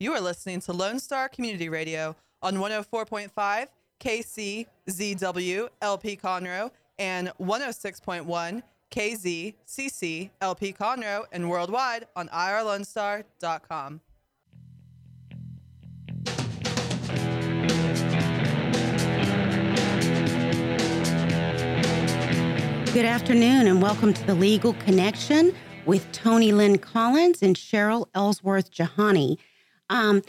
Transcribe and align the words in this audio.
You 0.00 0.12
are 0.12 0.20
listening 0.20 0.60
to 0.60 0.72
Lone 0.72 1.00
Star 1.00 1.28
Community 1.28 1.68
Radio 1.68 2.14
on 2.40 2.58
104.5 2.58 3.66
KCZW 3.98 5.68
LP 5.82 6.16
Conroe 6.16 6.70
and 7.00 7.32
106.1 7.40 8.62
KZCC 8.92 10.30
LP 10.40 10.72
Conroe 10.72 11.24
and 11.32 11.50
worldwide 11.50 12.06
on 12.14 12.28
irlonestar.com. 12.28 14.00
Good 22.92 23.04
afternoon 23.04 23.66
and 23.66 23.82
welcome 23.82 24.14
to 24.14 24.26
the 24.28 24.36
Legal 24.36 24.74
Connection 24.74 25.52
with 25.86 26.10
Toni 26.12 26.52
Lynn 26.52 26.78
Collins 26.78 27.42
and 27.42 27.56
Cheryl 27.56 28.06
Ellsworth 28.14 28.70
Jahani. 28.70 29.38
Um, 29.90 30.22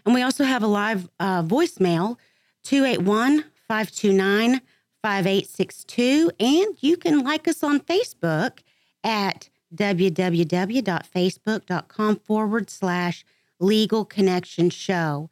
And 0.03 0.15
we 0.15 0.23
also 0.23 0.43
have 0.43 0.63
a 0.63 0.67
live 0.67 1.07
uh, 1.19 1.43
voicemail 1.43 2.17
281 2.63 3.45
529 3.71 4.59
5862. 5.01 6.29
And 6.41 6.75
you 6.81 6.97
can 6.97 7.23
like 7.23 7.47
us 7.47 7.63
on 7.63 7.79
Facebook 7.79 8.59
at 9.01 9.47
www.facebook.com 9.73 12.15
forward 12.17 12.69
slash 12.69 13.23
legal 13.61 14.03
connection 14.03 14.69
show. 14.69 15.29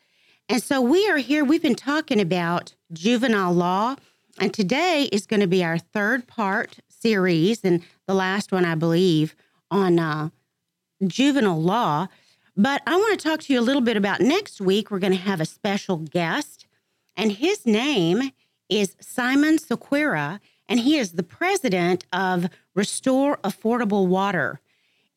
And 0.47 0.63
so 0.63 0.79
we 0.79 1.09
are 1.09 1.17
here, 1.17 1.43
we've 1.43 1.61
been 1.61 1.75
talking 1.75 2.21
about 2.21 2.75
juvenile 2.93 3.51
law, 3.51 3.97
and 4.39 4.53
today 4.53 5.09
is 5.11 5.27
going 5.27 5.41
to 5.41 5.47
be 5.47 5.61
our 5.61 5.77
third 5.77 6.25
part 6.25 6.79
series, 6.87 7.65
and 7.65 7.83
the 8.07 8.13
last 8.13 8.53
one, 8.53 8.63
I 8.63 8.75
believe, 8.75 9.35
on 9.69 9.99
uh, 9.99 10.29
juvenile 11.05 11.61
law. 11.61 12.07
But 12.55 12.83
I 12.87 12.95
want 12.95 13.19
to 13.19 13.27
talk 13.27 13.41
to 13.41 13.51
you 13.51 13.59
a 13.59 13.61
little 13.61 13.81
bit 13.81 13.97
about 13.97 14.21
next 14.21 14.61
week. 14.61 14.89
We're 14.89 14.99
going 14.99 15.11
to 15.11 15.19
have 15.19 15.41
a 15.41 15.45
special 15.45 15.97
guest, 15.97 16.67
and 17.15 17.31
his 17.31 17.65
name 17.65 18.31
is 18.69 18.95
Simon 18.99 19.57
Sequeira, 19.57 20.39
and 20.67 20.79
he 20.79 20.97
is 20.97 21.13
the 21.13 21.23
president 21.23 22.05
of 22.13 22.47
Restore 22.75 23.37
Affordable 23.37 24.07
Water. 24.07 24.61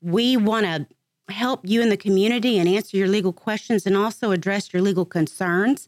we 0.02 0.36
want 0.38 0.66
to 0.66 0.88
help 1.30 1.62
you 1.64 1.82
in 1.82 1.90
the 1.90 1.98
community 1.98 2.58
and 2.58 2.70
answer 2.70 2.98
your 2.98 3.08
legal 3.08 3.34
questions 3.34 3.86
and 3.86 3.96
also 3.98 4.32
address 4.32 4.74
your 4.74 4.82
legal 4.82 5.06
concerns. 5.06 5.88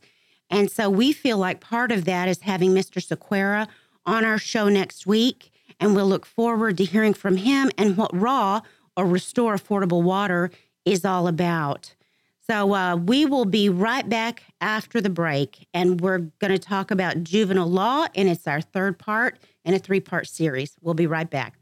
And 0.50 0.72
so 0.72 0.90
we 0.90 1.12
feel 1.14 1.38
like 1.38 1.59
part 1.59 1.92
of 1.92 2.06
that 2.06 2.30
is 2.30 2.40
having 2.42 2.72
Mr. 2.72 3.03
Sequeira 3.03 3.68
on 4.06 4.26
our 4.26 4.38
show 4.38 4.70
next 4.70 5.06
week. 5.06 5.52
And 5.80 5.96
we'll 5.96 6.08
look 6.08 6.26
forward 6.26 6.78
to 6.78 6.86
hearing 6.86 7.14
from 7.14 7.38
him 7.38 7.70
and 7.78 7.97
what 7.97 8.16
RAW 8.16 8.62
or 8.97 9.06
Restore 9.06 9.56
Affordable 9.56 10.03
Water 10.03 10.52
is 10.84 11.06
all 11.06 11.28
about. 11.28 11.94
So 12.41 12.74
uh, 12.74 12.96
we 12.96 13.25
will 13.25 13.46
be 13.46 13.69
right 13.69 14.08
back 14.08 14.44
after 14.62 15.02
the 15.02 15.09
break, 15.09 15.68
and 15.74 16.02
we're 16.02 16.19
going 16.40 16.52
to 16.52 16.59
talk 16.59 16.91
about 16.91 17.24
juvenile 17.24 17.69
law, 17.69 18.08
and 18.16 18.28
it's 18.28 18.47
our 18.47 18.62
third 18.62 18.97
part 18.97 19.38
in 19.66 19.74
a 19.74 19.80
three 19.80 20.00
part 20.00 20.28
series. 20.28 20.75
We'll 20.81 20.94
be 20.94 21.08
right 21.08 21.30
back. 21.30 21.56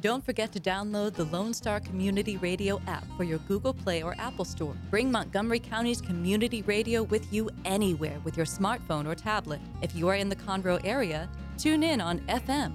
Don't 0.00 0.24
forget 0.24 0.52
to 0.52 0.60
download 0.60 1.14
the 1.14 1.24
Lone 1.24 1.52
Star 1.52 1.80
Community 1.80 2.36
Radio 2.36 2.80
app 2.86 3.04
for 3.16 3.24
your 3.24 3.38
Google 3.48 3.74
Play 3.74 4.00
or 4.00 4.14
Apple 4.16 4.44
Store. 4.44 4.76
Bring 4.90 5.10
Montgomery 5.10 5.58
County's 5.58 6.00
community 6.00 6.62
radio 6.62 7.02
with 7.02 7.32
you 7.32 7.50
anywhere 7.64 8.20
with 8.22 8.36
your 8.36 8.46
smartphone 8.46 9.08
or 9.08 9.16
tablet. 9.16 9.60
If 9.82 9.96
you 9.96 10.06
are 10.06 10.14
in 10.14 10.28
the 10.28 10.36
Conroe 10.36 10.80
area, 10.84 11.28
tune 11.56 11.82
in 11.82 12.00
on 12.00 12.20
FM. 12.28 12.74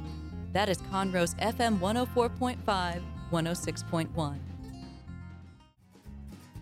That 0.51 0.67
is 0.67 0.79
Conroe's 0.91 1.33
FM 1.35 1.79
104.5, 1.79 3.01
106.1. 3.31 4.37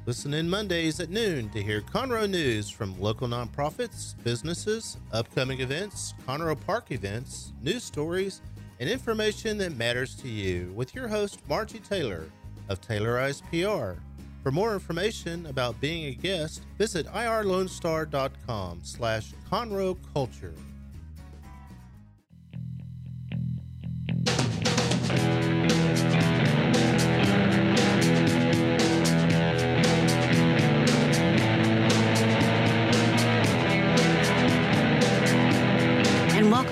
Listen 0.05 0.33
in 0.35 0.47
Mondays 0.47 0.99
at 0.99 1.09
noon 1.09 1.49
to 1.49 1.63
hear 1.63 1.81
Conroe 1.81 2.29
news 2.29 2.69
from 2.69 2.99
local 3.01 3.27
nonprofits, 3.27 4.13
businesses, 4.23 4.97
upcoming 5.11 5.61
events, 5.61 6.13
Conroe 6.27 6.59
Park 6.67 6.91
events, 6.91 7.53
news 7.63 7.83
stories, 7.83 8.41
and 8.81 8.89
information 8.89 9.59
that 9.59 9.77
matters 9.77 10.15
to 10.15 10.27
you 10.27 10.73
with 10.75 10.95
your 10.95 11.07
host, 11.07 11.39
Margie 11.47 11.77
Taylor 11.79 12.25
of 12.67 12.81
Taylorized 12.81 13.43
PR. 13.51 14.01
For 14.41 14.51
more 14.51 14.73
information 14.73 15.45
about 15.45 15.79
being 15.79 16.05
a 16.05 16.15
guest, 16.15 16.63
visit 16.79 17.05
irlonestar.com 17.05 18.79
slash 18.81 19.33
Conroe 19.51 19.95
Culture. 20.15 20.55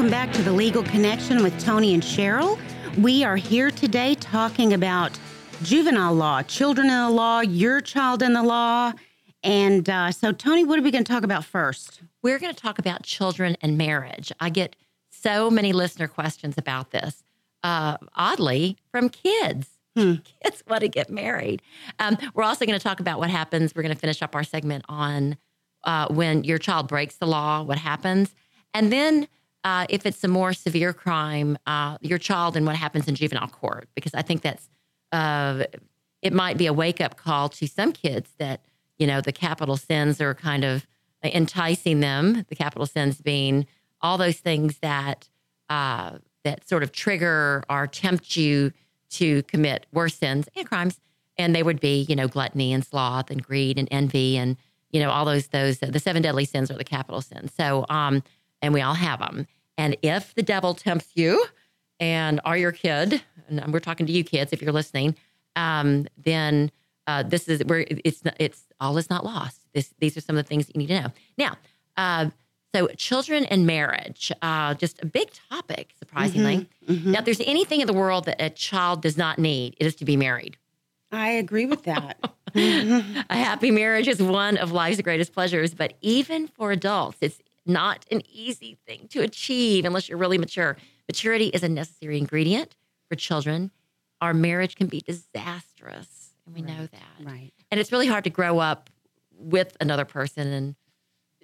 Welcome 0.10 0.28
back 0.28 0.38
to 0.38 0.42
the 0.42 0.54
Legal 0.54 0.82
Connection 0.82 1.44
with 1.44 1.64
Toni 1.64 1.94
and 1.94 2.02
Cheryl. 2.02 2.60
We 2.98 3.24
are 3.24 3.36
here 3.36 3.70
today 3.70 4.16
talking 4.16 4.74
about 4.74 5.20
juvenile 5.62 6.16
law, 6.16 6.42
children 6.42 6.88
in 6.88 7.00
the 7.00 7.12
law, 7.12 7.42
your 7.42 7.80
child 7.80 8.24
in 8.24 8.34
the 8.34 8.42
law. 8.42 8.94
And 9.44 9.88
uh, 9.88 10.12
so, 10.12 10.32
Toni, 10.32 10.64
what 10.64 10.80
are 10.80 10.82
we 10.82 10.90
going 10.90 11.04
to 11.04 11.14
talk 11.14 11.24
about 11.24 11.46
first? 11.46 12.02
We're 12.24 12.40
going 12.40 12.52
to 12.52 12.60
talk 12.60 12.80
about 12.80 13.04
children 13.04 13.56
and 13.62 13.78
marriage. 13.78 14.32
I 14.40 14.50
get 14.50 14.76
so 15.12 15.52
many 15.52 15.74
listener 15.74 16.08
questions 16.08 16.58
about 16.58 16.90
this, 16.90 17.22
uh, 17.64 17.98
oddly, 18.16 18.78
from 18.92 19.10
kids. 19.10 19.68
Hmm. 19.96 20.16
Kids 20.44 20.64
want 20.68 20.82
to 20.82 20.88
get 20.88 21.12
married. 21.12 21.62
Um, 22.00 22.18
we're 22.34 22.46
also 22.46 22.66
going 22.66 22.80
to 22.80 22.84
talk 22.84 23.00
about 23.00 23.20
what 23.20 23.30
happens. 23.30 23.76
We're 23.76 23.84
going 23.84 23.94
to 23.94 24.00
finish 24.00 24.24
up 24.24 24.34
our 24.34 24.44
segment 24.44 24.86
on 24.90 25.38
uh, 25.84 26.08
when 26.08 26.46
your 26.46 26.58
child 26.58 26.88
breaks 26.88 27.18
the 27.18 27.28
law, 27.28 27.62
what 27.62 27.78
happens. 27.78 28.34
And 28.74 28.92
then 28.92 29.28
uh, 29.64 29.86
if 29.90 30.06
it's 30.06 30.24
a 30.24 30.28
more 30.28 30.54
severe 30.54 30.94
crime, 30.94 31.58
uh, 31.66 31.98
your 32.02 32.18
child 32.18 32.56
and 32.56 32.66
what 32.66 32.76
happens 32.76 33.08
in 33.08 33.16
juvenile 33.16 33.48
court, 33.48 33.90
because 33.96 34.14
I 34.14 34.22
think 34.22 34.42
that's 34.42 34.70
uh, 35.12 35.66
it 36.22 36.34
might 36.34 36.58
be 36.58 36.68
a 36.68 36.74
wake 36.74 37.02
up 37.02 37.18
call 37.18 37.50
to 37.50 37.68
some 37.68 37.92
kids 37.92 38.32
that 38.40 38.62
you 38.98 39.08
know 39.08 39.22
the 39.22 39.32
capital 39.32 39.78
sins 39.78 40.22
are 40.22 40.34
kind 40.34 40.64
of 40.64 40.88
enticing 41.24 42.00
them, 42.00 42.46
the 42.48 42.56
capital 42.56 42.86
sins 42.86 43.20
being 43.22 43.66
all 44.02 44.18
those 44.18 44.38
things 44.38 44.78
that 44.80 45.30
uh, 45.70 46.18
that 46.44 46.68
sort 46.68 46.84
of 46.84 46.92
trigger 46.92 47.64
or 47.70 47.88
tempt 47.88 48.36
you 48.36 48.72
to 49.10 49.44
commit 49.44 49.86
worse 49.92 50.16
sins 50.16 50.48
and 50.56 50.68
crimes, 50.68 51.00
and 51.38 51.56
they 51.56 51.64
would 51.64 51.80
be, 51.80 52.06
you 52.08 52.16
know, 52.16 52.28
gluttony 52.28 52.72
and 52.72 52.86
sloth 52.86 53.30
and 53.30 53.44
greed 53.44 53.78
and 53.78 53.88
envy 53.92 54.38
and 54.38 54.58
you 54.92 55.00
know 55.00 55.12
all 55.12 55.26
those 55.26 55.48
those 55.48 55.80
the 55.80 56.00
seven 56.00 56.22
deadly 56.22 56.46
sins 56.46 56.72
are 56.72 56.78
the 56.78 56.84
capital 56.84 57.22
sins. 57.22 57.52
So, 57.56 57.86
um, 57.90 58.24
and 58.62 58.74
we 58.74 58.82
all 58.82 58.94
have 58.94 59.20
them. 59.20 59.48
And 59.78 59.96
if 60.02 60.36
the 60.36 60.44
devil 60.44 60.74
tempts 60.74 61.12
you, 61.16 61.46
and 62.00 62.40
are 62.46 62.58
your 62.58 62.72
kid, 62.72 63.22
and 63.48 63.74
we're 63.74 63.80
talking 63.80 64.06
to 64.06 64.12
you 64.12 64.24
kids 64.24 64.54
if 64.54 64.62
you're 64.62 64.72
listening, 64.72 65.16
um, 65.56 66.08
then 66.18 66.72
uh, 67.08 67.24
this 67.24 67.48
is 67.48 67.64
where 67.66 67.86
it's 67.90 68.22
it's 68.40 68.66
all 68.80 68.98
is 68.98 69.10
not 69.10 69.26
lost. 69.26 69.62
This, 69.74 69.94
these 70.00 70.16
are 70.16 70.22
some 70.22 70.38
of 70.38 70.46
the 70.46 70.48
things 70.48 70.70
you 70.74 70.80
need 70.80 70.88
to 70.88 71.02
know. 71.02 71.08
Now, 71.38 71.58
uh, 71.98 72.30
so 72.74 72.88
children 72.90 73.46
and 73.46 73.66
marriage, 73.66 74.32
uh, 74.42 74.76
just 74.76 75.02
a 75.02 75.06
big 75.06 75.30
topic, 75.50 75.94
surprisingly. 75.98 76.58
Mm-hmm, 76.58 76.94
mm-hmm. 76.94 77.12
Now, 77.12 77.20
if 77.20 77.26
there's 77.26 77.42
anything 77.42 77.82
in 77.82 77.88
the 77.88 77.94
world 77.94 78.26
that 78.26 78.42
a 78.42 78.50
child 78.50 79.02
does 79.02 79.18
not 79.18 79.40
need, 79.40 79.76
it 79.80 79.88
is 79.88 79.96
to 79.96 80.06
be 80.06 80.16
married. 80.16 80.58
I 81.12 81.30
agree 81.32 81.66
with 81.66 81.84
that. 81.84 82.20
a 82.56 83.36
happy 83.36 83.72
marriage 83.72 84.08
is 84.08 84.22
one 84.22 84.58
of 84.58 84.72
life's 84.72 85.02
greatest 85.02 85.34
pleasures, 85.34 85.74
but 85.74 85.96
even 86.02 86.48
for 86.48 86.72
adults, 86.72 87.18
it's 87.22 87.40
not 87.66 88.06
an 88.12 88.22
easy 88.32 88.78
thing 88.88 89.08
to 89.10 89.22
achieve 89.22 89.86
unless 89.86 90.10
you're 90.10 90.18
really 90.18 90.38
mature. 90.38 90.78
Maturity 91.08 91.48
is 91.48 91.64
a 91.64 91.70
necessary 91.70 92.18
ingredient 92.18 92.76
for 93.10 93.16
children. 93.16 93.72
Our 94.22 94.34
marriage 94.34 94.76
can 94.76 94.88
be 94.88 95.02
disastrous, 95.02 96.34
and 96.46 96.56
we 96.56 96.62
right. 96.62 96.70
know 96.70 96.88
that. 96.88 97.26
Right. 97.26 97.52
And 97.72 97.80
it's 97.80 97.92
really 97.92 98.08
hard 98.08 98.24
to 98.26 98.30
grow 98.30 98.60
up 98.60 98.90
with 99.32 99.78
another 99.80 100.06
person 100.06 100.48
and 100.48 100.76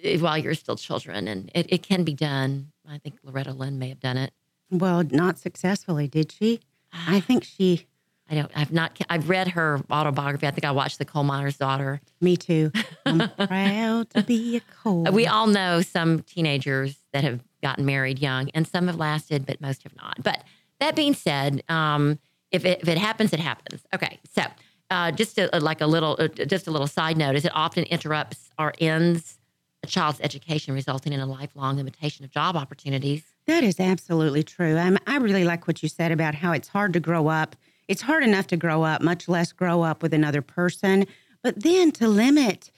eh, 0.02 0.18
while 0.18 0.36
you're 0.36 0.54
still 0.54 0.76
children, 0.76 1.28
and 1.28 1.50
it, 1.54 1.66
it 1.70 1.82
can 1.82 2.04
be 2.04 2.14
done. 2.14 2.72
I 2.88 2.98
think 2.98 3.18
Loretta 3.22 3.52
Lynn 3.52 3.78
may 3.78 3.88
have 3.88 4.00
done 4.00 4.16
it. 4.16 4.32
Well, 4.70 5.04
not 5.04 5.38
successfully, 5.38 6.08
did 6.08 6.32
she? 6.32 6.60
I 6.92 7.20
think 7.20 7.44
she. 7.44 7.86
I 8.28 8.34
don't. 8.34 8.50
I've 8.54 8.72
not. 8.72 8.98
I've 9.08 9.28
read 9.28 9.48
her 9.48 9.80
autobiography. 9.90 10.46
I 10.46 10.50
think 10.50 10.64
I 10.64 10.72
watched 10.72 10.98
The 10.98 11.04
Coal 11.04 11.22
Miner's 11.22 11.56
Daughter. 11.56 12.00
Me 12.20 12.36
too. 12.36 12.72
I'm 13.04 13.30
proud 13.46 14.10
to 14.10 14.22
be 14.22 14.56
a 14.56 14.60
coal. 14.82 15.04
We 15.12 15.26
all 15.26 15.46
know 15.46 15.80
some 15.80 16.22
teenagers 16.22 16.96
that 17.12 17.22
have 17.22 17.40
gotten 17.62 17.84
married 17.84 18.18
young, 18.18 18.50
and 18.50 18.66
some 18.66 18.88
have 18.88 18.96
lasted, 18.96 19.46
but 19.46 19.60
most 19.60 19.84
have 19.84 19.96
not. 19.96 20.22
But 20.22 20.42
that 20.80 20.96
being 20.96 21.14
said, 21.14 21.62
um, 21.68 22.18
if 22.50 22.64
it, 22.64 22.80
if 22.82 22.88
it 22.88 22.98
happens, 22.98 23.32
it 23.32 23.40
happens. 23.40 23.82
Okay, 23.94 24.18
so 24.34 24.42
uh, 24.90 25.12
just 25.12 25.38
a, 25.38 25.48
like 25.60 25.80
a 25.80 25.86
little, 25.86 26.16
uh, 26.18 26.28
just 26.28 26.66
a 26.66 26.70
little 26.70 26.86
side 26.86 27.16
note 27.16 27.36
is 27.36 27.44
it 27.44 27.52
often 27.54 27.84
interrupts 27.84 28.50
or 28.58 28.72
ends 28.80 29.38
a 29.82 29.86
child's 29.86 30.20
education, 30.20 30.74
resulting 30.74 31.12
in 31.12 31.20
a 31.20 31.26
lifelong 31.26 31.76
limitation 31.76 32.24
of 32.24 32.30
job 32.30 32.56
opportunities. 32.56 33.22
That 33.46 33.62
is 33.62 33.78
absolutely 33.78 34.42
true. 34.42 34.76
I'm, 34.76 34.98
I 35.06 35.16
really 35.18 35.44
like 35.44 35.66
what 35.66 35.82
you 35.82 35.88
said 35.88 36.12
about 36.12 36.34
how 36.34 36.52
it's 36.52 36.68
hard 36.68 36.92
to 36.94 37.00
grow 37.00 37.28
up. 37.28 37.56
It's 37.88 38.02
hard 38.02 38.24
enough 38.24 38.46
to 38.48 38.56
grow 38.56 38.82
up, 38.82 39.02
much 39.02 39.28
less 39.28 39.52
grow 39.52 39.82
up 39.82 40.02
with 40.02 40.12
another 40.12 40.42
person. 40.42 41.06
But 41.42 41.62
then 41.62 41.92
to 41.92 42.08
limit 42.08 42.70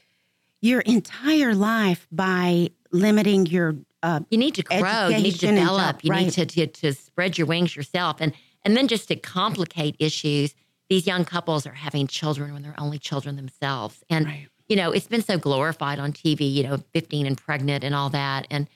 your 0.60 0.81
entire 0.81 1.55
life 1.55 2.06
by 2.12 2.70
limiting 2.93 3.46
your 3.46 3.76
uh, 4.02 4.20
you 4.31 4.38
need 4.38 4.55
to 4.55 4.62
grow, 4.62 5.08
you 5.08 5.20
need 5.20 5.32
to 5.32 5.46
develop, 5.49 5.96
job, 5.96 6.00
you 6.05 6.10
right. 6.10 6.25
need 6.26 6.32
to, 6.32 6.46
to 6.46 6.66
to 6.66 6.93
spread 6.93 7.37
your 7.37 7.49
wings 7.49 7.75
yourself, 7.75 8.19
and 8.20 8.32
and 8.64 8.76
then 8.76 8.87
just 8.87 9.08
to 9.08 9.16
complicate 9.16 9.96
issues 9.99 10.55
these 10.88 11.06
young 11.06 11.25
couples 11.25 11.66
are 11.66 11.75
having 11.75 12.06
children 12.06 12.52
when 12.52 12.62
they're 12.62 12.75
only 12.78 12.99
children 12.99 13.37
themselves. 13.37 14.02
And, 14.08 14.26
right. 14.26 14.49
you 14.69 14.76
know, 14.76 14.90
it's 14.90 15.06
been 15.06 15.22
so 15.22 15.38
glorified 15.38 15.99
on 15.99 16.12
TV, 16.12 16.52
you 16.52 16.62
know, 16.62 16.78
15 16.93 17.26
and 17.26 17.37
pregnant 17.37 17.84
and 17.84 17.94
all 17.94 18.10
that. 18.10 18.46
And 18.50 18.69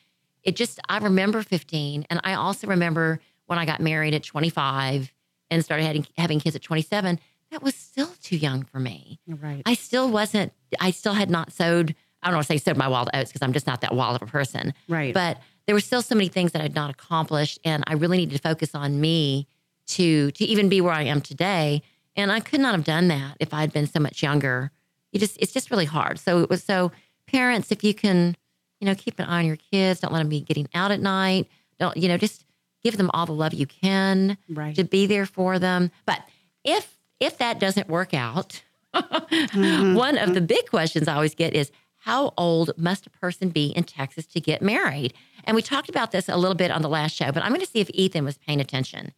it 0.43 0.57
just, 0.57 0.79
I 0.89 0.99
remember 0.99 1.43
15. 1.43 2.07
And 2.11 2.21
I 2.23 2.35
also 2.35 2.67
remember 2.67 3.21
when 3.47 3.59
I 3.59 3.65
got 3.65 3.81
married 3.81 4.15
at 4.15 4.23
25 4.23 5.13
and 5.53 5.65
started 5.65 5.85
having, 5.85 6.07
having 6.17 6.41
kids 6.41 6.57
at 6.57 6.63
27, 6.63 7.21
that 7.51 7.63
was 7.63 7.75
still 7.75 8.11
too 8.23 8.37
young 8.37 8.65
for 8.65 8.81
me. 8.81 9.21
Right. 9.27 9.63
I 9.67 9.75
still 9.75 10.11
wasn't, 10.11 10.53
I 10.81 10.91
still 10.91 11.15
had 11.15 11.31
not 11.31 11.53
sowed, 11.53 11.95
I 12.23 12.29
don't 12.29 12.37
want 12.37 12.47
to 12.47 12.53
say 12.53 12.59
sowed 12.59 12.77
my 12.77 12.89
wild 12.89 13.11
oats 13.15 13.31
because 13.31 13.43
I'm 13.43 13.53
just 13.53 13.67
not 13.67 13.83
that 13.83 13.95
wild 13.95 14.17
of 14.17 14.23
a 14.23 14.31
person. 14.31 14.75
Right. 14.89 15.13
But 15.13 15.39
there 15.67 15.75
were 15.75 15.81
still 15.81 16.03
so 16.03 16.15
many 16.15 16.29
things 16.29 16.53
that 16.53 16.61
I 16.61 16.63
had 16.63 16.75
not 16.75 16.91
accomplished. 16.91 17.59
And 17.65 17.85
I 17.87 17.95
really 17.95 18.17
needed 18.17 18.37
to 18.37 18.43
focus 18.43 18.75
on 18.75 19.01
me 19.01 19.47
to, 19.89 20.31
to 20.33 20.45
even 20.45 20.69
be 20.69 20.81
where 20.81 20.93
I 20.93 21.03
am 21.03 21.21
today 21.21 21.83
and 22.17 22.31
I 22.31 22.41
could 22.41 22.61
not 22.61 22.75
have 22.75 22.85
done 22.85 23.09
that 23.09 23.37
if 23.41 23.55
I 23.55 23.61
had 23.61 23.73
been 23.73 23.87
so 23.87 24.01
much 24.01 24.23
younger. 24.23 24.71
You 25.13 25.21
just 25.21 25.37
it's 25.41 25.53
just 25.53 25.71
really 25.71 25.85
hard. 25.85 26.19
So 26.19 26.41
it 26.41 26.51
was 26.51 26.63
so 26.63 26.93
parents, 27.27 27.71
if 27.73 27.83
you 27.85 27.95
can, 27.95 28.37
you 28.81 28.87
know, 28.87 28.95
keep 28.95 29.19
an 29.19 29.27
eye 29.27 29.39
on 29.39 29.47
your 29.47 29.57
kids, 29.57 30.01
don't 30.01 30.13
let 30.13 30.19
them 30.21 30.29
be 30.29 30.41
getting 30.41 30.69
out 30.75 30.91
at 30.91 31.01
night. 31.01 31.49
Don't, 31.79 31.97
you 31.97 32.09
know, 32.09 32.17
just 32.17 32.45
give 32.83 32.97
them 32.97 33.11
all 33.13 33.27
the 33.27 33.33
love 33.33 33.55
you 33.55 33.67
can 33.67 34.37
right. 34.49 34.75
to 34.77 34.85
be 34.85 35.07
there 35.07 35.27
for 35.27 35.59
them. 35.59 35.91
But 36.07 36.21
if 36.65 36.99
if 37.21 37.39
that 37.39 37.61
doesn't 37.61 37.89
work 37.89 38.15
out, 38.15 38.63
mm-hmm. 38.95 39.95
one 39.95 40.19
of 40.19 40.35
the 40.35 40.41
big 40.41 40.69
questions 40.69 41.07
I 41.07 41.15
always 41.15 41.35
get 41.35 41.55
is 41.55 41.71
how 41.99 42.35
old 42.37 42.73
must 42.77 43.07
a 43.07 43.11
person 43.11 43.51
be 43.51 43.67
in 43.67 43.85
Texas 43.85 44.27
to 44.27 44.41
get 44.41 44.61
married? 44.61 45.15
And 45.45 45.55
we 45.55 45.63
talked 45.63 45.89
about 45.89 46.11
this 46.11 46.29
a 46.29 46.37
little 46.37 46.57
bit 46.57 46.73
on 46.73 46.83
the 46.83 46.89
last 46.89 47.15
show, 47.15 47.31
but 47.31 47.45
I'm 47.45 47.51
going 47.51 47.61
to 47.61 47.67
see 47.67 47.81
if 47.81 47.91
Ethan 47.95 48.25
was 48.25 48.39
paying 48.39 48.61
attention. 48.61 49.13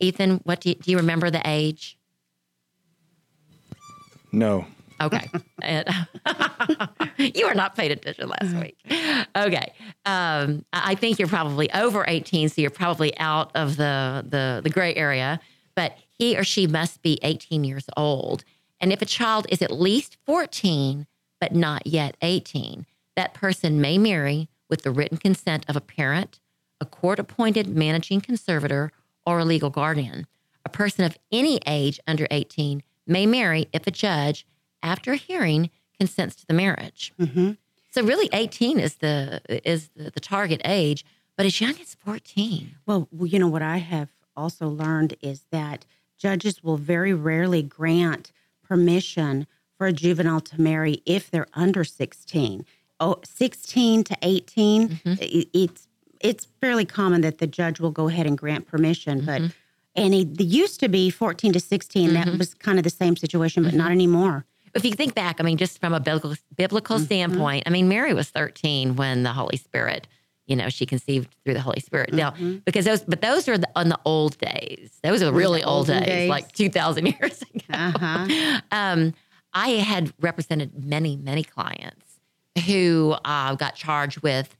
Ethan, 0.00 0.40
what 0.44 0.60
do 0.60 0.70
you, 0.70 0.74
do 0.74 0.90
you 0.90 0.98
remember 0.98 1.30
the 1.30 1.40
age? 1.46 1.96
No. 4.32 4.66
Okay. 5.00 5.28
you 7.34 7.46
were 7.46 7.54
not 7.54 7.76
paying 7.76 7.92
attention 7.92 8.28
last 8.28 8.54
week. 8.56 8.78
Okay. 9.36 9.72
Um, 10.04 10.64
I 10.72 10.94
think 10.94 11.18
you're 11.18 11.28
probably 11.28 11.72
over 11.72 12.04
18, 12.06 12.48
so 12.48 12.60
you're 12.60 12.70
probably 12.70 13.16
out 13.18 13.50
of 13.54 13.76
the, 13.76 14.24
the, 14.28 14.60
the 14.62 14.70
gray 14.70 14.94
area, 14.94 15.40
but 15.74 15.96
he 16.08 16.36
or 16.36 16.44
she 16.44 16.66
must 16.66 17.02
be 17.02 17.18
18 17.22 17.64
years 17.64 17.86
old. 17.96 18.44
And 18.80 18.92
if 18.92 19.02
a 19.02 19.06
child 19.06 19.46
is 19.50 19.62
at 19.62 19.70
least 19.70 20.16
14, 20.26 21.06
but 21.40 21.54
not 21.54 21.86
yet 21.86 22.16
18, 22.22 22.86
that 23.16 23.34
person 23.34 23.80
may 23.80 23.98
marry 23.98 24.48
with 24.68 24.82
the 24.82 24.90
written 24.90 25.18
consent 25.18 25.64
of 25.68 25.76
a 25.76 25.80
parent, 25.80 26.40
a 26.80 26.84
court 26.84 27.18
appointed 27.18 27.68
managing 27.68 28.20
conservator, 28.20 28.92
or 29.24 29.40
a 29.40 29.44
legal 29.44 29.70
guardian. 29.70 30.26
A 30.64 30.68
person 30.68 31.04
of 31.04 31.18
any 31.32 31.60
age 31.66 32.00
under 32.06 32.26
18 32.30 32.82
may 33.06 33.26
marry 33.26 33.68
if 33.72 33.86
a 33.86 33.90
judge, 33.90 34.46
after 34.86 35.12
a 35.12 35.16
hearing, 35.16 35.70
consents 35.98 36.36
to 36.36 36.46
the 36.46 36.54
marriage. 36.54 37.12
Mm-hmm. 37.18 37.52
So 37.90 38.02
really, 38.02 38.28
18 38.32 38.78
is 38.78 38.96
the 38.96 39.40
is 39.48 39.88
the, 39.96 40.10
the, 40.10 40.20
target 40.20 40.60
age, 40.64 41.04
but 41.36 41.46
as 41.46 41.60
young 41.60 41.74
as 41.80 41.94
14. 41.94 42.76
Well, 42.84 43.08
you 43.18 43.38
know 43.38 43.48
what 43.48 43.62
I 43.62 43.78
have 43.78 44.10
also 44.36 44.68
learned 44.68 45.16
is 45.22 45.46
that 45.50 45.86
judges 46.18 46.62
will 46.62 46.76
very 46.76 47.14
rarely 47.14 47.62
grant 47.62 48.32
permission 48.62 49.46
for 49.78 49.86
a 49.86 49.92
juvenile 49.92 50.40
to 50.40 50.60
marry 50.60 51.02
if 51.06 51.30
they're 51.30 51.48
under 51.54 51.84
16. 51.84 52.64
Oh, 53.00 53.16
16 53.24 54.04
to 54.04 54.16
18, 54.22 54.88
mm-hmm. 54.88 55.14
it's 55.52 55.88
it's 56.20 56.46
fairly 56.60 56.84
common 56.84 57.20
that 57.20 57.38
the 57.38 57.46
judge 57.46 57.78
will 57.78 57.90
go 57.90 58.08
ahead 58.08 58.26
and 58.26 58.38
grant 58.38 58.66
permission, 58.66 59.22
mm-hmm. 59.22 59.46
but 59.46 59.54
and 59.94 60.14
it 60.14 60.40
used 60.40 60.80
to 60.80 60.88
be 60.88 61.08
14 61.08 61.54
to 61.54 61.60
16. 61.60 62.10
Mm-hmm. 62.10 62.14
That 62.14 62.38
was 62.38 62.52
kind 62.54 62.78
of 62.78 62.84
the 62.84 62.90
same 62.90 63.16
situation, 63.16 63.62
but 63.62 63.70
mm-hmm. 63.70 63.78
not 63.78 63.90
anymore. 63.90 64.44
If 64.76 64.84
you 64.84 64.92
think 64.92 65.14
back, 65.14 65.40
I 65.40 65.42
mean, 65.42 65.56
just 65.56 65.80
from 65.80 65.92
a 65.92 66.00
biblical, 66.00 66.34
biblical 66.56 66.96
mm-hmm. 66.96 67.06
standpoint, 67.06 67.64
I 67.66 67.70
mean, 67.70 67.88
Mary 67.88 68.14
was 68.14 68.28
13 68.30 68.96
when 68.96 69.22
the 69.22 69.32
Holy 69.32 69.56
Spirit, 69.56 70.06
you 70.46 70.54
know, 70.54 70.68
she 70.68 70.86
conceived 70.86 71.34
through 71.44 71.54
the 71.54 71.60
Holy 71.60 71.80
Spirit. 71.80 72.12
Now, 72.12 72.30
Mm-hmm. 72.32 72.58
because 72.64 72.84
those, 72.84 73.02
but 73.02 73.20
those 73.22 73.48
are 73.48 73.58
the, 73.58 73.68
on 73.74 73.88
the 73.88 73.98
old 74.04 74.38
days. 74.38 74.98
Those 75.02 75.22
are 75.22 75.32
really 75.32 75.64
old 75.64 75.86
days, 75.86 76.04
days, 76.04 76.30
like 76.30 76.52
2,000 76.52 77.06
years 77.20 77.42
ago. 77.42 77.64
Uh-huh. 77.70 78.60
Um, 78.70 79.14
I 79.52 79.70
had 79.70 80.12
represented 80.20 80.84
many, 80.84 81.16
many 81.16 81.42
clients 81.42 82.20
who 82.66 83.16
uh, 83.24 83.54
got 83.54 83.74
charged 83.74 84.22
with 84.22 84.56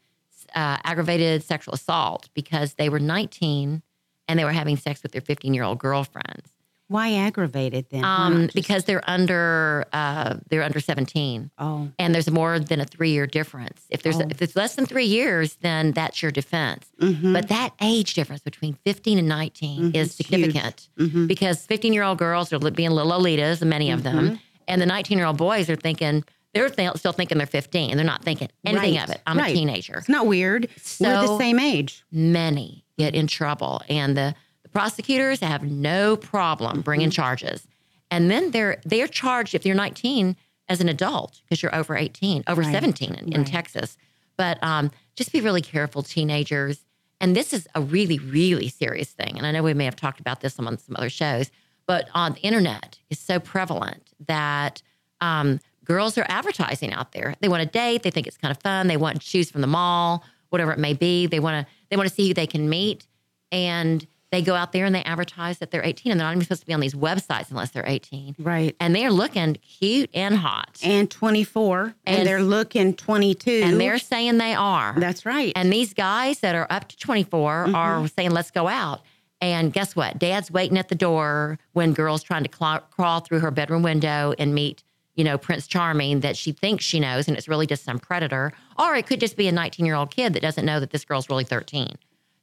uh, 0.55 0.79
aggravated 0.85 1.43
sexual 1.43 1.75
assault 1.75 2.29
because 2.35 2.75
they 2.75 2.89
were 2.89 2.99
19 3.01 3.83
and 4.29 4.39
they 4.39 4.45
were 4.45 4.53
having 4.53 4.77
sex 4.77 5.03
with 5.03 5.13
their 5.13 5.21
15 5.21 5.55
year 5.55 5.65
old 5.65 5.79
girlfriends. 5.79 6.51
Why 6.89 7.15
aggravated 7.15 7.87
then? 7.91 8.05
Um, 8.05 8.43
just, 8.45 8.55
because 8.55 8.85
they're 8.85 9.03
under 9.11 9.87
uh, 9.93 10.37
they're 10.49 10.63
under 10.63 10.79
17. 10.81 11.51
Oh. 11.59 11.89
And 11.99 12.15
there's 12.15 12.31
more 12.31 12.59
than 12.61 12.81
a 12.81 12.85
three 12.85 13.11
year 13.11 13.27
difference. 13.27 13.83
If 13.91 14.03
there's 14.03 14.17
Oh. 14.21 14.27
if 14.31 14.41
it's 14.41 14.55
less 14.55 14.77
than 14.77 14.87
three 14.87 15.05
years, 15.07 15.57
then 15.63 15.91
that's 15.93 16.23
your 16.23 16.31
defense. 16.31 16.87
Mhm. 17.03 17.33
But 17.33 17.49
that 17.49 17.71
age 17.81 18.15
difference 18.15 18.43
between 18.43 18.75
15 18.85 19.19
and 19.19 19.27
19 19.29 19.93
Mhm, 19.93 19.97
is 19.97 20.15
significant 20.15 20.89
Mhm. 20.99 21.27
because 21.27 21.67
15 21.67 21.93
year 21.93 22.05
old 22.05 22.19
girls 22.19 22.53
are 22.53 22.59
being 22.71 22.91
little 22.91 23.11
Lolitas, 23.13 23.63
many 23.67 23.91
of 23.91 24.03
Mm-hmm. 24.03 24.17
them, 24.27 24.41
and 24.69 24.81
the 24.81 24.87
19 24.87 25.19
year 25.19 25.27
old 25.27 25.37
boys 25.39 25.69
are 25.69 25.77
thinking 25.77 26.23
they're 26.55 26.71
th- 26.71 26.97
still 26.97 27.13
thinking 27.13 27.37
they're 27.39 27.47
15 27.47 27.91
and 27.91 27.99
they're 27.99 28.07
not 28.07 28.23
thinking 28.25 28.49
anything 28.65 28.95
Right, 28.95 29.05
of 29.05 29.11
it. 29.11 29.21
I'm 29.27 29.37
right. 29.39 29.51
a 29.51 29.55
teenager 29.55 29.99
It's 29.99 30.09
not 30.09 30.27
weird. 30.27 30.69
We're 31.01 31.27
the 31.27 31.37
same 31.39 31.59
age. 31.59 32.05
many 32.13 32.85
get 32.97 33.15
in 33.15 33.27
trouble 33.27 33.83
and 33.91 34.17
the 34.17 34.35
prosecutors 34.77 35.41
have 35.41 35.63
no 35.63 36.17
problem 36.17 36.83
bringing 36.83 37.11
charges 37.11 37.67
and 38.11 38.31
then 38.31 38.51
they're 38.51 38.81
they're 38.85 39.09
charged 39.09 39.55
if 39.55 39.67
you're 39.67 39.75
19 39.75 40.37
as 40.69 40.81
an 40.81 40.89
adult 40.89 41.41
because 41.45 41.63
you're 41.63 41.75
over 41.75 41.97
18, 41.97 42.45
over 42.47 42.63
Right, 42.63 42.73
17 42.73 43.15
in, 43.15 43.33
in. 43.33 43.45
Texas. 43.45 43.97
But 44.37 44.63
um, 44.63 44.91
just 45.15 45.33
be 45.33 45.41
really 45.41 45.63
careful, 45.63 46.03
teenagers. 46.03 46.85
And 47.21 47.35
this 47.35 47.53
is 47.53 47.67
a 47.75 47.81
really, 47.81 48.19
really 48.19 48.69
serious 48.69 49.11
thing. 49.11 49.39
And 49.39 49.47
I 49.47 49.53
know 49.53 49.63
we 49.63 49.75
may 49.75 49.87
have 49.87 49.97
talked 49.97 50.21
about 50.21 50.41
this 50.41 50.59
on 50.59 50.79
some 50.79 50.97
other 50.97 51.09
shows, 51.09 51.51
but 51.87 52.09
on 52.15 52.35
the 52.35 52.41
internet 52.41 52.99
is 53.11 53.19
so 53.19 53.41
prevalent 53.41 54.13
that 54.27 54.83
um, 55.21 55.61
girls 55.85 56.19
are 56.19 56.27
advertising 56.29 56.93
out 56.93 57.13
there. 57.13 57.35
They 57.41 57.49
want 57.49 57.63
to 57.63 57.69
date. 57.69 58.03
They 58.03 58.11
think 58.11 58.27
it's 58.27 58.37
kind 58.37 58.51
of 58.51 58.61
fun. 58.61 58.89
They 58.89 58.97
want 58.99 59.23
shoes 59.23 59.51
from 59.51 59.63
the 59.63 59.67
mall, 59.67 60.25
whatever 60.51 60.73
it 60.73 60.79
may 60.79 60.93
be. 60.93 61.27
They 61.27 61.41
want 61.41 61.67
to 61.67 61.73
they 61.89 61.97
want 61.97 62.09
to 62.09 62.15
see 62.15 62.29
who 62.29 62.35
they 62.35 62.49
can 62.49 62.69
meet, 62.69 63.07
and 63.53 64.05
they 64.33 64.43
go 64.43 64.55
out 64.55 64.73
there 64.73 64.85
and 64.85 64.95
they 64.95 65.03
advertise 65.05 65.59
that 65.59 65.71
they're 65.71 65.85
18, 65.85 66.11
and 66.11 66.21
they're 66.21 66.27
not 66.27 66.33
even 66.33 66.43
supposed 66.43 66.63
to 66.63 66.67
be 66.67 66.75
on 66.75 66.81
these 66.81 66.95
websites 66.95 67.51
unless 67.51 67.71
they're 67.71 67.87
18. 67.87 68.37
Right. 68.39 68.75
And 68.81 68.95
they're 68.95 69.13
looking 69.13 69.55
cute 69.55 70.11
and 70.13 70.37
hot, 70.37 70.79
And 70.83 71.11
24, 71.11 71.95
and, 72.05 72.19
And- 72.19 72.27
they're 72.27 72.43
looking 72.43 72.95
22. 72.95 73.63
and 73.65 73.81
they're 73.81 73.99
saying 73.99 74.39
they 74.39 74.55
are. 74.55 74.95
That's 74.99 75.25
right. 75.25 75.53
And 75.55 75.73
these 75.73 75.95
guys 75.95 76.41
that 76.41 76.55
are 76.55 76.67
up 76.71 76.89
to 76.89 76.97
24 76.97 77.53
are 77.53 77.67
mm-hmm. 77.69 78.07
saying, 78.07 78.33
let's 78.33 78.51
go 78.51 78.67
out. 78.67 79.03
And 79.41 79.73
guess 79.73 79.95
what? 79.95 80.19
Dad's 80.19 80.51
waiting 80.51 80.79
at 80.79 80.89
the 80.89 80.95
door 80.95 81.59
when 81.73 81.93
girl's 81.93 82.23
trying 82.23 82.43
to 82.43 82.49
cla 82.49 82.83
crawl 82.91 83.21
through 83.21 83.41
her 83.41 83.51
bedroom 83.51 83.83
window 83.83 84.35
and 84.39 84.55
meet, 84.55 84.83
you 85.15 85.25
know, 85.25 85.37
Prince 85.37 85.67
Charming 85.67 86.21
that 86.21 86.37
she 86.37 86.53
thinks 86.53 86.85
she 86.85 87.01
knows, 87.01 87.29
and 87.29 87.37
it's 87.37 87.47
really 87.47 87.67
just 87.67 87.85
some 87.85 87.99
predator. 87.99 88.53
Or 88.79 88.97
it 88.97 89.07
could 89.07 89.21
just 89.21 89.37
be 89.37 89.47
a 89.47 89.53
19 89.53 89.85
year 89.85 89.95
old 89.95 90.11
kid 90.11 90.33
that 90.33 90.41
doesn't 90.41 90.65
know 90.65 90.81
that 90.81 90.91
this 90.91 91.05
girl's 91.05 91.29
really 91.29 91.45
13. 91.45 91.97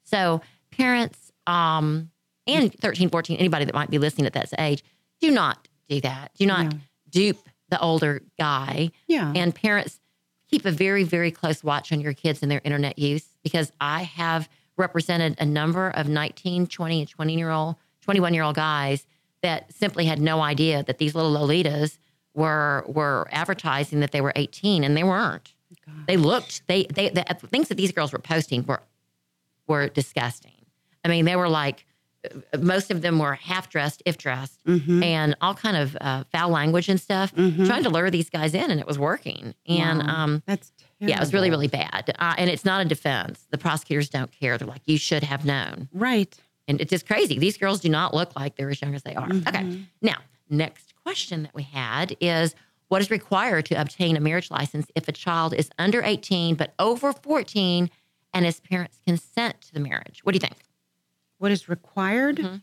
So 0.03 0.41
parents, 0.71 1.22
um, 1.47 2.09
and 2.47 2.73
13, 2.79 3.09
14, 3.09 3.37
anybody 3.37 3.65
that 3.65 3.73
might 3.73 3.89
be 3.89 3.97
listening 3.97 4.25
at 4.27 4.33
that 4.33 4.49
age, 4.59 4.83
do 5.21 5.31
not 5.31 5.67
do 5.87 6.01
that. 6.01 6.31
Do 6.35 6.45
not 6.45 6.65
No. 6.73 6.79
dupe 7.09 7.37
the 7.69 7.79
older 7.79 8.21
guy 8.37 8.91
yeah. 9.07 9.31
and 9.35 9.55
parents 9.55 9.99
keep 10.49 10.63
a 10.65 10.71
very 10.71 11.03
very 11.03 11.31
close 11.31 11.63
watch 11.63 11.91
on 11.91 11.99
your 12.01 12.13
kids 12.13 12.43
and 12.43 12.51
their 12.51 12.61
internet 12.63 12.99
use 12.99 13.25
because 13.43 13.71
i 13.81 14.03
have 14.03 14.47
represented 14.77 15.35
a 15.39 15.45
number 15.45 15.89
of 15.89 16.07
19 16.07 16.67
20 16.67 16.99
and 16.99 17.09
20 17.09 17.35
year 17.35 17.49
old 17.49 17.75
21 18.01 18.33
year 18.35 18.43
old 18.43 18.55
guys 18.55 19.07
that 19.41 19.73
simply 19.73 20.05
had 20.05 20.19
no 20.21 20.41
idea 20.41 20.83
that 20.83 20.99
these 20.99 21.15
little 21.15 21.33
lolitas 21.33 21.97
were 22.35 22.83
were 22.87 23.27
advertising 23.31 24.01
that 24.01 24.11
they 24.11 24.21
were 24.21 24.33
18 24.35 24.83
and 24.83 24.95
they 24.95 25.03
weren't 25.03 25.55
they 26.05 26.17
looked 26.17 26.61
they 26.67 26.83
they 26.93 27.09
the 27.09 27.23
things 27.47 27.69
that 27.69 27.75
these 27.75 27.91
girls 27.91 28.13
were 28.13 28.19
posting 28.19 28.63
were 28.67 28.83
were 29.67 29.87
disgusting 29.87 30.51
i 31.03 31.07
mean 31.07 31.25
they 31.25 31.35
were 31.35 31.49
like 31.49 31.85
most 32.57 32.89
of 32.89 33.01
them 33.01 33.19
were 33.19 33.33
half 33.33 33.69
dressed 33.69 34.01
if 34.05 34.17
dressed 34.17 34.63
Mhm. 34.65 35.03
and 35.03 35.35
all 35.41 35.53
kind 35.53 35.75
of 35.75 35.97
uh, 35.99 36.23
foul 36.31 36.49
language 36.51 36.87
and 36.87 36.99
stuff 36.99 37.35
Mhm. 37.35 37.65
trying 37.67 37.83
to 37.83 37.89
lure 37.89 38.09
these 38.09 38.29
guys 38.29 38.53
in 38.53 38.71
and 38.71 38.79
it 38.79 38.87
was 38.87 38.97
working 38.97 39.53
and 39.67 39.99
Wow. 39.99 40.23
um 40.23 40.43
That's 40.45 40.71
terrible. 40.77 41.09
yeah 41.09 41.17
it 41.17 41.19
was 41.19 41.33
really 41.33 41.49
really 41.49 41.67
bad 41.67 42.15
uh, 42.19 42.33
and 42.37 42.49
it's 42.49 42.63
not 42.63 42.79
a 42.81 42.85
defense 42.85 43.45
the 43.51 43.57
prosecutors 43.57 44.09
don't 44.09 44.31
care 44.31 44.57
they're 44.57 44.67
like 44.67 44.83
you 44.85 44.97
should 44.97 45.23
have 45.23 45.43
known 45.43 45.89
right. 45.91 46.33
and 46.67 46.79
it's 46.79 46.89
just 46.91 47.05
crazy 47.05 47.37
these 47.39 47.57
girls 47.57 47.81
do 47.81 47.89
not 47.89 48.13
look 48.13 48.33
like 48.37 48.55
they're 48.55 48.69
as 48.69 48.81
young 48.81 48.95
as 48.95 49.03
they 49.03 49.15
are 49.15 49.25
okay 49.29 49.63
Mhm. 49.63 49.85
now 50.01 50.17
next 50.49 50.93
question 51.03 51.43
that 51.43 51.53
we 51.53 51.63
had 51.63 52.15
is 52.21 52.55
what 52.87 53.01
is 53.01 53.09
required 53.11 53.65
to 53.65 53.75
obtain 53.75 54.15
a 54.15 54.21
marriage 54.21 54.49
license 54.49 54.87
if 54.95 55.09
a 55.09 55.11
child 55.11 55.53
is 55.53 55.69
under 55.77 56.01
18 56.01 56.55
but 56.55 56.73
over 56.79 57.11
14 57.11 57.89
and 58.33 58.45
his 58.45 58.61
parents 58.61 58.97
consent 59.05 59.59
to 59.59 59.73
the 59.73 59.79
marriage 59.81 60.21
what 60.23 60.31
do 60.31 60.37
you 60.37 60.39
think 60.39 60.55
What 61.43 61.51
is 61.51 61.67
required? 61.67 62.37
Mhm. 62.37 62.61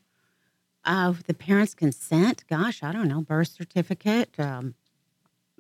Uh, 0.86 1.12
the 1.26 1.34
parents' 1.34 1.74
consent? 1.74 2.44
Gosh, 2.48 2.82
I 2.82 2.92
don't 2.92 3.08
know. 3.08 3.20
Birth 3.20 3.48
certificate? 3.48 4.40
Um, 4.40 4.74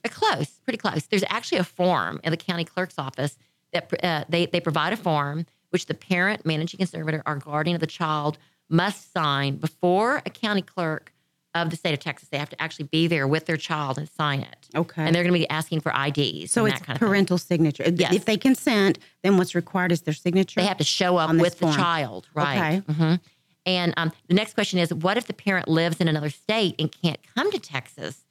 Uh, 0.02 0.08
Close, 0.08 0.58
pretty 0.64 0.78
close. 0.78 1.06
There's 1.06 1.24
actually 1.28 1.58
a 1.58 1.64
form 1.64 2.18
in 2.24 2.30
the 2.30 2.38
county 2.38 2.64
clerk's 2.64 2.94
office 2.96 3.36
that 3.74 3.92
uh, 4.02 4.24
they 4.30 4.46
they 4.46 4.58
provide 4.58 4.94
a 4.94 4.96
form 4.96 5.44
which 5.68 5.84
the 5.84 5.92
parent, 5.92 6.46
managing 6.46 6.78
conservator, 6.78 7.22
or 7.26 7.36
guardian 7.36 7.74
of 7.74 7.80
the 7.82 7.86
child 7.86 8.38
must 8.70 9.12
sign 9.12 9.56
before 9.58 10.22
a 10.24 10.30
county 10.30 10.62
clerk 10.62 11.12
of 11.54 11.70
the 11.70 11.76
state 11.76 11.92
of 11.92 11.98
Texas. 12.00 12.28
They 12.28 12.38
have 12.38 12.50
to 12.50 12.62
actually 12.62 12.84
be 12.86 13.06
there 13.08 13.26
with 13.26 13.46
their 13.46 13.56
child 13.56 13.98
and 13.98 14.08
sign 14.08 14.40
it, 14.40 14.68
okay. 14.76 15.02
and 15.04 15.14
they're 15.14 15.22
going 15.24 15.32
to 15.34 15.38
be 15.38 15.48
asking 15.50 15.80
for 15.80 15.90
IDs. 15.92 16.52
so 16.52 16.64
and 16.64 16.72
it's 16.72 16.80
that 16.80 16.86
kind 16.86 16.96
of 16.96 17.00
thing. 17.00 17.08
parental 17.08 17.38
signature. 17.38 17.82
If- 17.84 17.98
Yes. 18.00 18.14
If 18.14 18.24
they 18.24 18.36
consent, 18.36 18.98
then 19.22 19.36
what's 19.36 19.54
required 19.54 19.90
is 19.92 20.02
their 20.02 20.14
signature. 20.14 20.60
They 20.60 20.66
have 20.66 20.78
to 20.78 20.84
show 20.84 21.16
up 21.16 21.34
with 21.34 21.58
the 21.58 21.66
child, 21.72 22.28
right? 22.34 22.80
hmm 22.84 23.14
And 23.66 23.94
um, 23.96 24.12
the 24.28 24.34
next 24.34 24.54
question 24.54 24.78
is, 24.78 24.92
what 24.94 25.16
if 25.16 25.26
the 25.26 25.32
parent 25.34 25.68
lives 25.68 26.00
in 26.00 26.08
another 26.08 26.30
state 26.30 26.76
and 26.78 26.90
can't 26.90 27.18
come 27.34 27.50
to 27.50 27.58
Texas 27.58 28.24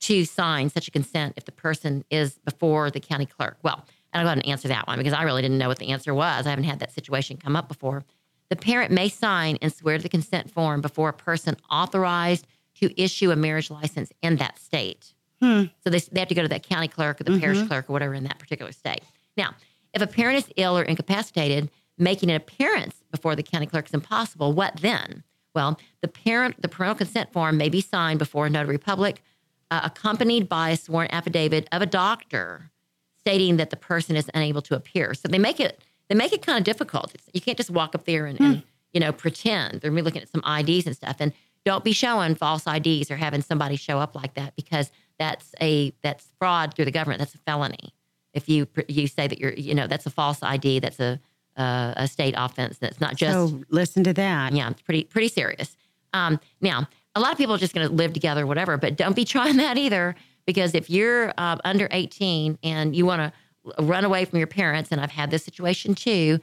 to 0.00 0.24
sign 0.24 0.70
such 0.70 0.88
a 0.88 0.90
consent 0.90 1.34
if 1.36 1.44
the 1.44 1.52
person 1.52 2.04
is 2.10 2.38
before 2.38 2.90
the 2.90 3.00
county 3.00 3.26
clerk? 3.26 3.58
Well, 3.62 3.84
and 4.12 4.20
I'll 4.20 4.24
go 4.24 4.28
ahead 4.28 4.38
and 4.38 4.48
answer 4.48 4.68
that 4.68 4.86
one 4.86 4.96
because 4.98 5.12
I 5.12 5.22
really 5.24 5.42
didn't 5.42 5.58
know 5.58 5.68
what 5.68 5.78
the 5.78 5.88
answer 5.90 6.14
was. 6.14 6.46
I 6.46 6.50
haven't 6.50 6.64
had 6.64 6.78
that 6.80 6.92
situation 6.92 7.36
come 7.36 7.56
up 7.56 7.68
before. 7.68 8.04
The 8.48 8.56
parent 8.56 8.90
may 8.90 9.08
sign 9.08 9.58
and 9.62 9.72
swear 9.72 9.96
to 9.98 10.02
the 10.02 10.08
consent 10.08 10.50
form 10.50 10.80
before 10.80 11.10
a 11.10 11.12
person 11.12 11.56
authorized 11.70 12.46
to 12.80 13.00
issue 13.00 13.30
a 13.30 13.36
marriage 13.36 13.70
license 13.70 14.12
in 14.22 14.36
that 14.36 14.58
state. 14.58 15.12
Hmm. 15.40 15.64
So 15.82 15.90
they, 15.90 15.98
they 16.00 16.20
have 16.20 16.28
to 16.28 16.34
go 16.34 16.42
to 16.42 16.48
that 16.48 16.62
county 16.68 16.88
clerk 16.88 17.20
or 17.20 17.24
the 17.24 17.38
parish 17.38 17.62
clerk 17.66 17.88
or 17.88 17.92
whatever 17.92 18.14
in 18.14 18.24
that 18.24 18.38
particular 18.38 18.72
state. 18.72 19.00
Now, 19.36 19.54
if 19.94 20.02
a 20.02 20.06
parent 20.06 20.38
is 20.38 20.52
ill 20.56 20.76
or 20.78 20.82
incapacitated, 20.82 21.70
making 21.98 22.30
an 22.30 22.36
appearance 22.36 23.02
before 23.10 23.34
the 23.36 23.42
county 23.42 23.66
clerk 23.66 23.86
is 23.86 23.94
impossible, 23.94 24.52
what 24.52 24.76
then? 24.80 25.22
Well, 25.54 25.78
the 26.00 26.08
parent, 26.08 26.60
the 26.62 26.68
parental 26.68 26.96
consent 26.96 27.32
form 27.32 27.56
may 27.56 27.68
be 27.68 27.80
signed 27.80 28.18
before 28.18 28.46
a 28.46 28.50
notary 28.50 28.78
public, 28.78 29.22
uh, 29.70 29.80
accompanied 29.84 30.48
by 30.48 30.70
a 30.70 30.76
sworn 30.76 31.08
affidavit 31.10 31.68
of 31.72 31.82
a 31.82 31.86
doctor 31.86 32.70
stating 33.18 33.56
that 33.56 33.70
the 33.70 33.76
person 33.76 34.16
is 34.16 34.30
unable 34.34 34.62
to 34.62 34.74
appear. 34.74 35.14
So 35.14 35.28
they 35.28 35.38
make 35.38 35.60
it 35.60 35.80
they 36.08 36.14
make 36.16 36.32
it 36.32 36.44
kind 36.44 36.58
of 36.58 36.64
difficult. 36.64 37.14
It's, 37.14 37.28
you 37.32 37.40
can't 37.40 37.56
just 37.56 37.70
walk 37.70 37.94
up 37.94 38.04
there 38.04 38.26
and, 38.26 38.36
Hmm. 38.38 38.44
and 38.44 38.62
you 38.92 39.00
know 39.00 39.12
pretend. 39.12 39.80
They're 39.80 39.90
looking 39.92 40.22
at 40.22 40.28
some 40.28 40.42
IDs 40.44 40.86
and 40.86 40.96
stuff, 40.96 41.16
and 41.20 41.32
don't 41.64 41.84
be 41.84 41.92
showing 41.92 42.34
false 42.34 42.64
IDs 42.66 43.10
or 43.10 43.16
having 43.16 43.42
somebody 43.42 43.76
show 43.76 43.98
up 43.98 44.14
like 44.14 44.34
that 44.34 44.56
because 44.56 44.90
that's 45.18 45.54
a 45.60 45.92
that's 46.02 46.28
fraud 46.38 46.74
through 46.74 46.86
the 46.86 46.90
government. 46.90 47.18
That's 47.18 47.34
a 47.34 47.38
felony. 47.38 47.94
If 48.32 48.48
you 48.48 48.66
you 48.88 49.06
say 49.06 49.26
that 49.26 49.38
you're 49.38 49.52
you 49.52 49.74
know 49.74 49.86
that's 49.86 50.06
a 50.06 50.10
false 50.10 50.42
ID, 50.42 50.80
that's 50.80 51.00
a 51.00 51.20
uh, 51.56 51.92
a 51.96 52.08
state 52.08 52.34
offense. 52.36 52.78
That's 52.78 53.00
not 53.00 53.16
just 53.16 53.32
so 53.32 53.60
listen 53.68 54.04
to 54.04 54.12
that. 54.14 54.52
yeah, 54.52 54.70
it's 54.70 54.82
pretty 54.82 55.04
pretty 55.04 55.28
serious. 55.28 55.76
Um, 56.12 56.40
now, 56.60 56.88
a 57.14 57.20
lot 57.20 57.32
of 57.32 57.38
people 57.38 57.54
are 57.54 57.58
just 57.58 57.74
going 57.74 57.86
to 57.86 57.94
live 57.94 58.12
together, 58.12 58.46
whatever, 58.46 58.76
but 58.76 58.96
don't 58.96 59.16
be 59.16 59.24
trying 59.36 59.56
that 59.58 59.78
either. 59.78 60.14
Because 60.46 60.74
if 60.74 60.90
you're 60.90 61.32
uh, 61.38 61.58
under 61.64 61.86
18 61.90 62.58
and 62.62 62.96
you 62.96 63.06
want 63.06 63.20
to 63.20 63.82
run 63.82 64.04
away 64.04 64.24
from 64.24 64.38
your 64.38 64.48
parents, 64.48 64.90
and 64.90 65.00
I've 65.00 65.10
had 65.10 65.30
this 65.30 65.44
situation 65.44 65.94
too, 65.94 66.40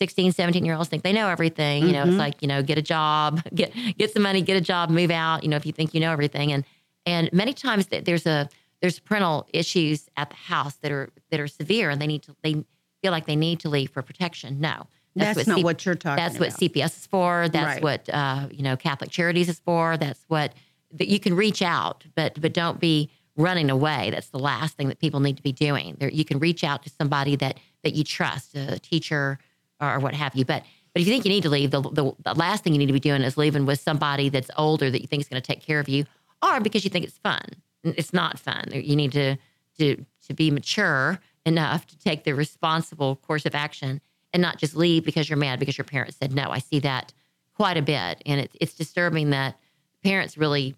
16, 0.00 0.32
17 0.32 0.64
year 0.64 0.74
olds 0.74 0.88
think 0.88 1.02
they 1.02 1.12
know 1.12 1.28
everything. 1.28 1.86
You 1.86 1.92
know, 1.92 2.04
it's 2.04 2.16
like, 2.16 2.40
you 2.40 2.48
know, 2.48 2.62
get 2.62 2.78
a 2.78 2.82
job, 2.82 3.42
get 3.54 3.72
get 3.98 4.12
some 4.12 4.22
money, 4.22 4.40
get 4.40 4.56
a 4.56 4.60
job, 4.60 4.88
move 4.90 5.10
out. 5.10 5.42
You 5.42 5.50
know, 5.50 5.56
if 5.56 5.66
you 5.66 5.72
think 5.72 5.92
you 5.94 6.00
know 6.00 6.10
everything, 6.12 6.52
and 6.52 6.64
and 7.06 7.30
many 7.32 7.52
times 7.52 7.86
there's 7.88 8.26
a 8.26 8.48
there's 8.80 8.98
parental 8.98 9.46
issues 9.52 10.08
at 10.16 10.30
the 10.30 10.36
house 10.36 10.76
that 10.76 10.90
are 10.90 11.10
that 11.30 11.38
are 11.38 11.46
severe, 11.48 11.90
and 11.90 12.00
they 12.00 12.06
need 12.06 12.22
to 12.22 12.34
they 12.42 12.54
feel 13.02 13.12
like 13.12 13.26
they 13.26 13.36
need 13.36 13.60
to 13.60 13.68
leave 13.68 13.90
for 13.90 14.00
protection. 14.02 14.58
No, 14.60 14.86
That's, 15.16 15.46
not 15.46 15.58
C- 15.58 15.64
what 15.64 15.84
you're 15.86 15.94
talking 15.94 16.16
that's 16.16 16.36
about. 16.36 16.48
what 16.52 16.60
CPS 16.60 16.96
is 16.98 17.06
for. 17.06 17.48
That's 17.48 17.74
Right. 17.76 17.82
what 17.82 18.08
uh, 18.12 18.48
you 18.50 18.62
know 18.62 18.76
Catholic 18.76 19.10
Charities 19.10 19.48
is 19.50 19.60
for. 19.60 19.96
That's 19.98 20.24
what 20.28 20.54
that 20.92 21.08
you 21.08 21.20
can 21.20 21.34
reach 21.34 21.60
out, 21.62 22.04
but 22.14 22.40
but 22.40 22.54
don't 22.54 22.80
be 22.80 23.10
running 23.36 23.70
away. 23.70 24.10
That's 24.10 24.28
the 24.30 24.38
last 24.38 24.76
thing 24.76 24.88
that 24.88 24.98
people 24.98 25.20
need 25.20 25.36
to 25.36 25.42
be 25.42 25.52
doing. 25.52 25.96
There, 26.00 26.10
you 26.10 26.24
can 26.24 26.38
reach 26.38 26.64
out 26.64 26.82
to 26.84 26.90
somebody 26.90 27.36
that 27.36 27.58
that 27.84 27.94
you 27.94 28.04
trust, 28.04 28.54
a 28.56 28.78
teacher 28.78 29.38
or, 29.80 29.98
what 29.98 30.14
have 30.14 30.34
you. 30.34 30.44
But 30.44 30.64
but 30.92 31.02
if 31.02 31.06
you 31.06 31.12
think 31.12 31.24
you 31.24 31.30
need 31.30 31.42
to 31.44 31.50
leave, 31.50 31.70
the, 31.70 31.80
the 31.80 32.12
the 32.24 32.34
last 32.34 32.64
thing 32.64 32.72
you 32.72 32.78
need 32.78 32.86
to 32.86 32.92
be 32.92 33.00
doing 33.00 33.22
is 33.22 33.36
leaving 33.36 33.66
with 33.66 33.80
somebody 33.80 34.28
that's 34.28 34.50
older 34.56 34.90
that 34.90 35.00
you 35.00 35.06
think 35.06 35.22
is 35.22 35.28
going 35.28 35.40
to 35.40 35.46
take 35.46 35.62
care 35.62 35.80
of 35.80 35.88
you, 35.88 36.04
or 36.42 36.60
because 36.60 36.84
you 36.84 36.90
think 36.90 37.04
it's 37.04 37.18
fun. 37.18 37.42
It's 37.84 38.12
not 38.12 38.38
fun. 38.38 38.70
You 38.72 38.96
need 38.96 39.12
to 39.12 39.36
to 39.78 40.04
to 40.26 40.34
be 40.34 40.50
mature 40.50 41.20
enough 41.46 41.86
to 41.86 41.98
take 41.98 42.24
the 42.24 42.34
responsible 42.34 43.16
course 43.16 43.46
of 43.46 43.54
action 43.54 44.00
and 44.32 44.40
not 44.40 44.58
just 44.58 44.76
leave 44.76 45.04
because 45.04 45.28
you're 45.28 45.36
mad 45.38 45.58
because 45.58 45.78
your 45.78 45.84
parents 45.84 46.16
said 46.16 46.32
no. 46.32 46.50
I 46.50 46.58
see 46.58 46.78
that 46.80 47.12
quite 47.54 47.76
a 47.76 47.82
bit, 47.82 48.22
and 48.26 48.40
it's 48.40 48.56
it's 48.60 48.74
disturbing 48.74 49.30
that 49.30 49.58
parents 50.02 50.36
really 50.36 50.74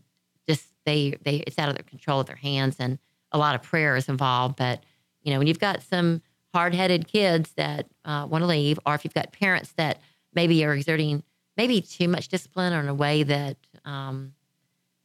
just 0.49 0.67
they 0.85 1.17
they 1.23 1.37
it's 1.47 1.59
out 1.59 1.69
of 1.69 1.75
their 1.75 1.85
control 1.85 2.21
of 2.21 2.27
their 2.27 2.37
hands, 2.37 2.77
and 2.79 2.99
a 3.31 3.39
lot 3.39 3.55
of 3.55 3.63
prayer 3.63 3.97
is 3.97 4.09
involved. 4.09 4.57
But 4.57 4.83
you 5.23 5.33
know, 5.33 5.39
when 5.39 5.47
you've 5.47 5.59
got 5.59 5.83
some 5.83 6.23
hard 6.53 6.75
headed 6.75 7.09
kids 7.09 7.53
that 7.53 7.87
uh, 8.05 8.27
want 8.29 8.43
to 8.43 8.47
leave, 8.47 8.79
or 8.87 8.95
if 8.95 9.05
you've 9.05 9.15
got 9.15 9.33
parents 9.33 9.73
that 9.77 10.01
maybe 10.35 10.65
are 10.65 10.75
exerting 10.75 11.23
maybe 11.57 11.81
too 11.81 12.09
much 12.09 12.29
discipline 12.29 12.73
or 12.73 12.81
in 12.81 12.89
a 12.89 12.95
way 12.95 13.23
that 13.23 13.57
um, 13.85 14.33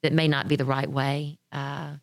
that 0.03 0.13
may 0.13 0.27
not 0.27 0.47
be 0.47 0.55
the 0.55 0.65
right 0.65 0.89
way. 0.89 1.37
Uh, 1.51 1.93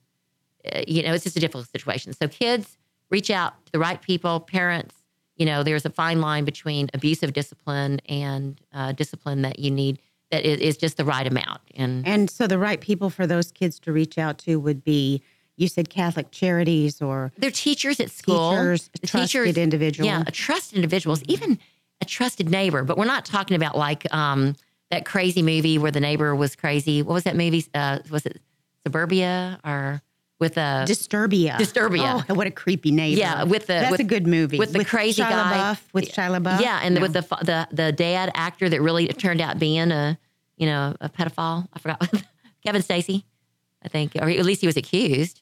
you 0.86 1.02
know, 1.02 1.12
it's 1.12 1.24
just 1.24 1.36
a 1.36 1.40
difficult 1.40 1.68
situation. 1.68 2.12
So 2.12 2.28
kids 2.28 2.78
reach 3.10 3.30
out 3.30 3.64
to 3.66 3.72
the 3.72 3.78
right 3.78 4.00
people, 4.00 4.40
parents. 4.40 4.94
You 5.36 5.46
know, 5.46 5.62
there's 5.62 5.84
a 5.84 5.90
fine 5.90 6.20
line 6.20 6.44
between 6.44 6.88
abusive 6.94 7.32
discipline 7.32 8.00
and 8.08 8.60
uh, 8.72 8.92
discipline 8.92 9.42
that 9.42 9.58
you 9.58 9.70
need 9.70 9.98
that 10.30 10.44
is, 10.44 10.60
is 10.60 10.76
just 10.76 10.96
the 10.96 11.04
right 11.04 11.26
amount. 11.26 11.60
And 11.74 12.06
And 12.06 12.30
so 12.30 12.46
the 12.46 12.58
right 12.58 12.80
people 12.80 13.10
for 13.10 13.26
those 13.26 13.52
kids 13.52 13.78
to 13.80 13.92
reach 13.92 14.16
out 14.16 14.38
to 14.38 14.58
would 14.58 14.82
be 14.84 15.22
you 15.56 15.68
said 15.68 15.88
Catholic 15.90 16.30
Charities 16.30 17.00
or 17.02 17.32
They're 17.38 17.50
teachers 17.50 18.00
at 18.00 18.10
school. 18.10 18.50
Teachers, 18.52 18.90
The 19.00 19.06
trusted 19.06 19.58
individual. 19.58 20.06
Yeah, 20.06 20.24
a 20.26 20.30
trusted 20.30 20.76
individuals, 20.76 21.22
even 21.28 21.58
a 22.00 22.04
trusted 22.04 22.50
neighbor. 22.50 22.82
But 22.82 22.98
we're 22.98 23.04
not 23.04 23.24
talking 23.24 23.56
about 23.56 23.76
like 23.76 24.12
um, 24.12 24.56
that 24.90 25.04
crazy 25.04 25.42
movie 25.42 25.78
where 25.78 25.90
the 25.92 26.00
neighbor 26.00 26.34
was 26.34 26.56
crazy. 26.56 27.02
What 27.02 27.14
was 27.14 27.24
that 27.24 27.36
movie? 27.36 27.64
Uh, 27.74 28.00
was 28.10 28.26
it 28.26 28.40
Suburbia 28.84 29.60
or 29.64 30.02
with 30.40 30.56
a 30.58 30.84
Disturbia. 30.86 31.52
Disturbia. 31.56 32.24
Oh, 32.28 32.34
what 32.34 32.46
a 32.46 32.50
creepy 32.50 32.90
neighbor. 32.90 33.20
Yeah, 33.20 33.44
with 33.44 33.62
the- 33.68 33.74
That's 33.74 33.90
with- 33.92 34.00
a 34.00 34.04
good 34.04 34.26
movie. 34.26 34.58
with 34.58 34.72
the 34.72 34.84
crazy 34.84 35.22
Shia 35.22 35.30
guy. 35.30 35.52
LaBeouf, 35.74 35.80
with 35.92 36.12
Shia 36.12 36.36
LaBeouf. 36.38 36.60
yeah, 36.60 36.80
and 36.82 36.96
No. 36.96 37.00
with 37.00 37.12
the 37.12 37.22
the 37.42 37.68
the 37.72 37.92
dad 37.92 38.30
actor 38.34 38.68
that 38.68 38.82
really 38.82 39.06
turned 39.06 39.40
out 39.40 39.58
being 39.58 39.90
a 39.92 40.18
you 40.56 40.66
know 40.66 40.96
a 41.00 41.08
pedophile. 41.08 41.68
I 41.72 41.78
forgot 41.78 42.12
Kevin 42.66 42.82
Spacey, 42.82 43.22
I 43.84 43.88
think, 43.88 44.16
or 44.16 44.28
at 44.28 44.44
least 44.44 44.60
he 44.60 44.66
was 44.66 44.76
accused. 44.76 45.40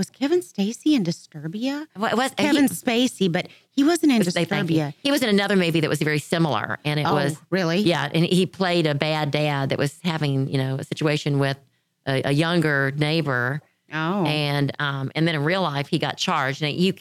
Was 0.00 0.08
Kevin 0.08 0.40
Spacey 0.40 0.94
in 0.94 1.04
Disturbia? 1.04 1.86
Well, 1.94 2.10
it 2.10 2.16
was 2.16 2.32
Kevin 2.32 2.62
he, 2.62 2.68
Spacey, 2.68 3.30
but 3.30 3.48
he 3.70 3.84
wasn't 3.84 4.12
in 4.12 4.22
That's 4.22 4.32
think. 4.32 4.48
Disturbia. 4.48 4.94
He 5.02 5.10
was 5.10 5.22
in 5.22 5.28
another 5.28 5.56
movie 5.56 5.80
that 5.80 5.90
was 5.90 6.00
very 6.00 6.18
similar, 6.18 6.78
and 6.86 6.98
it 6.98 7.06
oh, 7.06 7.14
was 7.14 7.36
really? 7.50 7.80
yeah, 7.80 8.08
and 8.12 8.24
he 8.24 8.46
played 8.46 8.86
a 8.86 8.94
bad 8.94 9.30
dad 9.30 9.68
that 9.68 9.78
was 9.78 10.00
having 10.02 10.48
you 10.48 10.56
know 10.56 10.76
a 10.76 10.84
situation 10.84 11.38
with 11.38 11.58
a, 12.06 12.22
a 12.30 12.32
younger 12.32 12.92
neighbor, 12.96 13.60
Oh, 13.92 14.24
and 14.24 14.72
um 14.78 15.12
and 15.14 15.28
then 15.28 15.34
in 15.34 15.44
real 15.44 15.60
life 15.60 15.88
he 15.88 15.98
got 15.98 16.16
charged. 16.16 16.62
Now 16.62 16.68
you. 16.68 16.94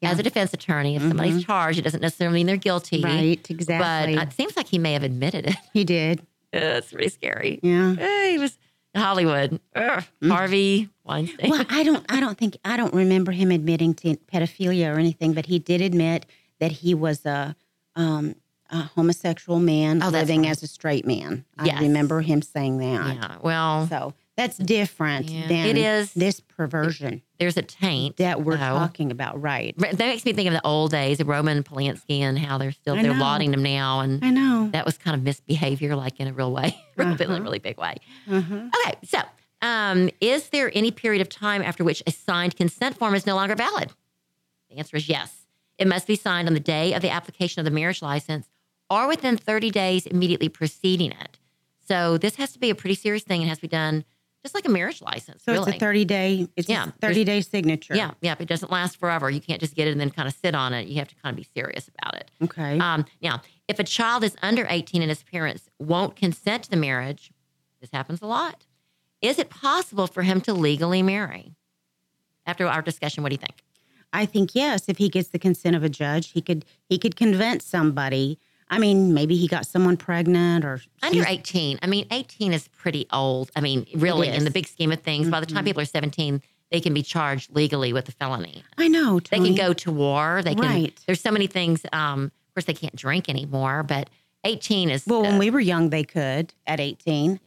Yeah. 0.00 0.10
As 0.10 0.20
a 0.20 0.22
defense 0.22 0.54
attorney, 0.54 0.94
if 0.94 1.02
somebody's 1.02 1.44
charged, 1.44 1.80
it 1.80 1.82
doesn't 1.82 2.02
necessarily 2.02 2.36
mean 2.36 2.46
they're 2.46 2.56
guilty. 2.56 3.02
right. 3.02 3.50
Exactly. 3.50 4.14
But 4.14 4.28
it 4.28 4.32
seems 4.32 4.56
like 4.56 4.68
he 4.68 4.78
may 4.78 4.92
have 4.92 5.02
admitted 5.02 5.48
it. 5.48 5.56
he 5.72 5.82
did. 5.82 6.24
it's 6.52 6.92
pretty 6.92 7.08
scary. 7.08 7.58
Yeah. 7.64 8.28
He 8.30 8.38
was 8.38 8.56
Hollywood. 8.98 9.60
Ugh, 9.74 10.04
Harvey 10.24 10.88
Weinstein. 11.04 11.50
Well, 11.50 11.64
I 11.70 11.82
don't. 11.82 12.04
I 12.08 12.20
don't 12.20 12.36
think. 12.36 12.56
I 12.64 12.76
don't 12.76 12.92
remember 12.94 13.32
him 13.32 13.50
admitting 13.50 13.94
to 13.94 14.16
pedophilia 14.16 14.94
or 14.94 14.98
anything, 14.98 15.32
but 15.32 15.46
he 15.46 15.58
did 15.58 15.80
admit 15.80 16.26
that 16.60 16.72
he 16.72 16.94
was 16.94 17.24
a, 17.24 17.54
um, 17.96 18.34
a 18.70 18.82
homosexual 18.82 19.58
man 19.60 20.02
Oh, 20.02 20.08
living 20.08 20.42
right. 20.42 20.50
as 20.50 20.62
a 20.62 20.66
straight 20.66 21.06
man. 21.06 21.44
Yes. 21.64 21.78
I 21.78 21.82
remember 21.82 22.20
him 22.20 22.42
saying 22.42 22.78
that. 22.78 23.14
yeah. 23.16 23.36
Well, 23.40 23.86
So 23.88 24.12
that's 24.38 24.56
different 24.56 25.28
Yeah, 25.28 25.48
than 25.48 25.66
it 25.66 25.76
is. 25.76 26.14
this 26.14 26.40
perversion 26.40 27.20
there's 27.38 27.56
a 27.56 27.62
taint 27.62 28.16
that 28.16 28.42
we're 28.42 28.52
though. 28.56 28.58
talking 28.78 29.10
about, 29.10 29.40
right? 29.40 29.76
That 29.78 29.98
makes 29.98 30.24
me 30.24 30.32
think 30.32 30.46
of 30.48 30.54
the 30.54 30.64
old 30.66 30.90
days 30.92 31.20
of 31.20 31.28
Roman 31.28 31.62
Polanski 31.62 32.20
and 32.20 32.38
how 32.38 32.56
they're 32.58 32.72
still 32.72 32.94
I 32.96 33.02
they're 33.02 33.12
know. 33.14 33.20
lauding 33.20 33.52
him 33.52 33.62
now, 33.62 34.00
and 34.00 34.24
I 34.24 34.30
know. 34.30 34.70
that 34.72 34.84
was 34.86 34.96
kind 34.98 35.14
of 35.14 35.22
misbehavior, 35.22 35.94
like 35.94 36.18
in 36.20 36.26
a 36.28 36.32
real 36.32 36.52
way, 36.52 36.74
really, 36.96 37.12
Uh-huh. 37.12 37.40
really 37.42 37.58
big 37.58 37.76
way. 37.78 37.96
Uh-huh. 38.30 38.68
Okay, 38.86 38.98
so 39.04 39.18
um, 39.62 40.08
is 40.20 40.48
there 40.48 40.70
any 40.74 40.90
period 40.90 41.20
of 41.20 41.28
time 41.28 41.62
after 41.62 41.84
which 41.84 42.02
a 42.06 42.10
signed 42.12 42.56
consent 42.56 42.96
form 42.98 43.14
is 43.14 43.26
no 43.26 43.34
longer 43.36 43.54
valid? 43.54 43.90
The 44.70 44.78
answer 44.78 44.96
is 44.96 45.08
yes. 45.08 45.46
It 45.78 45.86
must 45.86 46.06
be 46.08 46.16
signed 46.16 46.48
on 46.48 46.54
the 46.54 46.60
day 46.60 46.92
of 46.92 47.02
the 47.02 47.10
application 47.10 47.60
of 47.60 47.64
the 47.64 47.70
marriage 47.70 48.02
license 48.02 48.48
or 48.90 49.06
within 49.06 49.36
30 49.36 49.70
days 49.70 50.06
immediately 50.06 50.48
preceding 50.48 51.12
it. 51.12 51.38
So 51.86 52.18
this 52.18 52.34
has 52.36 52.52
to 52.52 52.58
be 52.58 52.68
a 52.70 52.74
pretty 52.74 52.94
serious 52.96 53.22
thing. 53.22 53.42
It 53.42 53.48
has 53.48 53.58
to 53.58 53.62
be 53.62 53.68
done 53.68 54.04
just 54.42 54.54
like 54.54 54.64
a 54.66 54.68
marriage 54.70 55.02
license, 55.02 55.42
So 55.42 55.52
really. 55.52 55.68
it's 55.72 55.76
a 55.76 55.80
thirty 55.80 56.04
day. 56.04 56.48
It's 56.56 56.68
Yeah, 56.68 56.88
a 56.88 56.92
thirty 57.00 57.24
day 57.24 57.40
signature. 57.40 57.94
yeah, 57.96 58.12
yeah. 58.20 58.36
It 58.38 58.48
doesn't 58.48 58.70
last 58.70 58.96
forever. 58.98 59.28
You 59.30 59.40
can't 59.40 59.60
just 59.60 59.74
get 59.74 59.88
it 59.88 59.92
and 59.92 60.00
then 60.00 60.10
kind 60.10 60.28
of 60.28 60.34
sit 60.34 60.54
on 60.54 60.72
it. 60.74 60.86
You 60.88 60.96
have 60.98 61.08
to 61.08 61.14
kind 61.16 61.32
of 61.32 61.36
be 61.36 61.46
serious 61.60 61.88
about 61.98 62.14
it. 62.16 62.30
Okay. 62.42 62.78
Um, 62.78 63.04
now, 63.22 63.42
if 63.66 63.78
a 63.78 63.84
child 63.84 64.22
is 64.24 64.36
under 64.42 64.66
18 64.68 65.02
and 65.02 65.10
his 65.10 65.22
parents 65.24 65.68
won't 65.78 66.14
consent 66.16 66.64
to 66.64 66.70
the 66.70 66.76
marriage, 66.76 67.32
this 67.80 67.90
happens 67.92 68.22
a 68.22 68.26
lot. 68.26 68.64
Is 69.20 69.38
it 69.38 69.50
possible 69.50 70.06
for 70.06 70.22
him 70.22 70.40
to 70.42 70.52
legally 70.54 71.02
marry? 71.02 71.54
After 72.46 72.66
our 72.66 72.80
discussion, 72.82 73.22
what 73.22 73.30
do 73.30 73.34
you 73.34 73.38
think? 73.38 73.62
I 74.12 74.24
think 74.24 74.54
yes. 74.54 74.88
If 74.88 74.96
he 74.98 75.08
gets 75.10 75.28
the 75.28 75.38
consent 75.38 75.76
of 75.76 75.82
a 75.84 75.88
judge, 75.88 76.30
he 76.30 76.40
could 76.40 76.64
he 76.88 76.96
could 76.98 77.16
convince 77.16 77.64
somebody. 77.64 78.38
I 78.70 78.78
mean, 78.78 79.14
maybe 79.14 79.36
he 79.36 79.48
got 79.48 79.66
someone 79.66 79.96
pregnant 79.96 80.64
or 80.64 80.80
Under 81.02 81.24
18, 81.26 81.78
I 81.82 81.86
mean, 81.86 82.06
18 82.10 82.52
is 82.52 82.68
pretty 82.68 83.06
old. 83.12 83.50
I 83.56 83.60
mean, 83.60 83.86
really, 83.94 84.28
in 84.28 84.44
the 84.44 84.50
big 84.50 84.66
scheme 84.66 84.92
of 84.92 85.00
things, 85.00 85.28
by 85.30 85.40
the 85.40 85.46
time 85.46 85.64
people 85.64 85.82
are 85.82 85.86
17, 85.86 86.42
they 86.70 86.80
can 86.80 86.92
be 86.92 87.02
charged 87.02 87.54
legally 87.54 87.92
with 87.92 88.08
a 88.08 88.12
felony. 88.12 88.62
I 88.76 88.88
know. 88.88 89.20
They 89.20 89.38
can 89.38 89.54
go 89.54 89.72
to 89.72 89.90
war. 89.90 90.42
They 90.44 90.54
can. 90.54 90.64
Right. 90.64 91.00
There's 91.06 91.20
so 91.20 91.30
many 91.30 91.46
things. 91.46 91.84
Um, 91.92 92.24
of 92.24 92.54
course, 92.54 92.64
they 92.66 92.74
can't 92.74 92.94
drink 92.94 93.28
anymore, 93.28 93.82
but 93.82 94.10
18 94.44 94.90
is. 94.90 95.06
Well, 95.06 95.20
uh, 95.20 95.22
when 95.30 95.38
we 95.38 95.50
were 95.50 95.60
young, 95.60 95.90
they 95.90 96.04
could 96.04 96.52
at 96.66 96.80
eighteen. 96.80 97.40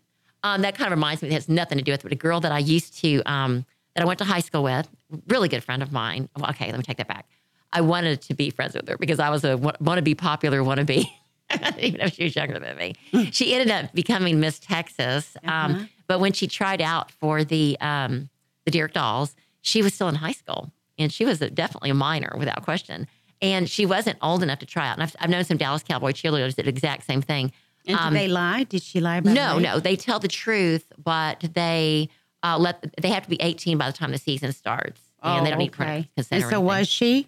Um, 0.43 0.63
that 0.63 0.75
kind 0.75 0.91
of 0.91 0.97
reminds 0.97 1.21
me. 1.21 1.29
It 1.29 1.34
has 1.34 1.47
nothing 1.47 1.77
to 1.77 1.84
do 1.84 1.91
with 1.91 2.01
it. 2.01 2.03
But 2.03 2.12
a 2.12 2.15
girl 2.15 2.39
that 2.39 2.51
I 2.51 2.57
used 2.60 2.97
to, 3.01 3.21
um, 3.31 3.65
that 3.95 4.01
I 4.01 4.05
went 4.05 4.17
to 4.19 4.25
high 4.25 4.39
school 4.39 4.63
with, 4.63 4.89
really 5.27 5.47
good 5.49 5.63
friend 5.63 5.84
of 5.84 5.91
mine. 5.91 6.29
Well, 6.36 6.49
okay, 6.49 6.65
let 6.71 6.77
me 6.77 6.84
take 6.84 6.97
that 6.97 7.07
back. 7.07 7.27
I 7.73 7.81
wanted 7.81 8.21
to 8.23 8.34
be 8.34 8.49
friends 8.49 8.73
with 8.75 8.88
her 8.89 8.97
because 8.97 9.19
I 9.19 9.29
was 9.29 9.43
a 9.43 9.57
want 9.57 9.79
to 9.97 10.01
be 10.01 10.15
popular 10.15 10.62
wannabe. 10.62 11.05
Even 11.79 11.99
though 11.99 12.07
she 12.07 12.23
was 12.23 12.36
younger 12.36 12.60
than 12.60 12.77
me, 12.77 12.95
she 13.31 13.53
ended 13.53 13.71
up 13.71 13.93
becoming 13.93 14.39
Miss 14.39 14.57
Texas. 14.60 15.36
Um, 15.45 15.89
but 16.07 16.19
when 16.19 16.31
she 16.34 16.47
tried 16.47 16.81
out 16.81 17.12
for 17.12 17.43
the 17.43 17.77
um, 17.81 18.29
the 18.65 18.71
Derrick 18.71 18.93
Dolls, 18.93 19.36
she 19.62 19.81
was 19.81 19.93
still 19.93 20.07
in 20.07 20.15
high 20.15 20.31
school, 20.31 20.71
and 20.97 21.12
she 21.12 21.25
was 21.25 21.41
a, 21.41 21.49
definitely 21.49 21.89
a 21.89 21.93
minor 21.93 22.34
without 22.38 22.63
question. 22.63 23.07
And 23.41 23.67
she 23.69 23.86
wasn't 23.86 24.17
old 24.21 24.43
enough 24.43 24.60
to 24.60 24.65
try 24.67 24.88
out. 24.88 24.93
And 24.97 25.03
I've, 25.03 25.15
I've 25.19 25.29
known 25.29 25.43
some 25.43 25.57
Dallas 25.57 25.81
Cowboy 25.84 26.12
cheerleaders 26.12 26.55
that 26.55 26.63
did 26.63 26.65
the 26.65 26.69
exact 26.69 27.05
same 27.07 27.21
thing. 27.23 27.51
And 27.88 27.97
Um, 27.97 28.13
did 28.13 28.19
they 28.21 28.27
lie? 28.27 28.65
Did 28.65 28.84
she 28.84 28.99
lie 28.99 29.17
about 29.17 29.34
No, 29.34 29.57
it? 29.57 29.62
no, 29.62 29.79
they 29.79 29.95
tell 29.95 30.19
the 30.19 30.27
truth, 30.27 30.86
but 31.03 31.39
they 31.55 32.10
uh, 32.43 32.57
let 32.60 32.93
they 33.01 33.10
have 33.10 33.23
to 33.23 33.29
be 33.29 33.38
18 33.41 33.77
by 33.79 33.88
the 33.89 33.97
time 33.97 34.12
the 34.12 34.19
season 34.19 34.53
starts, 34.53 35.01
and 35.23 35.43
they 35.45 35.49
don't 35.49 35.60
need 35.60 35.73
Oh, 35.79 35.84
okay. 35.84 36.10
consent. 36.15 36.43
And 36.43 36.49
so 36.51 36.57
anything. 36.57 36.65
was 36.65 36.88
she? 36.88 37.27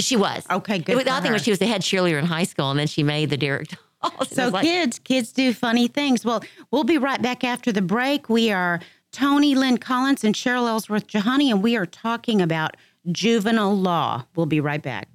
She 0.00 0.16
was 0.16 0.44
Okay, 0.50 0.78
good 0.78 0.92
It 0.92 0.96
was, 0.96 1.06
I 1.06 1.20
think 1.20 1.32
her. 1.34 1.38
she 1.38 1.50
was 1.50 1.58
the 1.58 1.66
head 1.66 1.82
cheerleader 1.82 2.18
in 2.18 2.24
high 2.26 2.44
school, 2.44 2.70
and 2.70 2.78
then 2.80 2.86
she 2.86 3.02
made 3.02 3.30
the 3.30 3.36
Derrick 3.36 3.68
Dolls. 4.02 4.28
So 4.30 4.48
like- 4.48 4.64
kids, 4.64 4.98
kids 4.98 5.32
do 5.32 5.52
funny 5.54 5.88
things. 5.88 6.24
Well, 6.24 6.42
we'll 6.70 6.84
be 6.84 6.98
right 6.98 7.20
back 7.22 7.44
after 7.44 7.72
the 7.72 7.82
break. 7.82 8.28
We 8.28 8.50
are 8.52 8.80
Toni 9.12 9.54
Lynn 9.54 9.78
Collins 9.78 10.24
and 10.24 10.34
Cheryl 10.34 10.68
Ellsworth 10.68 11.06
Jahani, 11.06 11.50
and 11.50 11.62
we 11.62 11.76
are 11.76 11.86
talking 11.86 12.42
about 12.42 12.76
juvenile 13.12 13.76
law. 13.76 14.24
We'll 14.34 14.46
be 14.46 14.60
right 14.60 14.82
back. 14.82 15.08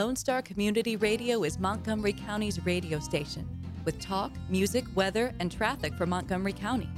Lone 0.00 0.16
Star 0.16 0.40
Community 0.40 0.96
Radio 0.96 1.44
is 1.44 1.58
Montgomery 1.58 2.14
County's 2.14 2.64
radio 2.64 2.98
station 3.00 3.46
with 3.84 4.00
talk, 4.00 4.32
music, 4.48 4.86
weather, 4.94 5.34
and 5.40 5.52
traffic 5.52 5.92
for 5.92 6.06
Montgomery 6.06 6.54
County. 6.54 6.88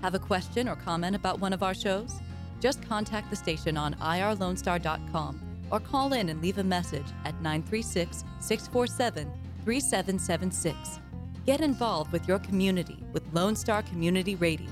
Have 0.00 0.14
a 0.14 0.18
question 0.18 0.66
or 0.66 0.74
comment 0.74 1.14
about 1.14 1.40
one 1.40 1.52
of 1.52 1.62
our 1.62 1.74
shows? 1.74 2.22
Just 2.58 2.80
contact 2.88 3.28
the 3.28 3.36
station 3.36 3.76
on 3.76 3.92
irlonestar.com 3.96 5.38
or 5.70 5.78
call 5.78 6.14
in 6.14 6.30
and 6.30 6.40
leave 6.40 6.56
a 6.56 6.64
message 6.64 7.04
at 7.26 7.34
936 7.42 8.24
647 8.40 9.30
3776. 9.66 11.00
Get 11.44 11.60
involved 11.60 12.12
with 12.12 12.26
your 12.26 12.38
community 12.38 13.04
with 13.12 13.24
Lone 13.34 13.56
Star 13.56 13.82
Community 13.82 14.36
Radio. 14.36 14.70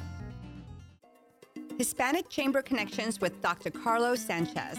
Hispanic 1.76 2.30
Chamber 2.30 2.62
Connections 2.62 3.20
with 3.20 3.42
Dr. 3.42 3.70
Carlos 3.70 4.20
Sanchez, 4.20 4.78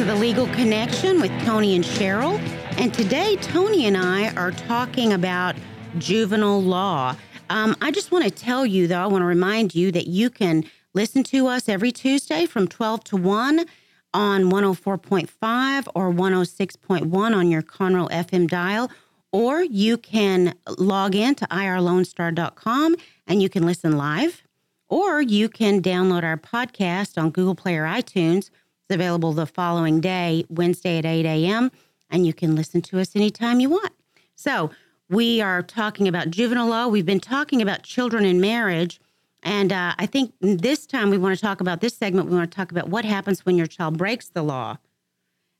to 0.00 0.06
the 0.06 0.14
Legal 0.14 0.46
Connection 0.46 1.20
with 1.20 1.30
Toni 1.44 1.76
and 1.76 1.84
Cheryl. 1.84 2.38
And 2.78 2.94
today, 2.94 3.36
Toni 3.36 3.84
and 3.84 3.98
I 3.98 4.34
are 4.34 4.50
talking 4.50 5.12
about 5.12 5.56
juvenile 5.98 6.62
law. 6.62 7.14
Um, 7.50 7.76
I 7.82 7.90
just 7.90 8.10
want 8.10 8.24
to 8.24 8.30
tell 8.30 8.64
you, 8.64 8.86
though, 8.86 9.02
I 9.02 9.06
want 9.08 9.20
to 9.20 9.26
remind 9.26 9.74
you 9.74 9.92
that 9.92 10.06
you 10.06 10.30
can 10.30 10.64
listen 10.94 11.22
to 11.24 11.48
us 11.48 11.68
every 11.68 11.92
Tuesday 11.92 12.46
from 12.46 12.66
12 12.66 13.04
to 13.04 13.16
1 13.18 13.66
on 14.14 14.44
104.5 14.44 15.88
or 15.94 16.10
106.1 16.10 17.36
on 17.36 17.50
your 17.50 17.60
Conroe 17.60 18.10
FM 18.10 18.48
dial, 18.48 18.90
or 19.32 19.62
you 19.62 19.98
can 19.98 20.54
log 20.78 21.14
in 21.14 21.34
to 21.34 21.46
irlonestar.com 21.48 22.96
and 23.26 23.42
you 23.42 23.50
can 23.50 23.66
listen 23.66 23.98
live, 23.98 24.42
or 24.88 25.20
you 25.20 25.50
can 25.50 25.82
download 25.82 26.22
our 26.22 26.38
podcast 26.38 27.22
on 27.22 27.30
Google 27.30 27.54
Play 27.54 27.76
or 27.76 27.84
iTunes. 27.84 28.48
Available 28.90 29.32
the 29.32 29.46
following 29.46 30.00
day, 30.00 30.44
Wednesday 30.48 30.98
at 30.98 31.06
8 31.06 31.26
a.m. 31.26 31.70
and 32.10 32.26
you 32.26 32.32
can 32.32 32.56
listen 32.56 32.82
to 32.82 33.00
us 33.00 33.14
anytime 33.14 33.60
you 33.60 33.70
want. 33.70 33.92
So, 34.34 34.70
we 35.08 35.40
are 35.40 35.60
talking 35.60 36.06
about 36.06 36.30
juvenile 36.30 36.68
law. 36.68 36.86
We've 36.86 37.04
been 37.04 37.18
talking 37.20 37.60
about 37.60 37.82
children 37.82 38.24
in 38.24 38.40
marriage. 38.40 39.00
And 39.42 39.72
uh, 39.72 39.94
I 39.98 40.06
think 40.06 40.32
this 40.40 40.86
time 40.86 41.10
we 41.10 41.18
want 41.18 41.34
to 41.34 41.40
talk 41.40 41.60
about 41.60 41.80
this 41.80 41.96
segment. 41.96 42.28
We 42.28 42.36
want 42.36 42.50
to 42.50 42.56
talk 42.56 42.70
about 42.70 42.88
what 42.88 43.04
happens 43.04 43.44
when 43.44 43.56
your 43.56 43.66
child 43.66 43.98
breaks 43.98 44.28
the 44.28 44.42
law. 44.42 44.76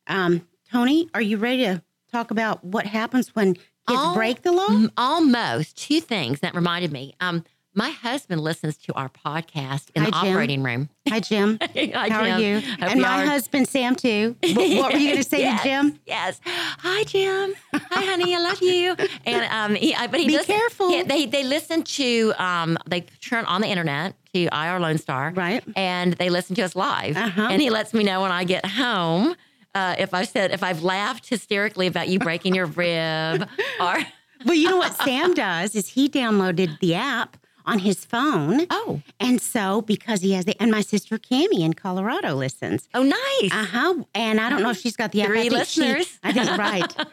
Um, 0.07 0.47
Toni, 0.71 1.09
are 1.14 1.21
you 1.21 1.37
ready 1.37 1.64
to 1.64 1.83
talk 2.12 2.31
about 2.31 2.62
what 2.64 2.87
happens 2.87 3.35
when 3.35 3.55
kids 3.55 4.14
break 4.14 4.43
the 4.43 4.53
law? 4.53 4.69
Almost 4.97 5.77
two 5.77 6.01
things 6.01 6.40
that 6.40 6.55
reminded 6.55 6.93
me. 6.93 7.14
Um, 7.21 7.45
my 7.75 7.91
husband 7.91 8.41
listens 8.41 8.77
to 8.79 8.93
our 8.95 9.09
podcast 9.09 9.91
in 9.95 10.03
Hi, 10.03 10.07
the 10.11 10.17
Jim. 10.21 10.33
operating 10.33 10.63
room. 10.63 10.89
Hi, 11.09 11.21
Jim. 11.21 11.59
Hi, 11.75 12.09
How 12.11 12.21
are 12.23 12.41
you? 12.41 12.61
Hope 12.61 12.83
and 12.91 13.01
my 13.01 13.23
are- 13.23 13.27
husband, 13.27 13.69
Sam, 13.69 13.95
too. 13.95 14.35
What, 14.43 14.57
what 14.57 14.93
were 14.93 14.99
you 14.99 15.11
going 15.11 15.23
to 15.23 15.29
say 15.29 15.41
yes, 15.43 15.63
to 15.63 15.69
Jim? 15.69 16.01
Yes. 16.07 16.41
Hi, 16.45 17.05
Jim. 17.05 17.55
Hi, 17.73 18.05
honey. 18.05 18.35
I 18.35 18.39
love 18.41 18.61
you. 18.61 18.97
And 19.25 19.45
um, 19.53 19.75
he, 19.77 19.95
but 20.11 20.19
he 20.19 20.27
Be 20.27 20.37
does- 20.37 20.47
careful. 20.47 20.91
he- 20.91 21.03
they 21.03 21.27
they 21.27 21.45
listen 21.45 21.83
to 21.85 22.33
um, 22.39 22.77
they 22.89 23.03
turn 23.21 23.45
on 23.45 23.61
the 23.61 23.69
internet 23.69 24.15
to 24.35 24.49
IR 24.53 24.81
Lone 24.81 24.99
Star, 24.99 25.33
Right. 25.35 25.63
And 25.77 26.15
they 26.15 26.29
listen 26.31 26.57
to 26.57 26.63
us 26.63 26.75
live. 26.75 27.17
Uh-huh. 27.17 27.49
And 27.51 27.61
he 27.63 27.71
lets 27.71 27.95
me 27.95 28.03
know 28.05 28.23
when 28.23 28.33
I 28.33 28.45
get 28.45 28.67
home. 28.67 29.35
Uh, 29.75 29.95
if 29.99 30.13
I 30.15 30.25
said 30.25 30.51
if 30.51 30.65
I've 30.65 30.83
laughed 30.83 31.29
hysterically 31.29 31.87
about 31.87 32.09
you 32.09 32.19
breaking 32.19 32.57
your 32.57 32.67
rib, 32.67 33.49
or 33.81 33.99
Well, 34.45 34.55
you 34.55 34.69
know 34.69 34.79
what 34.79 34.95
Sam 34.97 35.35
does 35.35 35.77
is 35.77 35.87
he 35.89 36.09
downloaded 36.09 36.79
the 36.81 36.95
app 36.95 37.37
on 37.66 37.79
his 37.81 38.05
phone. 38.05 38.66
oh 38.70 39.03
And 39.18 39.40
so, 39.40 39.83
because 39.83 40.20
he 40.23 40.33
has 40.33 40.44
the, 40.44 40.61
and 40.61 40.70
my 40.70 40.81
sister 40.81 41.18
Cammie 41.18 41.61
in 41.61 41.75
Colorado 41.75 42.35
listens. 42.35 42.88
oh 42.94 43.03
nice, 43.03 43.53
Uh 43.53 43.64
huh. 43.64 43.94
And 44.14 44.40
I 44.40 44.49
don't 44.51 44.62
know 44.62 44.70
if 44.70 44.79
she's 44.79 44.96
got 44.96 45.12
the 45.12 45.23
app. 45.23 45.29
I 45.29 45.33
Three 45.33 45.40
think 45.51 45.66
she- 45.66 45.81
listeners. 45.83 46.18
I 46.23 46.33
think 46.33 46.57
right. 46.59 46.94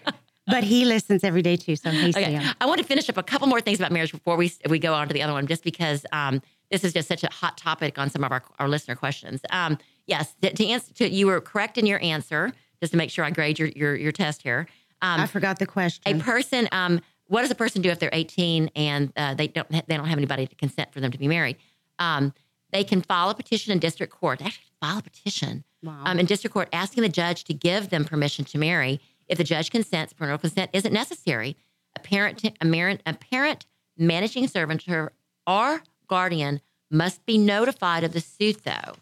But 0.49 0.63
he 0.63 0.86
listens 0.86 1.25
every 1.25 1.41
day 1.41 1.57
too. 1.57 1.75
So 1.75 1.89
he's 1.91 2.15
Okay. 2.15 2.39
I 2.62 2.65
want 2.67 2.77
to 2.79 2.86
finish 2.86 3.10
up 3.10 3.17
a 3.17 3.23
couple 3.23 3.47
more 3.47 3.60
things 3.60 3.79
about 3.81 3.91
marriage 3.91 4.13
before 4.13 4.38
we 4.38 4.49
we 4.69 4.79
go 4.79 4.93
on 4.93 5.10
to 5.10 5.13
the 5.13 5.21
other 5.21 5.33
one, 5.33 5.45
just 5.45 5.62
because 5.62 6.05
um, 6.13 6.41
this 6.71 6.86
is 6.86 6.93
just 6.93 7.10
such 7.10 7.21
a 7.25 7.29
hot 7.29 7.57
topic 7.57 7.97
on 7.99 8.10
some 8.10 8.23
of 8.23 8.31
our, 8.31 8.41
our 8.57 8.69
listener 8.69 8.95
questions. 8.95 9.41
Um, 9.49 9.77
yes, 10.05 10.36
to, 10.41 10.53
to 10.53 10.65
answer, 10.65 10.93
to, 10.93 11.10
you 11.10 11.27
were 11.27 11.41
correct 11.41 11.77
in 11.77 11.86
your 11.86 12.01
answer. 12.01 12.53
Just 12.79 12.91
to 12.93 12.97
make 12.97 13.10
sure 13.10 13.25
I 13.25 13.29
grade 13.29 13.60
your 13.60 13.67
your, 13.75 13.93
your 13.97 14.13
test 14.13 14.41
here. 14.41 14.67
Um, 15.01 15.19
I 15.19 15.27
forgot 15.27 15.60
the 15.60 15.65
question. 15.65 16.17
a 16.17 16.23
person, 16.23 16.69
um, 16.71 17.01
what 17.27 17.41
does 17.41 17.51
a 17.51 17.55
person 17.55 17.81
do 17.81 17.89
if 17.89 17.99
they're 17.99 18.09
18 18.13 18.69
and 18.75 19.11
uh, 19.15 19.33
they 19.33 19.47
don't 19.47 19.71
ha- 19.73 19.81
they 19.87 19.95
don't 19.97 20.07
have 20.07 20.17
anybody 20.17 20.47
to 20.47 20.55
consent 20.55 20.91
for 20.93 20.99
them 20.99 21.11
to 21.11 21.17
be 21.17 21.27
married? 21.27 21.57
Um, 21.99 22.33
they 22.71 22.83
can 22.83 23.01
file 23.01 23.29
a 23.29 23.35
petition 23.35 23.71
in 23.71 23.79
district 23.79 24.13
court. 24.13 24.39
They 24.39 24.45
Actually, 24.45 24.63
file 24.81 24.97
a 24.99 25.01
petition 25.01 25.63
Wow. 25.83 26.03
um, 26.05 26.19
in 26.19 26.25
district 26.25 26.53
court 26.53 26.69
asking 26.73 27.03
the 27.03 27.09
judge 27.09 27.43
to 27.45 27.53
give 27.53 27.89
them 27.89 28.03
permission 28.03 28.43
to 28.45 28.57
marry. 28.57 28.99
If 29.27 29.37
the 29.37 29.43
judge 29.43 29.69
consents, 29.71 30.11
parental 30.13 30.37
consent 30.39 30.71
isn't 30.73 30.91
necessary. 30.93 31.55
A 31.95 31.99
parent, 31.99 32.43
a 32.43 32.51
parent, 32.65 33.01
a 33.05 33.13
parent 33.13 33.65
managing 33.97 34.47
servant 34.47 34.87
or, 34.87 35.11
or 35.45 35.83
guardian 36.07 36.61
must 36.89 37.25
be 37.25 37.37
notified 37.37 38.03
of 38.03 38.13
the 38.13 38.21
suit, 38.21 38.63
though, 38.63 38.93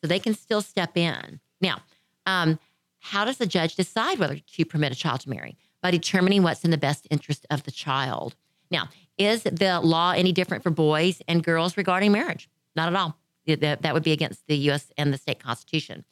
so 0.00 0.06
they 0.08 0.18
can 0.18 0.34
still 0.34 0.60
step 0.62 0.96
in. 0.96 1.40
Now, 1.60 1.82
um, 2.26 2.58
how 3.00 3.24
does 3.24 3.38
the 3.38 3.46
judge 3.46 3.74
decide 3.76 4.18
whether 4.18 4.36
to 4.38 4.64
permit 4.64 4.92
a 4.92 4.96
child 4.96 5.20
to 5.20 5.30
marry? 5.30 5.56
By 5.84 5.90
determining 5.90 6.42
what's 6.42 6.64
in 6.64 6.70
the 6.70 6.78
best 6.78 7.06
interest 7.10 7.44
of 7.50 7.64
the 7.64 7.70
child. 7.70 8.34
Now, 8.70 8.88
is 9.18 9.42
the 9.42 9.80
law 9.82 10.12
any 10.12 10.32
different 10.32 10.62
for 10.62 10.70
boys 10.70 11.20
and 11.28 11.44
girls 11.44 11.76
regarding 11.76 12.10
marriage? 12.10 12.48
Not 12.74 12.88
at 12.88 12.96
all. 12.96 13.18
That, 13.46 13.82
that 13.82 13.92
would 13.92 14.02
be 14.02 14.12
against 14.12 14.46
the 14.46 14.56
U.S. 14.56 14.90
and 14.96 15.12
the 15.12 15.18
state 15.18 15.40
constitution. 15.40 16.06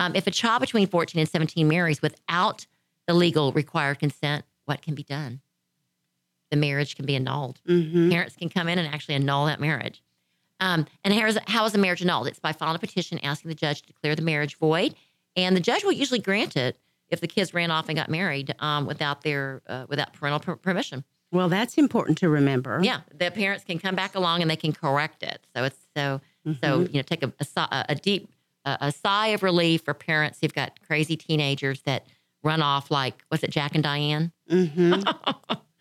Um, 0.00 0.16
if 0.16 0.26
a 0.26 0.30
child 0.30 0.60
between 0.62 0.86
14 0.86 1.20
and 1.20 1.28
17 1.28 1.68
marries 1.68 2.00
without 2.00 2.66
the 3.06 3.12
legal 3.12 3.52
required 3.52 3.98
consent, 3.98 4.46
what 4.64 4.80
can 4.80 4.94
be 4.94 5.02
done? 5.02 5.42
The 6.50 6.56
marriage 6.56 6.96
can 6.96 7.04
be 7.04 7.14
annulled. 7.14 7.60
mm-hmm. 7.68 8.10
Parents 8.10 8.34
can 8.34 8.48
come 8.48 8.66
in 8.66 8.78
and 8.78 8.88
actually 8.88 9.16
annul 9.16 9.44
that 9.44 9.60
marriage. 9.60 10.02
Um, 10.58 10.86
and 11.04 11.12
how 11.12 11.26
is, 11.26 11.38
how 11.46 11.66
is 11.66 11.74
a 11.74 11.78
marriage 11.78 12.00
annulled? 12.00 12.28
It's 12.28 12.40
by 12.40 12.52
filing 12.52 12.76
a 12.76 12.78
petition 12.78 13.18
asking 13.18 13.50
the 13.50 13.54
judge 13.54 13.82
to 13.82 13.88
declare 13.88 14.16
the 14.16 14.22
marriage 14.22 14.56
void, 14.56 14.94
and 15.36 15.54
the 15.54 15.60
judge 15.60 15.84
will 15.84 15.92
usually 15.92 16.18
grant 16.18 16.56
it 16.56 16.78
if 17.10 17.20
the 17.20 17.26
kids 17.26 17.54
ran 17.54 17.70
off 17.70 17.88
and 17.88 17.96
got 17.96 18.08
married 18.08 18.54
um, 18.60 18.86
without 18.86 19.22
their 19.22 19.62
uh, 19.66 19.86
without 19.88 20.12
parental 20.12 20.40
per- 20.40 20.56
permission. 20.56 21.04
Well, 21.30 21.48
that's 21.50 21.76
important 21.76 22.16
to 22.18 22.28
remember. 22.30 22.80
Yeah, 22.82 23.00
the 23.14 23.30
parents 23.30 23.62
can 23.64 23.78
come 23.78 23.94
back 23.94 24.14
along 24.14 24.40
and 24.42 24.50
they 24.50 24.56
can 24.56 24.72
correct 24.72 25.22
it. 25.22 25.46
So 25.54 25.64
it's 25.64 25.78
so 25.96 26.20
so 26.44 26.52
Mm-hmm. 26.80 26.94
you 26.94 26.98
know 26.98 27.02
take 27.02 27.22
a 27.22 27.32
a, 27.56 27.84
a 27.90 27.94
deep 27.94 28.30
a, 28.64 28.78
a 28.80 28.92
sigh 28.92 29.28
of 29.28 29.42
relief 29.42 29.82
for 29.84 29.92
parents 29.94 30.38
who've 30.40 30.54
got 30.54 30.78
crazy 30.86 31.16
teenagers 31.16 31.82
that 31.82 32.06
run 32.42 32.62
off 32.62 32.90
like 32.90 33.22
was 33.30 33.42
it 33.42 33.50
Jack 33.50 33.74
and 33.74 33.84
Diane? 33.84 34.32
Mm-hmm. 34.50 35.02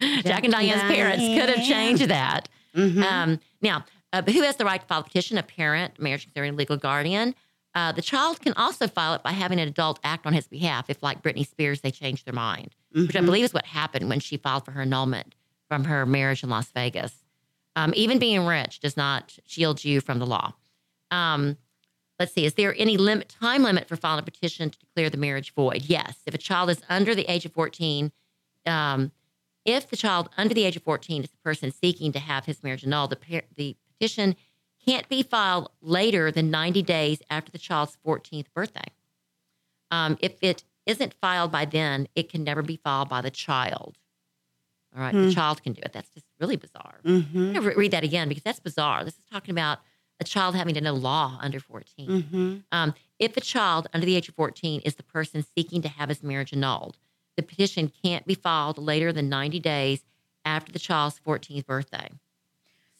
Jack, 0.21 0.43
and 0.43 0.53
Diane's 0.53 0.81
parents 0.83 1.23
could 1.23 1.49
have 1.49 1.65
changed 1.65 2.03
that. 2.09 2.49
Mhm. 2.75 3.01
Um, 3.03 3.39
now, 3.61 3.83
uh, 4.13 4.21
who 4.21 4.43
has 4.43 4.55
the 4.57 4.65
right 4.65 4.79
to 4.79 4.85
file 4.85 4.99
a 4.99 5.03
petition? 5.03 5.37
A 5.39 5.43
parent, 5.43 5.99
marriage 5.99 6.23
considering 6.25 6.55
legal 6.55 6.77
guardian. 6.77 7.33
Uh, 7.77 7.91
the 7.91 8.01
child 8.01 8.41
can 8.41 8.53
also 8.53 8.87
file 8.87 9.13
it 9.13 9.21
by 9.21 9.31
having 9.31 9.59
an 9.59 9.67
adult 9.67 9.99
act 10.03 10.25
on 10.25 10.33
his 10.33 10.47
behalf. 10.47 10.89
If, 10.89 11.03
like 11.03 11.21
Britney 11.21 11.45
Spears, 11.47 11.81
they 11.81 11.91
change 11.91 12.23
their 12.23 12.33
mind, 12.33 12.73
which 12.91 13.15
I 13.15 13.19
Mhm. 13.19 13.25
believe 13.25 13.43
is 13.45 13.53
what 13.53 13.67
happened 13.67 14.09
when 14.09 14.19
she 14.19 14.35
filed 14.35 14.65
for 14.65 14.71
her 14.71 14.81
annulment 14.81 15.35
from 15.67 15.83
her 15.83 16.03
marriage 16.03 16.41
in 16.41 16.49
Las 16.49 16.71
Vegas. 16.71 17.23
Um, 17.75 17.93
even 17.95 18.17
being 18.17 18.47
rich 18.47 18.79
does 18.79 18.97
not 18.97 19.37
shield 19.45 19.85
you 19.85 20.01
from 20.01 20.17
the 20.17 20.25
law. 20.25 20.53
Um, 21.11 21.57
let's 22.17 22.33
see, 22.33 22.45
is 22.45 22.55
there 22.55 22.73
any 22.79 22.97
limit, 22.97 23.29
time 23.29 23.61
limit 23.61 23.87
for 23.87 23.95
filing 23.95 24.21
a 24.21 24.23
petition 24.23 24.71
to 24.71 24.79
declare 24.79 25.11
the 25.11 25.17
marriage 25.17 25.53
void? 25.53 25.83
Yes. 25.83 26.17
If 26.25 26.33
a 26.33 26.39
child 26.39 26.71
is 26.71 26.81
under 26.89 27.13
the 27.13 27.31
age 27.31 27.45
of 27.45 27.53
14, 27.53 28.11
um, 28.65 29.11
if 29.65 29.87
the 29.87 29.97
child 29.97 30.29
under 30.35 30.55
the 30.55 30.63
age 30.63 30.75
of 30.77 30.81
14 30.81 31.23
is 31.25 31.29
the 31.29 31.37
person 31.37 31.71
seeking 31.71 32.11
to 32.13 32.19
have 32.19 32.45
his 32.45 32.63
marriage 32.63 32.83
annulled, 32.83 33.11
the, 33.11 33.43
the 33.55 33.75
petition 33.99 34.35
can't 34.87 35.07
be 35.09 35.21
filed 35.23 35.69
later 35.81 36.31
than 36.31 36.49
90 36.49 36.81
days 36.83 37.19
after 37.29 37.51
the 37.51 37.57
child's 37.57 37.97
14th 38.05 38.45
birthday. 38.53 38.85
Um, 39.91 40.17
if 40.21 40.37
it 40.41 40.63
isn't 40.85 41.13
filed 41.21 41.51
by 41.51 41.65
then, 41.65 42.07
it 42.15 42.29
can 42.29 42.43
never 42.43 42.61
be 42.61 42.77
filed 42.77 43.09
by 43.09 43.21
the 43.21 43.31
child. 43.31 43.97
All 44.95 45.01
right, 45.01 45.13
Hmm. 45.13 45.25
the 45.27 45.33
child 45.33 45.61
can 45.61 45.73
do 45.73 45.81
it. 45.83 45.91
That's 45.93 46.09
just 46.11 46.25
really 46.39 46.55
bizarre. 46.55 46.99
Mm-hmm. 47.03 47.37
I'm 47.37 47.53
going 47.53 47.71
to 47.71 47.77
read 47.77 47.91
that 47.91 48.03
again 48.03 48.29
because 48.29 48.43
that's 48.43 48.59
bizarre. 48.59 49.03
This 49.03 49.15
is 49.15 49.23
talking 49.31 49.51
about 49.51 49.79
a 50.19 50.23
child 50.23 50.55
having 50.55 50.73
to 50.75 50.81
know 50.81 50.93
law 50.93 51.37
under 51.41 51.59
14. 51.59 52.09
Mm-hmm. 52.09 52.55
Um, 52.71 52.93
if 53.19 53.37
a 53.37 53.41
child 53.41 53.87
under 53.93 54.05
the 54.05 54.15
age 54.15 54.29
of 54.29 54.35
14 54.35 54.81
is 54.81 54.95
the 54.95 55.03
person 55.03 55.45
seeking 55.55 55.81
to 55.83 55.89
have 55.89 56.09
his 56.09 56.23
marriage 56.23 56.53
annulled, 56.53 56.97
the 57.35 57.43
petition 57.43 57.91
can't 58.03 58.25
be 58.25 58.33
filed 58.33 58.77
later 58.79 59.11
than 59.13 59.29
90 59.29 59.59
days 59.59 60.03
after 60.43 60.71
the 60.71 60.79
child's 60.79 61.19
14th 61.19 61.65
birthday. 61.65 62.09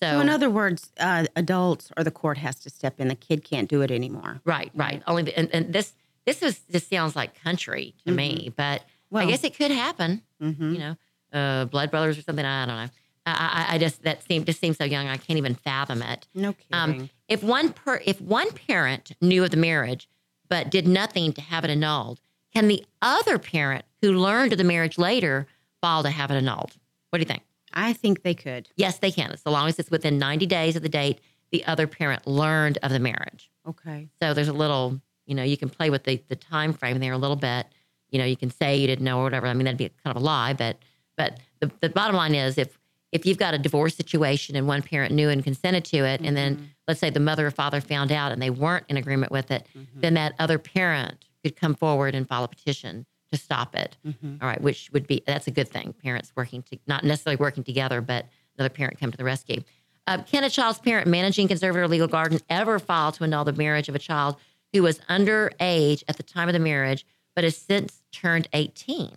So, 0.01 0.09
So, 0.11 0.19
in 0.19 0.29
other 0.29 0.49
words, 0.49 0.91
uh, 0.99 1.25
adults 1.35 1.91
or 1.97 2.03
the 2.03 2.11
court 2.11 2.37
has 2.37 2.59
to 2.61 2.69
step 2.69 2.99
in. 2.99 3.07
The 3.07 3.15
kid 3.15 3.43
can't 3.43 3.67
do 3.69 3.81
it 3.81 3.89
anymore. 3.91 4.41
right, 4.45 4.71
right. 4.75 5.01
Only 5.07 5.23
the, 5.23 5.37
and, 5.37 5.49
and 5.53 5.73
this 5.73 5.93
this 6.25 6.41
is 6.43 6.59
this 6.69 6.85
sounds 6.87 7.15
like 7.15 7.41
country 7.41 7.95
to 8.05 8.11
me, 8.11 8.51
but 8.55 8.83
Well- 9.09 9.23
I 9.23 9.29
guess 9.31 9.43
it 9.43 9.55
could 9.57 9.71
happen. 9.71 10.21
Mm-hmm. 10.41 10.73
You 10.73 10.79
know, 10.79 10.95
uh, 11.33 11.65
blood 11.65 11.89
brothers 11.89 12.17
or 12.17 12.21
something. 12.21 12.45
I 12.45 12.65
don't 12.65 12.75
know. 12.75 12.89
I, 13.25 13.65
I, 13.69 13.75
I 13.75 13.77
just 13.77 14.03
that 14.03 14.23
seemed 14.23 14.45
just 14.45 14.59
seems 14.59 14.77
so 14.77 14.83
young. 14.85 15.07
I 15.07 15.17
can't 15.17 15.37
even 15.37 15.55
fathom 15.55 16.01
it. 16.01 16.27
No 16.35 16.53
kidding. 16.53 16.67
Um, 16.71 17.09
if 17.27 17.43
one 17.43 17.73
per 17.73 18.01
if 18.05 18.21
one 18.21 18.51
parent 18.51 19.11
knew 19.21 19.43
of 19.43 19.51
the 19.51 19.57
marriage 19.57 20.07
but 20.49 20.69
did 20.69 20.87
nothing 20.87 21.33
to 21.33 21.41
have 21.41 21.63
it 21.65 21.69
annulled, 21.71 22.21
can 22.53 22.67
the 22.67 22.85
other 23.01 23.37
parent 23.39 23.83
who 24.01 24.13
learned 24.13 24.51
of 24.53 24.57
the 24.57 24.63
marriage 24.63 24.97
later 24.97 25.47
file 25.81 26.03
to 26.03 26.09
have 26.09 26.29
it 26.31 26.35
annulled? 26.35 26.73
What 27.09 27.17
do 27.17 27.21
you 27.21 27.25
think? 27.25 27.43
I 27.77 27.93
think 27.93 28.23
they 28.23 28.33
could. 28.33 28.67
Yes, 28.75 28.97
they 28.97 29.11
can, 29.11 29.37
so 29.37 29.51
long 29.51 29.69
as 29.69 29.77
it's 29.77 29.91
within 29.91 30.17
90 30.17 30.47
days 30.47 30.75
of 30.75 30.81
the 30.81 30.89
date 30.89 31.21
the 31.51 31.65
other 31.65 31.87
parent 31.87 32.27
learned 32.27 32.77
of 32.83 32.91
the 32.91 32.99
marriage. 32.99 33.49
Okay. 33.67 34.09
So 34.21 34.33
there's 34.33 34.47
a 34.47 34.53
little, 34.53 34.99
you 35.25 35.35
know, 35.35 35.43
you 35.43 35.57
can 35.57 35.69
play 35.69 35.89
with 35.89 36.03
the 36.03 36.21
the 36.27 36.35
time 36.35 36.73
frame 36.73 36.99
there 36.99 37.13
a 37.13 37.17
little 37.17 37.35
bit. 37.35 37.67
You 38.09 38.19
know, 38.19 38.25
you 38.25 38.35
can 38.35 38.51
say 38.51 38.77
you 38.77 38.87
didn't 38.87 39.05
know 39.05 39.19
or 39.19 39.23
whatever. 39.23 39.47
I 39.47 39.53
mean, 39.53 39.65
that'd 39.65 39.77
be 39.77 39.89
kind 40.03 40.15
of 40.15 40.21
a 40.21 40.25
lie, 40.25 40.53
but 40.53 40.77
but 41.15 41.39
the, 41.59 41.71
the 41.81 41.89
bottom 41.89 42.15
line 42.15 42.35
is 42.35 42.57
if 42.57 42.77
if 43.11 43.25
you've 43.25 43.37
got 43.37 43.53
a 43.53 43.57
divorce 43.57 43.95
situation 43.95 44.55
and 44.55 44.67
one 44.67 44.81
parent 44.81 45.13
knew 45.13 45.29
and 45.29 45.43
consented 45.43 45.85
to 45.85 45.97
it, 45.99 46.21
and 46.21 46.35
then 46.35 46.55
mm-hmm. 46.55 46.65
let's 46.87 46.99
say 46.99 47.09
the 47.09 47.19
mother 47.19 47.47
or 47.47 47.51
father 47.51 47.79
found 47.79 48.11
out 48.11 48.31
and 48.31 48.41
they 48.41 48.49
weren't 48.49 48.85
in 48.89 48.97
agreement 48.97 49.31
with 49.31 49.49
it, 49.51 49.65
mm-hmm. 49.77 50.01
then 50.01 50.13
that 50.15 50.33
other 50.39 50.59
parent 50.59 51.23
could 51.43 51.55
come 51.55 51.75
forward 51.75 52.13
and 52.15 52.27
file 52.27 52.43
a 52.43 52.47
petition 52.47 53.05
to 53.31 53.37
stop 53.37 53.75
it. 53.75 53.97
Mhm. 54.05 54.41
All 54.41 54.47
right, 54.47 54.61
which 54.61 54.89
would 54.93 55.07
be 55.07 55.23
that's 55.25 55.47
a 55.47 55.51
good 55.51 55.67
thing. 55.69 55.93
Parents 55.93 56.31
working 56.35 56.61
to 56.63 56.77
not 56.87 57.03
necessarily 57.03 57.37
working 57.37 57.63
together, 57.63 58.01
but 58.01 58.25
another 58.57 58.69
parent 58.69 58.99
come 58.99 59.11
to 59.11 59.17
the 59.17 59.23
rescue. 59.23 59.61
Uh, 60.07 60.21
can 60.23 60.43
a 60.43 60.49
child's 60.49 60.79
parent, 60.79 61.07
managing 61.07 61.47
conservator, 61.47 61.83
or 61.83 61.87
legal 61.87 62.07
guardian 62.07 62.41
ever 62.49 62.79
file 62.79 63.11
to 63.11 63.23
annul 63.23 63.43
the 63.43 63.51
marriage 63.53 63.89
of 63.89 63.95
a 63.95 63.99
child 63.99 64.37
who 64.73 64.81
was 64.83 64.99
underage 65.09 66.03
at 66.07 66.15
the 66.17 66.23
time 66.23 66.47
of 66.47 66.53
the 66.53 66.59
marriage, 66.59 67.05
but 67.35 67.43
has 67.43 67.57
since 67.57 68.03
turned 68.11 68.47
18? 68.53 69.11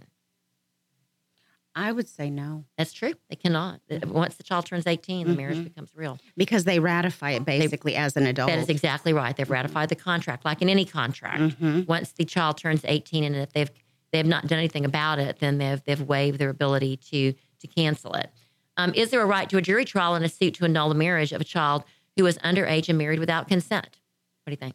I 1.72 1.92
would 1.92 2.08
say 2.08 2.30
no 2.30 2.64
That's 2.76 2.92
true. 2.92 3.14
They 3.28 3.36
cannot. 3.36 3.80
Once 4.08 4.34
the 4.34 4.42
child 4.42 4.66
turns 4.66 4.88
18, 4.88 5.28
the 5.28 5.34
marriage 5.36 5.58
Mhm. 5.58 5.64
becomes 5.64 5.90
real. 5.94 6.18
because 6.36 6.64
they 6.64 6.80
ratify 6.80 7.30
it 7.32 7.44
basically 7.44 7.94
as 7.94 8.16
an 8.16 8.26
adult. 8.26 8.48
That 8.50 8.58
is 8.58 8.68
exactly 8.68 9.12
right. 9.12 9.36
They've 9.36 9.48
ratified 9.48 9.88
the 9.88 9.94
contract, 9.94 10.44
like 10.44 10.60
in 10.62 10.68
any 10.68 10.84
contract. 10.84 11.60
Mhm. 11.60 11.86
Once 11.86 12.10
the 12.10 12.24
child 12.24 12.58
turns 12.58 12.84
18, 12.84 13.22
and 13.22 13.36
if 13.36 13.52
they've 13.52 13.70
they 14.12 14.18
have 14.18 14.26
not 14.26 14.46
done 14.46 14.58
anything 14.58 14.84
about 14.84 15.18
it, 15.18 15.38
then 15.38 15.58
they've 15.58 15.82
they've 15.84 16.00
waived 16.00 16.38
their 16.38 16.50
ability 16.50 16.96
to 17.10 17.34
to 17.60 17.66
cancel 17.66 18.14
it. 18.14 18.30
Um, 18.76 18.92
is 18.94 19.10
there 19.10 19.20
a 19.20 19.26
right 19.26 19.48
to 19.50 19.58
a 19.58 19.62
jury 19.62 19.84
trial 19.84 20.14
in 20.14 20.22
a 20.22 20.28
suit 20.28 20.54
to 20.54 20.64
annul 20.64 20.88
the 20.88 20.94
marriage 20.94 21.32
of 21.32 21.40
a 21.40 21.44
child 21.44 21.84
who 22.16 22.24
is 22.26 22.38
underage 22.38 22.88
and 22.88 22.96
married 22.96 23.18
without 23.18 23.48
consent? 23.48 23.98
What 24.44 24.46
do 24.46 24.52
you 24.52 24.56
think? 24.56 24.74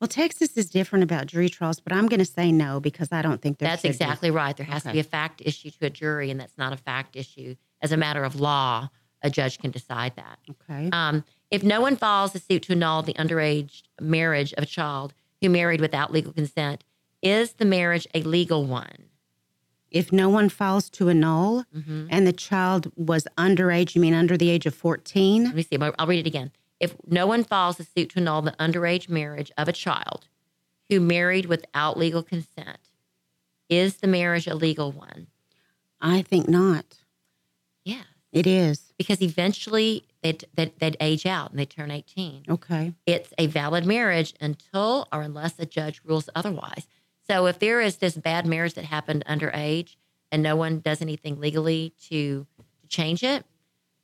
Well, 0.00 0.08
Texas 0.08 0.56
is 0.56 0.70
different 0.70 1.02
about 1.02 1.26
jury 1.26 1.50
trials, 1.50 1.78
but 1.78 1.92
I'm 1.92 2.06
going 2.06 2.20
to 2.20 2.24
say 2.24 2.50
no 2.52 2.80
because 2.80 3.12
I 3.12 3.20
don't 3.20 3.42
think 3.42 3.58
That's 3.58 3.82
should 3.82 3.88
be. 3.88 3.94
exactly 3.94 4.30
right. 4.30 4.56
There 4.56 4.64
has 4.64 4.84
to 4.84 4.92
be 4.92 5.00
a 5.00 5.04
fact 5.04 5.42
issue 5.44 5.70
to 5.72 5.86
a 5.86 5.90
jury, 5.90 6.30
and 6.30 6.40
that's 6.40 6.56
not 6.56 6.72
a 6.72 6.76
fact 6.78 7.16
issue. 7.16 7.54
As 7.82 7.92
a 7.92 7.98
matter 7.98 8.24
of 8.24 8.40
law, 8.40 8.88
a 9.22 9.28
judge 9.28 9.58
can 9.58 9.70
decide 9.70 10.16
that. 10.16 10.38
Okay. 10.48 10.88
Um, 10.90 11.24
if 11.50 11.62
no 11.62 11.82
one 11.82 11.96
files 11.96 12.34
a 12.34 12.38
suit 12.38 12.62
to 12.64 12.72
annul 12.72 13.02
the 13.02 13.12
underage 13.14 13.82
marriage 14.00 14.54
of 14.54 14.62
a 14.62 14.66
child 14.66 15.12
who 15.42 15.50
married 15.50 15.82
without 15.82 16.12
legal 16.12 16.32
consent, 16.32 16.82
is 17.22 17.54
the 17.54 17.64
marriage 17.64 18.06
a 18.14 18.22
legal 18.22 18.64
one? 18.64 19.06
if 19.90 20.12
no 20.12 20.28
one 20.28 20.48
files 20.48 20.88
to 20.88 21.08
annul 21.08 21.64
Mm-hmm. 21.76 22.06
and 22.10 22.24
the 22.24 22.32
child 22.32 22.92
was 22.96 23.26
underage, 23.36 23.96
you 23.96 24.00
mean 24.00 24.14
under 24.14 24.36
the 24.36 24.48
age 24.48 24.64
of 24.64 24.72
14? 24.72 25.44
Let 25.46 25.54
me 25.56 25.62
see. 25.64 25.76
I'll 25.80 26.06
read 26.06 26.20
it 26.20 26.28
again. 26.28 26.52
If 26.78 26.94
no 27.08 27.26
one 27.26 27.42
files 27.42 27.80
a 27.80 27.84
suit 27.84 28.10
to 28.10 28.20
annul 28.20 28.42
the 28.42 28.52
underage 28.52 29.08
marriage 29.08 29.50
of 29.58 29.66
a 29.66 29.72
child 29.72 30.28
who 30.88 31.00
married 31.00 31.46
without 31.46 31.98
legal 31.98 32.22
consent, 32.22 32.78
is 33.68 33.96
the 33.96 34.06
marriage 34.06 34.46
a 34.46 34.54
legal 34.54 34.92
one? 34.92 35.26
I 36.00 36.22
think 36.22 36.48
not. 36.48 36.98
Yeah, 37.84 38.04
It 38.30 38.46
is. 38.46 38.92
because 38.96 39.20
eventually 39.20 40.04
they'd, 40.22 40.44
they'd, 40.54 40.78
they'd 40.78 40.96
age 41.00 41.26
out 41.26 41.50
and 41.50 41.58
they 41.58 41.66
turn 41.66 41.90
18. 41.90 42.44
Okay. 42.48 42.94
It's 43.06 43.32
a 43.38 43.46
valid 43.48 43.84
marriage 43.86 44.34
until 44.40 45.08
or 45.12 45.22
unless 45.22 45.58
a 45.58 45.66
judge 45.66 46.00
rules 46.04 46.30
otherwise. 46.36 46.86
So 47.30 47.46
if 47.46 47.60
there 47.60 47.80
is 47.80 47.98
this 47.98 48.16
bad 48.16 48.44
marriage 48.44 48.74
that 48.74 48.84
happened 48.84 49.22
underage 49.24 49.94
and 50.32 50.42
no 50.42 50.56
one 50.56 50.80
does 50.80 51.00
anything 51.00 51.38
legally 51.38 51.94
to, 52.08 52.44
to 52.82 52.88
change 52.88 53.22
it, 53.22 53.44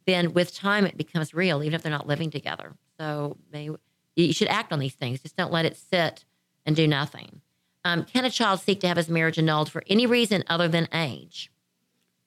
then 0.06 0.32
with 0.32 0.54
time 0.54 0.86
it 0.86 0.96
becomes 0.96 1.34
real, 1.34 1.64
even 1.64 1.74
if 1.74 1.82
they're 1.82 1.90
not 1.90 2.06
living 2.06 2.30
together. 2.30 2.74
So 3.00 3.36
they, 3.50 3.68
you 4.14 4.32
should 4.32 4.46
act 4.46 4.72
on 4.72 4.78
these 4.78 4.94
things. 4.94 5.22
Just 5.22 5.36
don't 5.36 5.50
let 5.50 5.64
it 5.64 5.76
sit 5.76 6.24
and 6.64 6.76
do 6.76 6.86
nothing. 6.86 7.40
Um, 7.84 8.04
can 8.04 8.24
a 8.24 8.30
child 8.30 8.60
seek 8.60 8.78
to 8.82 8.86
have 8.86 8.96
his 8.96 9.08
marriage 9.08 9.38
annulled 9.38 9.72
for 9.72 9.82
any 9.88 10.06
reason 10.06 10.44
other 10.46 10.68
than 10.68 10.86
age? 10.94 11.50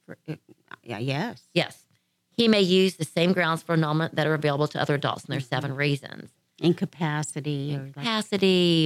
For, 0.06 0.18
uh, 0.28 0.36
yeah, 0.84 1.00
yes. 1.00 1.44
Yes. 1.54 1.86
He 2.32 2.50
may 2.50 2.62
use 2.62 2.98
the 2.98 3.06
same 3.06 3.32
grounds 3.32 3.64
for 3.64 3.72
annulment 3.72 4.16
that 4.16 4.28
are 4.28 4.34
available 4.34 4.68
to 4.68 4.82
other 4.82 4.96
adults, 4.96 5.24
and 5.24 5.32
there's 5.32 5.48
seven 5.48 5.76
reasons. 5.76 6.30
Incapacity 6.62 7.78
or 7.78 7.90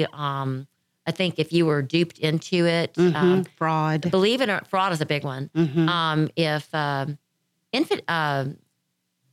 like. 0.03 0.19
Um, 0.19 0.67
I 1.05 1.11
think 1.11 1.35
if 1.37 1.51
you 1.51 1.65
were 1.65 1.81
duped 1.81 2.19
into 2.19 2.65
it, 2.65 2.93
Mhm, 2.95 3.15
um, 3.15 3.43
fraud. 3.43 4.09
believe 4.09 4.39
it 4.41 4.45
or 4.49 4.53
not, 4.53 4.67
fraud 4.67 4.93
is 4.93 5.01
a 5.01 5.05
big 5.05 5.23
one. 5.23 5.49
Mhm. 5.55 5.87
Um, 5.89 6.29
if 6.35 6.73
um, 6.73 7.17
infant, 7.71 8.03
um 8.09 8.57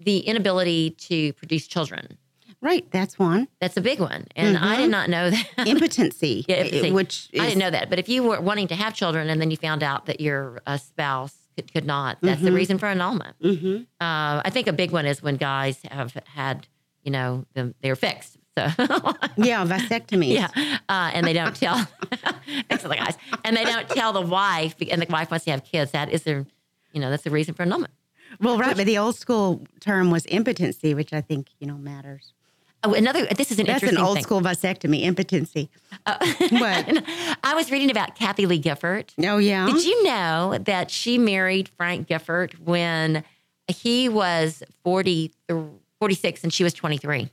the 0.02 0.18
inability 0.20 0.90
to 0.92 1.32
produce 1.34 1.66
children, 1.66 2.16
right. 2.62 2.90
That's 2.90 3.18
one. 3.18 3.48
that's 3.60 3.76
a 3.76 3.82
big 3.82 4.00
one, 4.00 4.26
and 4.34 4.56
I 4.56 4.76
did 4.76 4.90
not 4.90 5.10
know 5.10 5.28
that. 5.30 5.46
Impotency, 5.66 6.44
Yeah, 6.48 6.56
impotency. 6.56 6.90
which 6.92 7.28
is, 7.32 7.40
I 7.40 7.44
didn't 7.46 7.58
know 7.58 7.70
that. 7.70 7.90
But 7.90 7.98
if 7.98 8.08
you 8.08 8.22
were 8.22 8.40
wanting 8.40 8.68
to 8.68 8.74
have 8.74 8.94
children 8.94 9.28
and 9.28 9.40
then 9.40 9.50
you 9.50 9.58
found 9.58 9.82
out 9.82 10.06
that 10.06 10.18
your 10.20 10.62
uh, 10.66 10.78
spouse 10.78 11.34
could, 11.54 11.70
could 11.70 11.84
not, 11.84 12.16
that's 12.22 12.40
the 12.40 12.50
reason 12.52 12.78
for 12.78 12.86
annulment. 12.86 13.36
Mhm. 13.44 13.82
Uh, 14.00 14.40
I 14.42 14.48
think 14.50 14.66
a 14.68 14.72
big 14.72 14.90
one 14.90 15.04
is 15.04 15.22
when 15.22 15.36
guys 15.36 15.80
have 15.90 16.16
had, 16.34 16.66
you 17.04 17.10
know, 17.12 17.44
them, 17.52 17.74
they're 17.82 17.94
fixed. 17.96 18.38
So 18.58 18.64
Yeah, 19.36 19.64
vasectomy. 19.64 20.34
Yeah, 20.34 20.48
uh, 20.88 21.10
and 21.12 21.26
they 21.26 21.32
don't 21.32 21.54
tell. 21.54 21.86
the 22.10 22.96
guys, 22.96 23.16
and 23.44 23.56
they 23.56 23.64
don't 23.64 23.88
tell 23.88 24.12
the 24.12 24.20
wife, 24.20 24.74
and 24.90 25.00
the 25.00 25.06
wife 25.08 25.30
wants 25.30 25.44
to 25.44 25.50
have 25.52 25.64
kids. 25.64 25.92
That 25.92 26.10
is 26.10 26.22
their, 26.22 26.46
you 26.92 27.00
know, 27.00 27.10
that's 27.10 27.22
the 27.22 27.30
reason 27.30 27.54
for 27.54 27.62
annulment. 27.62 27.92
Well, 28.40 28.58
right, 28.58 28.76
but 28.76 28.86
the 28.86 28.98
old 28.98 29.16
school 29.16 29.62
term 29.80 30.10
was 30.10 30.24
impotency, 30.26 30.94
which 30.94 31.12
I 31.12 31.20
think 31.20 31.48
you 31.58 31.66
know 31.66 31.76
matters. 31.76 32.32
Oh, 32.82 32.94
another. 32.94 33.26
This 33.26 33.50
is 33.50 33.58
an 33.58 33.66
That's 33.66 33.82
an 33.82 33.98
old 33.98 34.16
thing. 34.16 34.22
school 34.24 34.40
vasectomy, 34.40 35.02
impotency. 35.02 35.68
what? 36.06 37.04
I 37.44 37.54
was 37.54 37.70
reading 37.70 37.90
about 37.90 38.14
Kathie 38.14 38.46
Lee 38.46 38.58
Gifford. 38.58 39.12
Oh 39.22 39.36
yeah. 39.36 39.66
Did 39.66 39.84
you 39.84 40.04
know 40.04 40.56
that 40.62 40.90
she 40.90 41.18
married 41.18 41.68
Frank 41.76 42.06
Gifford 42.08 42.54
when 42.64 43.22
he 43.68 44.08
was 44.08 44.62
40, 44.84 45.32
46 45.98 46.44
and 46.44 46.52
she 46.52 46.64
was 46.64 46.72
23? 46.72 47.30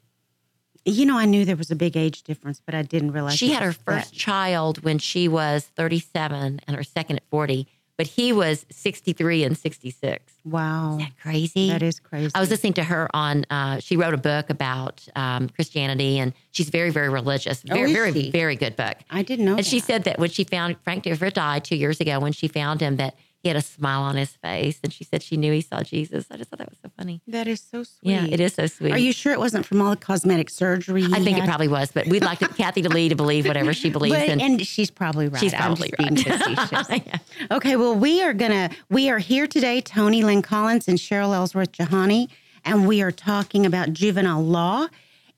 You 0.90 1.06
know, 1.06 1.18
I 1.18 1.26
knew 1.26 1.44
there 1.44 1.58
was 1.58 1.70
a 1.70 1.76
big 1.76 1.98
age 1.98 2.24
difference, 2.24 2.62
but 2.66 2.74
I 2.74 2.82
didn't 2.82 3.12
realize 3.12 3.36
She 3.38 3.50
had 3.50 3.62
her 3.62 3.74
first 3.74 4.12
that- 4.12 4.18
child 4.18 4.84
when 4.86 5.00
she 5.00 5.28
was 5.28 5.66
37 5.76 6.62
and 6.66 6.76
her 6.78 6.84
second 6.84 7.18
at 7.18 7.24
40, 7.30 7.68
but 7.98 8.08
he 8.08 8.32
was 8.32 8.66
63 8.72 9.44
and 9.44 9.58
66. 9.58 10.24
Wow, 10.46 10.92
Isn't 10.92 11.00
that 11.00 11.20
crazy? 11.22 11.70
that 11.72 11.84
is 11.84 12.00
crazy. 12.00 12.32
I 12.34 12.40
was 12.40 12.50
listening 12.50 12.74
to 12.74 12.86
her 12.86 13.10
on. 13.14 13.46
Uh, 13.50 13.80
she 13.82 13.98
wrote 13.98 14.14
a 14.14 14.18
book 14.18 14.50
about 14.50 15.06
um, 15.16 15.50
Christianity, 15.50 16.20
and 16.20 16.32
she's 16.52 16.70
very, 16.70 16.90
very 16.90 17.10
religious. 17.10 17.64
Oh, 17.70 17.74
Very, 17.74 17.90
is 17.92 17.98
very, 17.98 18.14
she? 18.14 18.32
very 18.32 18.56
good 18.56 18.78
book. 18.78 18.96
I 19.10 19.24
didn't 19.24 19.44
know. 19.46 19.58
And 19.58 19.66
she 19.66 19.80
said 19.80 20.06
that 20.06 20.20
when 20.20 20.30
she 20.30 20.46
found 20.46 20.78
Frank 20.86 21.04
Gifford 21.04 21.34
died 21.34 21.66
two 21.66 21.76
years 21.76 22.00
ago, 22.00 22.20
when 22.22 22.32
she 22.32 22.48
found 22.48 22.80
him, 22.80 22.96
that 22.96 23.16
he 23.44 23.50
had 23.50 23.56
a 23.56 23.62
smile 23.62 24.02
on 24.02 24.16
his 24.16 24.32
face, 24.32 24.80
and 24.84 24.92
she 24.92 25.04
said 25.04 25.22
she 25.22 25.38
knew 25.38 25.54
he 25.54 25.62
saw 25.62 25.82
Jesus. 25.84 26.26
I 26.32 26.38
just 26.38 26.50
thought 26.50 26.58
that 26.60 26.70
was 26.70 26.80
so 26.82 26.90
funny. 26.98 27.22
that 27.28 27.48
is 27.48 27.62
so 27.62 27.84
sweet. 27.84 28.12
Yeah, 28.12 28.26
it 28.26 28.40
is 28.40 28.56
so 28.56 28.66
sweet. 28.66 28.92
Are 28.92 28.98
you 28.98 29.14
sure 29.14 29.32
it 29.32 29.40
wasn't 29.40 29.66
from 29.66 29.82
all 29.82 29.92
the 29.92 29.96
cosmetic 29.98 30.50
surgery? 30.50 31.04
I 31.14 31.20
think 31.24 31.38
it 31.38 31.46
probably 31.46 31.68
was, 31.68 31.92
but 31.92 32.08
we'd 32.08 32.24
like 32.24 32.40
to, 32.40 32.48
Kathie 32.58 32.82
to 32.82 32.90
Lee 32.90 33.10
to 33.10 33.16
believe 33.16 33.46
whatever 33.48 33.74
she 33.74 33.90
believes 33.92 34.16
But, 34.16 34.28
in. 34.30 34.42
and 34.42 34.66
she's 34.66 34.90
probably 34.90 35.28
right. 35.28 35.40
She's 35.40 35.54
probably 35.54 35.94
right. 36.00 36.26
Yeah. 37.08 37.18
Okay, 37.52 37.76
well, 37.76 37.96
we 37.96 38.24
are 38.24 38.34
gonna 38.34 38.70
we 38.90 39.10
are 39.10 39.20
here 39.20 39.46
today, 39.48 39.82
Toni 39.82 40.24
Lynn 40.24 40.42
Collins 40.42 40.88
and 40.88 40.98
Cheryl 40.98 41.34
Ellsworth 41.36 41.72
Jahani, 41.74 42.30
and 42.66 42.88
we 42.88 43.02
are 43.02 43.12
talking 43.12 43.66
about 43.66 43.94
juvenile 43.94 44.44
law. 44.44 44.88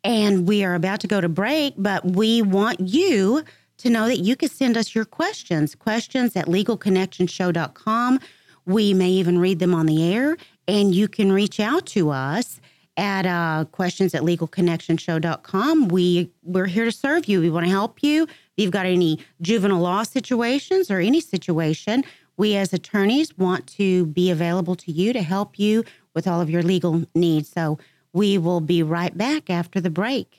And 0.02 0.48
we 0.48 0.64
are 0.64 0.76
about 0.76 1.02
to 1.02 1.08
go 1.08 1.20
to 1.20 1.28
break, 1.28 1.74
but 1.78 2.06
we 2.06 2.42
want 2.42 2.80
you 2.80 3.44
to 3.80 3.90
know 3.90 4.08
that 4.08 4.20
you 4.20 4.36
can 4.36 4.50
send 4.50 4.78
us 4.78 4.94
your 4.94 5.06
questions, 5.06 5.76
questions 5.76 6.36
at 6.36 6.46
legalconnectionshow.com. 6.46 8.20
We 8.66 8.94
may 8.94 9.10
even 9.10 9.40
read 9.40 9.60
them 9.60 9.74
on 9.74 9.86
the 9.86 10.14
air, 10.14 10.38
and 10.68 10.94
you 10.94 11.08
can 11.08 11.32
reach 11.32 11.60
out 11.60 11.86
to 11.88 12.12
us 12.12 12.62
at 12.98 13.26
uh, 13.26 13.66
questions 13.72 14.14
at 14.14 14.22
legalconnectionshow.com. 14.22 15.88
We, 15.88 16.30
we're 16.44 16.66
here 16.66 16.86
to 16.86 16.92
serve 16.92 17.26
you. 17.26 17.40
We 17.40 17.50
want 17.50 17.66
to 17.66 17.72
help 17.72 18.04
you. 18.04 18.24
If 18.24 18.30
you've 18.58 18.72
got 18.72 18.86
any 18.86 19.20
juvenile 19.42 19.80
law 19.80 20.04
situations 20.04 20.92
or 20.92 21.00
any 21.00 21.22
situation, 21.22 22.04
we 22.36 22.56
as 22.56 22.74
attorneys 22.74 23.38
want 23.38 23.68
to 23.68 24.06
be 24.08 24.30
available 24.30 24.76
to 24.76 24.92
you 24.92 25.14
to 25.14 25.22
help 25.22 25.58
you 25.58 25.84
with 26.14 26.28
all 26.28 26.42
of 26.42 26.50
your 26.50 26.64
legal 26.64 27.04
needs. 27.16 27.50
So 27.50 27.80
we 28.14 28.38
will 28.38 28.62
be 28.62 28.84
right 28.84 29.18
back 29.18 29.50
after 29.50 29.80
the 29.80 29.90
break. 29.90 30.39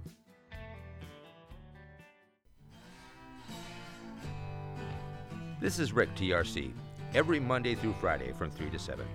This 5.61 5.77
is 5.77 5.93
Rick 5.93 6.15
TRC. 6.15 6.73
Every 7.13 7.39
Monday 7.39 7.75
through 7.75 7.93
Friday 8.01 8.31
from 8.31 8.49
3 8.49 8.71
to 8.71 8.79
7, 8.79 9.05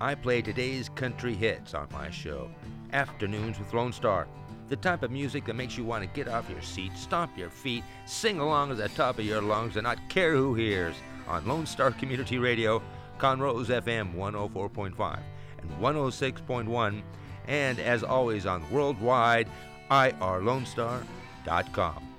I 0.00 0.14
play 0.14 0.40
today's 0.40 0.88
country 0.88 1.34
hits 1.34 1.74
on 1.74 1.88
my 1.92 2.08
show. 2.08 2.50
Afternoons 2.94 3.58
with 3.58 3.74
Lone 3.74 3.92
Star. 3.92 4.26
The 4.70 4.76
type 4.76 5.02
of 5.02 5.10
music 5.10 5.44
that 5.44 5.56
makes 5.56 5.76
you 5.76 5.84
want 5.84 6.02
to 6.02 6.08
get 6.08 6.26
off 6.26 6.48
your 6.48 6.62
seat, 6.62 6.96
stomp 6.96 7.36
your 7.36 7.50
feet, 7.50 7.84
sing 8.06 8.40
along 8.40 8.70
at 8.70 8.78
the 8.78 8.88
top 8.88 9.18
of 9.18 9.26
your 9.26 9.42
lungs, 9.42 9.76
and 9.76 9.84
not 9.84 9.98
care 10.08 10.34
who 10.34 10.54
hears 10.54 10.94
on 11.28 11.46
Lone 11.46 11.66
Star 11.66 11.90
Community 11.90 12.38
Radio, 12.38 12.80
Conroe's 13.18 13.68
FM 13.68 14.14
104.5 14.14 15.18
and 15.60 15.70
106.1, 15.70 17.02
and 17.46 17.78
as 17.78 18.02
always 18.02 18.46
on 18.46 18.64
worldwide, 18.70 19.50
irlonestar.com. 19.90 22.09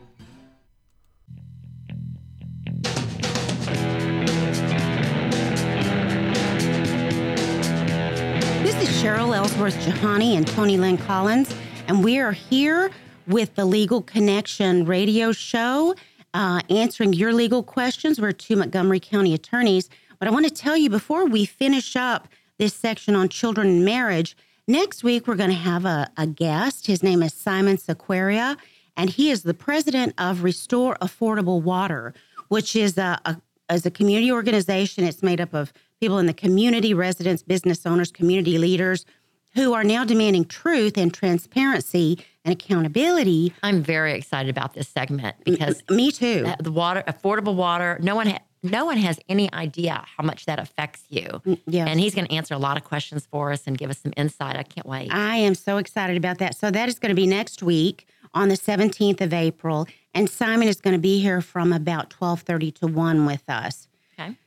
Cheryl 9.01 9.35
Ellsworth 9.35 9.75
Jahani 9.77 10.37
and 10.37 10.45
Toni 10.45 10.77
Lynn 10.77 10.95
Collins, 10.95 11.55
and 11.87 12.03
we 12.03 12.19
are 12.19 12.33
here 12.33 12.91
with 13.25 13.55
the 13.55 13.65
Legal 13.65 14.03
Connection 14.03 14.85
radio 14.85 15.31
show, 15.31 15.95
uh, 16.35 16.61
answering 16.69 17.11
your 17.13 17.33
legal 17.33 17.63
questions. 17.63 18.21
We're 18.21 18.31
two 18.31 18.57
Montgomery 18.57 18.99
County 18.99 19.33
attorneys, 19.33 19.89
but 20.19 20.27
I 20.27 20.31
want 20.31 20.45
to 20.45 20.53
tell 20.53 20.77
you 20.77 20.87
before 20.87 21.25
we 21.25 21.45
finish 21.45 21.95
up 21.95 22.27
this 22.59 22.75
section 22.75 23.15
on 23.15 23.27
children 23.29 23.69
and 23.69 23.83
marriage, 23.83 24.37
next 24.67 25.03
week 25.03 25.25
we're 25.25 25.33
going 25.33 25.49
to 25.49 25.55
have 25.55 25.83
a, 25.83 26.07
a 26.15 26.27
guest. 26.27 26.85
His 26.85 27.01
name 27.01 27.23
is 27.23 27.33
Simon 27.33 27.77
Sequeira, 27.77 28.55
and 28.95 29.09
he 29.09 29.31
is 29.31 29.41
the 29.41 29.55
president 29.55 30.13
of 30.19 30.43
Restore 30.43 30.95
Affordable 31.01 31.59
Water, 31.59 32.13
which 32.49 32.75
is 32.75 32.99
a, 32.99 33.19
a 33.25 33.41
as 33.67 33.83
a 33.83 33.89
community 33.89 34.31
organization. 34.31 35.05
It's 35.05 35.23
made 35.23 35.41
up 35.41 35.55
of 35.55 35.73
people 36.01 36.17
in 36.17 36.25
the 36.25 36.33
community, 36.33 36.93
residents, 36.95 37.43
business 37.43 37.85
owners, 37.85 38.11
community 38.11 38.57
leaders 38.57 39.05
who 39.53 39.73
are 39.73 39.83
now 39.83 40.03
demanding 40.03 40.43
truth 40.43 40.97
and 40.97 41.13
transparency 41.13 42.17
and 42.43 42.51
accountability. 42.53 43.53
I'm 43.61 43.83
very 43.83 44.13
excited 44.13 44.49
about 44.49 44.73
this 44.73 44.87
segment 44.87 45.35
because 45.45 45.83
me 45.89 46.11
too. 46.11 46.43
The, 46.43 46.63
the 46.63 46.71
water, 46.71 47.03
affordable 47.07 47.53
water, 47.53 47.99
no 48.01 48.15
one 48.15 48.27
ha- 48.27 48.39
no 48.63 48.85
one 48.85 48.97
has 48.97 49.19
any 49.27 49.51
idea 49.53 50.03
how 50.17 50.23
much 50.23 50.45
that 50.45 50.59
affects 50.59 51.03
you. 51.09 51.41
Yes. 51.65 51.89
And 51.89 51.99
he's 51.99 52.13
going 52.13 52.27
to 52.27 52.33
answer 52.33 52.53
a 52.53 52.59
lot 52.59 52.77
of 52.77 52.83
questions 52.83 53.25
for 53.25 53.51
us 53.51 53.65
and 53.65 53.75
give 53.75 53.89
us 53.89 53.97
some 53.97 54.13
insight. 54.15 54.55
I 54.55 54.61
can't 54.61 54.85
wait. 54.85 55.11
I 55.11 55.37
am 55.37 55.55
so 55.55 55.77
excited 55.77 56.15
about 56.15 56.37
that. 56.37 56.55
So 56.55 56.69
that 56.69 56.87
is 56.87 56.99
going 56.99 57.09
to 57.09 57.15
be 57.15 57.25
next 57.25 57.63
week 57.63 58.07
on 58.35 58.49
the 58.49 58.55
17th 58.55 59.19
of 59.19 59.33
April 59.33 59.87
and 60.13 60.29
Simon 60.29 60.67
is 60.67 60.81
going 60.81 60.93
to 60.93 60.99
be 60.99 61.19
here 61.19 61.41
from 61.41 61.71
about 61.71 62.09
12:30 62.09 62.75
to 62.75 62.87
1 62.87 63.25
with 63.25 63.43
us. 63.47 63.87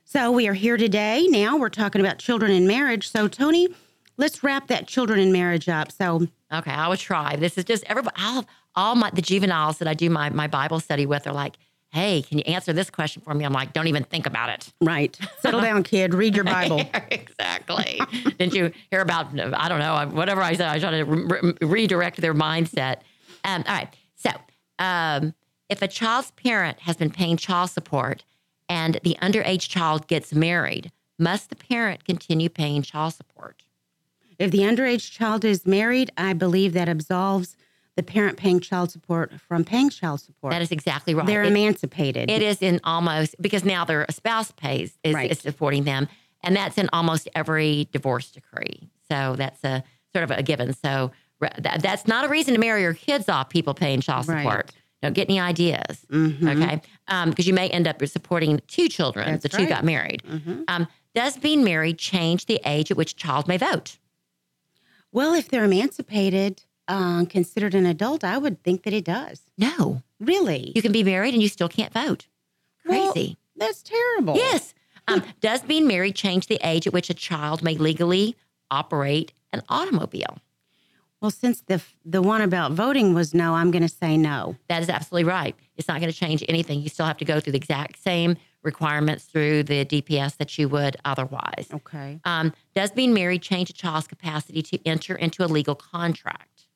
So 0.05 0.31
we 0.31 0.47
are 0.47 0.53
here 0.53 0.77
today. 0.77 1.27
Now 1.27 1.57
we're 1.57 1.69
talking 1.69 1.99
about 1.99 2.19
children 2.19 2.51
and 2.51 2.67
marriage. 2.67 3.09
So 3.09 3.27
Toni, 3.27 3.67
let's 4.17 4.43
wrap 4.43 4.67
that 4.67 4.87
children 4.87 5.19
and 5.19 5.33
marriage 5.33 5.67
up. 5.67 5.91
So 5.91 6.27
Okay, 6.53 6.71
I 6.71 6.87
will 6.87 6.97
try. 6.97 7.35
This 7.35 7.57
is 7.57 7.65
just 7.65 7.83
everybody. 7.85 8.15
All, 8.21 8.45
all 8.75 8.95
my 8.95 9.09
the 9.09 9.21
juveniles 9.21 9.79
that 9.79 9.87
I 9.87 9.93
do 9.93 10.09
my 10.09 10.29
my 10.29 10.47
Bible 10.47 10.79
study 10.79 11.05
with 11.05 11.27
are 11.27 11.33
like, 11.33 11.55
"Hey, 11.89 12.21
can 12.21 12.37
you 12.37 12.43
answer 12.45 12.71
this 12.71 12.89
question 12.89 13.21
for 13.21 13.33
me?" 13.33 13.45
I'm 13.45 13.53
like, 13.53 13.73
"Don't 13.73 13.87
even 13.87 14.03
think 14.03 14.25
about 14.25 14.49
it." 14.49 14.71
right, 14.81 15.17
settle 15.39 15.61
down, 15.61 15.83
kid. 15.83 16.13
Read 16.13 16.35
your 16.35 16.45
Bible. 16.45 16.81
exactly. 17.11 17.99
Didn't 18.37 18.53
you 18.53 18.71
hear 18.91 19.01
about? 19.01 19.27
I 19.39 19.67
don't 19.67 19.79
know. 19.79 20.07
Whatever 20.15 20.41
I 20.41 20.53
said, 20.53 20.67
I 20.67 20.79
try 20.79 20.91
to 20.91 21.03
re- 21.03 21.53
redirect 21.61 22.21
their 22.21 22.33
mindset. 22.33 22.97
Um, 23.43 23.63
all 23.67 23.73
right. 23.73 23.93
So, 24.15 24.29
um, 24.79 25.33
if 25.67 25.81
a 25.81 25.87
child's 25.87 26.31
parent 26.31 26.79
has 26.81 26.95
been 26.95 27.09
paying 27.09 27.37
child 27.37 27.71
support 27.71 28.23
and 28.69 28.99
the 29.03 29.17
underage 29.21 29.69
child 29.69 30.07
gets 30.07 30.33
married, 30.33 30.91
must 31.19 31.49
the 31.49 31.55
parent 31.55 32.03
continue 32.05 32.49
paying 32.49 32.81
child 32.81 33.13
support? 33.13 33.63
If 34.37 34.51
the 34.51 34.59
underage 34.59 35.11
child 35.11 35.45
is 35.45 35.65
married, 35.65 36.11
I 36.17 36.33
believe 36.33 36.73
that 36.73 36.89
absolves 36.89 37.55
the 37.95 38.03
parent 38.03 38.37
paying 38.37 38.59
child 38.59 38.91
support 38.91 39.31
from 39.39 39.63
paying 39.63 39.89
child 39.89 40.19
support. 40.19 40.51
That 40.51 40.61
is 40.61 40.71
exactly 40.71 41.13
right. 41.15 41.25
They're 41.25 41.43
It- 41.43 41.47
emancipated. 41.51 42.29
It 42.29 42.41
is 42.41 42.61
in 42.61 42.81
almost 42.83 43.35
because 43.39 43.63
now 43.63 43.85
their 43.85 44.05
spouse 44.09 44.51
pays 44.51 44.97
is, 45.03 45.13
Right. 45.15 45.31
is 45.31 45.39
supporting 45.39 45.85
them, 45.85 46.09
and 46.43 46.55
that's 46.55 46.77
in 46.77 46.89
almost 46.91 47.29
every 47.33 47.87
divorce 47.93 48.31
decree. 48.31 48.89
So 49.09 49.35
that's 49.37 49.63
a 49.63 49.83
sort 50.13 50.23
of 50.23 50.31
a 50.31 50.43
given. 50.43 50.73
So 50.73 51.11
that's 51.59 52.07
not 52.07 52.25
a 52.25 52.27
reason 52.27 52.53
to 52.55 52.59
marry 52.59 52.81
your 52.81 52.93
kids 52.93 53.29
off. 53.29 53.49
People 53.49 53.73
paying 53.73 54.01
child 54.01 54.27
Right. 54.27 54.45
Don't 55.05 55.13
get 55.13 55.29
any 55.29 55.39
ideas, 55.39 56.05
Mhm. 56.09 56.61
okay? 56.63 56.81
Because 57.29 57.45
you 57.45 57.53
may 57.53 57.69
end 57.69 57.87
up 57.87 58.03
supporting 58.07 58.59
two 58.67 58.89
children 58.89 59.33
That's 59.33 59.43
that 59.43 59.53
you 59.53 59.59
right. 59.59 59.69
got 59.69 59.85
married. 59.85 60.23
Mhm. 60.27 60.63
Um, 60.67 60.87
does 61.13 61.37
being 61.37 61.63
married 61.63 61.99
change 61.99 62.47
the 62.47 62.59
age 62.65 62.89
at 62.89 62.97
which 62.97 63.11
a 63.11 63.15
child 63.15 63.47
may 63.47 63.57
vote? 63.57 63.97
Well, 65.11 65.33
if 65.35 65.47
they're 65.47 65.63
emancipated, 65.65 66.63
uh, 66.87 67.25
considered 67.25 67.75
an 67.75 67.85
adult, 67.85 68.23
I 68.23 68.37
would 68.39 68.63
think 68.63 68.81
that 68.83 68.93
it 68.93 69.05
does. 69.05 69.41
No, 69.57 70.01
Really? 70.19 70.71
you 70.75 70.81
can 70.81 70.91
be 70.91 71.03
married 71.03 71.33
and 71.35 71.41
you 71.43 71.49
still 71.49 71.69
can't 71.69 71.93
vote. 71.93 72.27
Well, 72.83 73.11
Crazy. 73.13 73.37
That's 73.55 73.83
terrible. 73.83 74.35
Yes. 74.35 74.73
Um, 75.07 75.23
does 75.39 75.61
being 75.61 75.85
married 75.87 76.15
change 76.15 76.47
the 76.47 76.59
age 76.63 76.87
at 76.87 76.93
which 76.93 77.09
a 77.11 77.13
child 77.13 77.61
may 77.63 77.75
legally 77.77 78.35
operate 78.71 79.31
an 79.53 79.61
automobile? 79.69 80.39
Well, 81.25 81.31
since 81.31 81.61
the 81.61 81.81
the 82.05 82.21
one 82.21 82.41
about 82.41 82.73
voting 82.73 83.15
was 83.15 83.33
no, 83.33 83.55
I'm 83.55 83.71
going 83.71 83.81
to 83.81 83.89
say 83.89 84.15
no. 84.15 84.57
That 84.69 84.83
is 84.83 84.89
absolutely 84.89 85.23
right. 85.23 85.55
It's 85.75 85.87
not 85.87 85.99
going 85.99 86.13
to 86.13 86.15
change 86.15 86.45
anything. 86.47 86.81
You 86.81 86.89
still 86.89 87.07
have 87.07 87.17
to 87.17 87.25
go 87.25 87.39
through 87.39 87.53
the 87.53 87.57
exact 87.57 87.97
same 87.99 88.37
requirements 88.61 89.23
through 89.23 89.63
the 89.63 89.85
DPS 89.85 90.37
that 90.37 90.55
you 90.59 90.69
would 90.69 90.97
otherwise. 91.03 91.69
Okay. 91.73 92.19
Um, 92.25 92.53
does 92.75 92.91
being 92.91 93.11
married 93.11 93.41
change 93.41 93.71
a 93.71 93.73
child's 93.73 94.05
capacity 94.05 94.61
to 94.61 94.87
enter 94.87 95.15
into 95.15 95.43
a 95.43 95.47
legal 95.47 95.73
contract? 95.73 96.67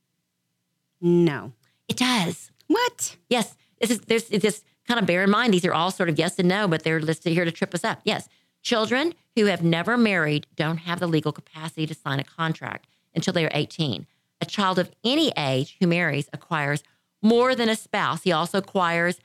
No. 0.99 1.53
It 1.87 1.97
does. 1.97 2.49
What? 2.65 3.17
Yes. 3.29 3.55
This 3.79 3.91
is 3.91 3.99
there's 3.99 4.31
it's 4.31 4.43
just 4.43 4.65
kind 4.87 4.99
of 4.99 5.05
bear 5.05 5.23
in 5.23 5.29
mind 5.29 5.53
these 5.53 5.63
are 5.63 5.75
all 5.75 5.91
sort 5.91 6.09
of 6.09 6.17
yes 6.17 6.39
and 6.39 6.49
no, 6.49 6.67
but 6.67 6.81
they're 6.81 6.99
listed 6.99 7.33
here 7.33 7.45
to 7.45 7.51
trip 7.51 7.75
us 7.75 7.83
up. 7.83 8.01
Yes. 8.03 8.27
Children 8.63 9.13
who 9.35 9.45
have 9.45 9.61
never 9.61 9.95
married 9.95 10.47
don't 10.55 10.77
have 10.77 10.99
the 10.99 11.05
legal 11.05 11.31
capacity 11.31 11.85
to 11.85 11.93
sign 11.93 12.19
a 12.19 12.23
contract 12.23 12.87
until 13.13 13.31
they 13.31 13.45
are 13.45 13.51
18. 13.53 14.07
A 14.41 14.45
child 14.45 14.79
of 14.79 14.91
any 15.03 15.31
age 15.37 15.75
who 15.79 15.87
marries 15.87 16.29
acquires 16.33 16.83
more 17.21 17.55
than 17.55 17.67
a 17.69 17.75
spouse. 17.75 18.23
He 18.23 18.31
also 18.31 18.57
acquires 18.59 19.19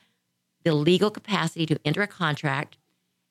the 0.65 0.75
legal 0.75 1.11
capacity 1.11 1.67
to 1.67 1.79
enter 1.85 2.03
a 2.03 2.07
contract, 2.07 2.77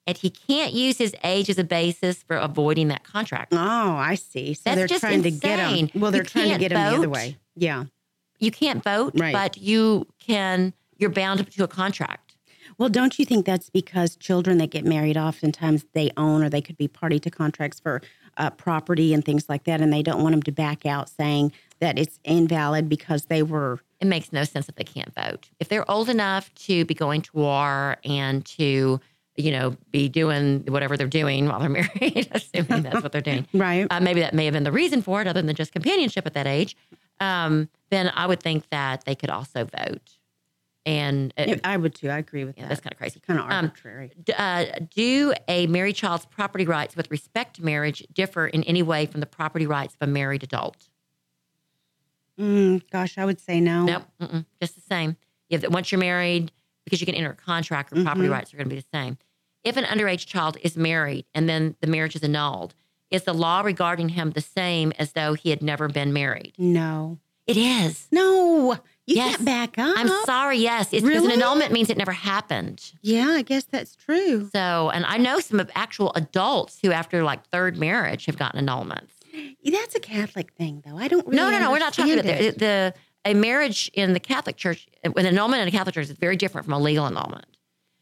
and 0.07 0.17
he 0.17 0.29
can't 0.29 0.73
use 0.73 0.97
his 0.97 1.15
age 1.23 1.49
as 1.49 1.57
a 1.57 1.63
basis 1.63 2.23
for 2.23 2.37
avoiding 2.37 2.87
that 2.89 3.03
contract. 3.03 3.53
Oh, 3.53 3.57
I 3.57 4.15
see. 4.15 4.53
So 4.53 4.61
That's 4.65 4.77
they're 4.77 4.87
just 4.87 5.01
trying 5.01 5.23
to 5.23 5.31
get 5.31 5.59
him. 5.59 5.89
Well, 5.99 6.11
they're 6.11 6.21
You 6.21 6.27
trying 6.29 6.49
to 6.51 6.57
get 6.59 6.69
them 6.69 6.91
the 6.91 6.97
other 6.97 7.09
way. 7.09 7.37
Yeah. 7.55 7.85
You 8.39 8.51
can't 8.51 8.83
vote, 8.83 9.13
Right. 9.15 9.33
but 9.33 9.57
you 9.57 10.07
can. 10.19 10.73
You're 10.97 11.09
bound 11.09 11.49
to 11.51 11.63
a 11.63 11.67
contract. 11.67 12.35
Well, 12.77 12.89
don't 12.89 13.17
you 13.19 13.25
think 13.25 13.45
that's 13.45 13.69
because 13.69 14.15
children 14.15 14.57
that 14.59 14.69
get 14.71 14.85
married 14.85 15.17
oftentimes 15.17 15.85
they 15.93 16.11
own 16.17 16.43
or 16.43 16.49
they 16.49 16.61
could 16.61 16.77
be 16.77 16.87
party 16.87 17.19
to 17.19 17.29
contracts 17.29 17.79
for 17.79 18.01
uh, 18.37 18.49
property 18.51 19.13
and 19.13 19.23
things 19.23 19.47
like 19.49 19.63
that, 19.65 19.81
and 19.81 19.91
they 19.93 20.01
don't 20.01 20.21
want 20.23 20.33
them 20.33 20.43
to 20.43 20.51
back 20.51 20.85
out 20.85 21.09
saying 21.09 21.51
that 21.83 21.99
it's 21.99 22.19
invalid 22.23 22.89
because 22.89 23.25
they 23.25 23.43
were. 23.43 23.79
it 24.01 24.07
makes 24.07 24.31
no 24.33 24.43
sense 24.43 24.67
if 24.69 24.75
they 24.75 24.83
can't 24.83 25.13
vote. 25.13 25.49
If 25.59 25.69
they're 25.69 25.89
old 25.89 26.09
enough 26.09 26.53
to 26.67 26.83
be 26.85 26.93
going 26.93 27.21
to 27.21 27.29
war 27.33 27.97
and 28.03 28.45
to, 28.57 28.99
you 29.35 29.51
know, 29.51 29.75
be 29.91 30.09
doing 30.09 30.63
whatever 30.67 30.97
they're 30.97 31.07
doing 31.07 31.47
while 31.47 31.59
they're 31.59 31.69
married, 31.81 32.27
assuming 32.31 32.83
that's 32.83 33.01
what 33.03 33.11
they're 33.11 33.21
doing, 33.21 33.47
Right. 33.53 33.87
uh, 33.89 33.99
maybe 33.99 34.19
that 34.21 34.33
may 34.33 34.45
have 34.45 34.53
been 34.53 34.63
the 34.63 34.71
reason 34.71 35.01
for 35.01 35.21
it, 35.21 35.27
other 35.27 35.41
than 35.41 35.55
just 35.55 35.71
companionship 35.71 36.25
at 36.25 36.33
that 36.33 36.47
age. 36.47 36.75
Um, 37.19 37.69
then 37.91 38.11
I 38.15 38.25
would 38.27 38.41
think 38.41 38.69
that 38.71 39.05
they 39.05 39.15
could 39.15 39.29
also 39.29 39.65
vote. 39.65 40.17
And 40.85 41.33
Yeah, 41.37 41.55
I 41.63 41.77
would 41.77 41.95
too. 41.95 42.09
I 42.09 42.17
agree 42.17 42.43
with 42.43 42.57
yeah, 42.57 42.63
that. 42.63 42.69
that's 42.69 42.81
kind 42.81 42.91
of 42.93 42.97
crazy. 42.97 43.21
kind 43.21 43.39
of 43.39 43.45
Um, 43.45 43.51
arbitrary. 43.65 44.11
D- 44.21 44.33
uh, 44.37 44.65
do 44.93 45.33
a 45.47 45.65
married 45.67 45.95
child's 45.95 46.25
property 46.25 46.65
rights 46.65 46.95
with 46.97 47.09
respect 47.09 47.55
to 47.55 47.63
marriage 47.63 48.03
differ 48.13 48.47
in 48.47 48.63
any 48.65 48.83
way 48.83 49.05
from 49.05 49.21
the 49.21 49.25
property 49.25 49.65
rights 49.65 49.95
of 49.99 50.09
a 50.09 50.11
married 50.11 50.43
adult? 50.43 50.89
Mm, 52.39 52.81
gosh, 52.91 53.17
I 53.17 53.25
would 53.25 53.39
say 53.39 53.59
no. 53.59 53.85
Nope, 53.85 54.03
mm-mm, 54.21 54.45
just 54.61 54.75
the 54.75 54.81
same. 54.81 55.17
You 55.49 55.59
have, 55.59 55.71
once 55.73 55.91
you're 55.91 55.99
married, 55.99 56.51
because 56.85 56.99
you 56.99 57.05
can 57.05 57.15
enter 57.15 57.31
a 57.31 57.35
contract, 57.35 57.93
your 57.95 58.03
property 58.03 58.27
Mhm. 58.27 58.31
rights 58.31 58.53
are 58.53 58.57
going 58.57 58.69
to 58.69 58.75
be 58.75 58.81
the 58.81 58.87
same. 58.93 59.17
If 59.63 59.77
an 59.77 59.85
underage 59.85 60.25
child 60.25 60.57
is 60.61 60.75
married 60.75 61.25
and 61.33 61.47
then 61.47 61.75
the 61.79 61.87
marriage 61.87 62.15
is 62.15 62.23
annulled, 62.23 62.75
is 63.11 63.23
the 63.23 63.33
law 63.33 63.61
regarding 63.61 64.09
him 64.09 64.31
the 64.31 64.41
same 64.41 64.91
as 64.99 65.11
though 65.13 65.35
he 65.35 65.51
had 65.51 65.61
never 65.61 65.87
been 65.87 66.11
married? 66.11 66.53
No. 66.57 67.19
It 67.45 67.57
is. 67.57 68.07
No. 68.11 68.73
You 69.05 69.15
Yes. 69.17 69.35
can't 69.35 69.45
back 69.45 69.77
up. 69.77 69.95
I'm 69.97 70.07
sorry. 70.25 70.57
Yes, 70.59 70.91
it's 70.93 71.05
because 71.05 71.25
an 71.25 71.31
annulment 71.31 71.71
means 71.73 71.89
it 71.89 71.97
never 71.97 72.13
happened. 72.13 72.93
Yeah, 73.01 73.29
I 73.31 73.41
guess 73.41 73.65
that's 73.65 73.95
true. 73.97 74.49
So, 74.53 74.89
and 74.93 75.05
I 75.05 75.17
know 75.17 75.39
some 75.41 75.59
of 75.59 75.69
actual 75.75 76.13
adults 76.15 76.79
who, 76.81 76.91
after 76.93 77.21
like 77.23 77.45
third 77.49 77.77
marriage, 77.77 78.25
have 78.27 78.37
gotten 78.37 78.65
annulments. 78.65 79.11
That's 79.65 79.95
a 79.95 79.99
Catholic 79.99 80.53
thing, 80.53 80.83
though. 80.85 80.97
I 80.97 81.07
don't 81.07 81.25
really 81.25 81.37
no, 81.37 81.49
no, 81.51 81.59
no. 81.59 81.71
We're 81.71 81.79
not 81.79 81.93
talking 81.93 82.13
about 82.13 82.25
understand 82.25 82.55
the, 82.55 82.59
the 82.59 82.93
a 83.25 83.33
marriage 83.33 83.89
in 83.93 84.13
the 84.13 84.19
Catholic 84.19 84.57
Church. 84.57 84.87
An 85.03 85.13
annulment 85.17 85.61
in 85.61 85.67
a 85.67 85.71
Catholic 85.71 85.95
Church 85.95 86.05
is 86.09 86.11
very 86.11 86.35
different 86.35 86.65
from 86.65 86.73
a 86.73 86.79
legal 86.79 87.05
annulment. 87.05 87.45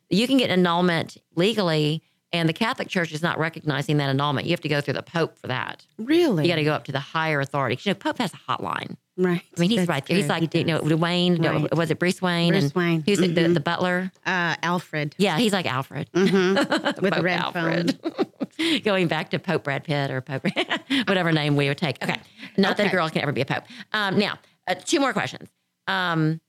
You 0.09 0.27
can 0.27 0.37
get 0.37 0.49
annulment 0.49 1.17
legally, 1.35 2.01
and 2.33 2.49
the 2.49 2.53
Catholic 2.53 2.87
Church 2.89 3.11
is 3.13 3.21
not 3.21 3.37
recognizing 3.37 3.97
that 3.97 4.09
annulment. 4.09 4.45
You 4.47 4.51
have 4.51 4.61
to 4.61 4.69
go 4.69 4.81
through 4.81 4.95
the 4.95 5.03
Pope 5.03 5.37
for 5.37 5.47
that. 5.47 5.85
Really? 5.97 6.43
You 6.43 6.49
got 6.49 6.55
to 6.55 6.63
go 6.63 6.73
up 6.73 6.85
to 6.85 6.91
the 6.91 6.99
higher 6.99 7.39
authority. 7.39 7.77
You 7.83 7.91
know, 7.91 7.95
Pope 7.95 8.17
has 8.17 8.33
a 8.33 8.37
hotline. 8.37 8.97
Right. 9.17 9.41
I 9.55 9.59
mean, 9.59 9.69
he's 9.69 9.79
That's 9.79 9.89
right 9.89 10.05
there. 10.05 10.17
He's 10.17 10.27
like, 10.27 10.51
He 10.51 10.59
you 10.59 10.65
know. 10.65 10.81
Wayne. 10.95 11.35
No, 11.35 11.53
Right. 11.61 11.75
was 11.75 11.91
it 11.91 11.99
Bruce 11.99 12.21
Wayne? 12.21 12.51
Bruce 12.51 12.63
and 12.63 12.73
Wayne. 12.73 13.03
Who's 13.05 13.19
it, 13.19 13.35
the, 13.35 13.47
the 13.49 13.59
butler? 13.59 14.11
Uh, 14.25 14.55
Alfred. 14.63 15.15
Yeah, 15.17 15.37
he's 15.37 15.53
like 15.53 15.65
Alfred. 15.65 16.09
hmm 16.13 16.55
With 16.55 17.13
the 17.13 17.21
red 17.21 17.39
Alfred. 17.39 17.99
Going 18.83 19.07
back 19.07 19.29
to 19.31 19.39
Pope 19.39 19.63
Brad 19.63 19.83
Pitt 19.83 20.11
or 20.11 20.21
Pope, 20.21 20.45
whatever 21.07 21.31
name 21.31 21.55
we 21.55 21.67
would 21.67 21.77
take. 21.77 22.01
Okay. 22.03 22.19
Not 22.57 22.77
that 22.77 22.87
a 22.87 22.89
girl 22.89 23.09
can 23.09 23.21
ever 23.21 23.31
be 23.31 23.41
a 23.41 23.45
Pope. 23.45 23.63
Um, 23.93 24.17
now, 24.17 24.39
uh, 24.67 24.75
two 24.75 24.99
more 24.99 25.13
questions. 25.13 25.49
Um, 25.87 26.41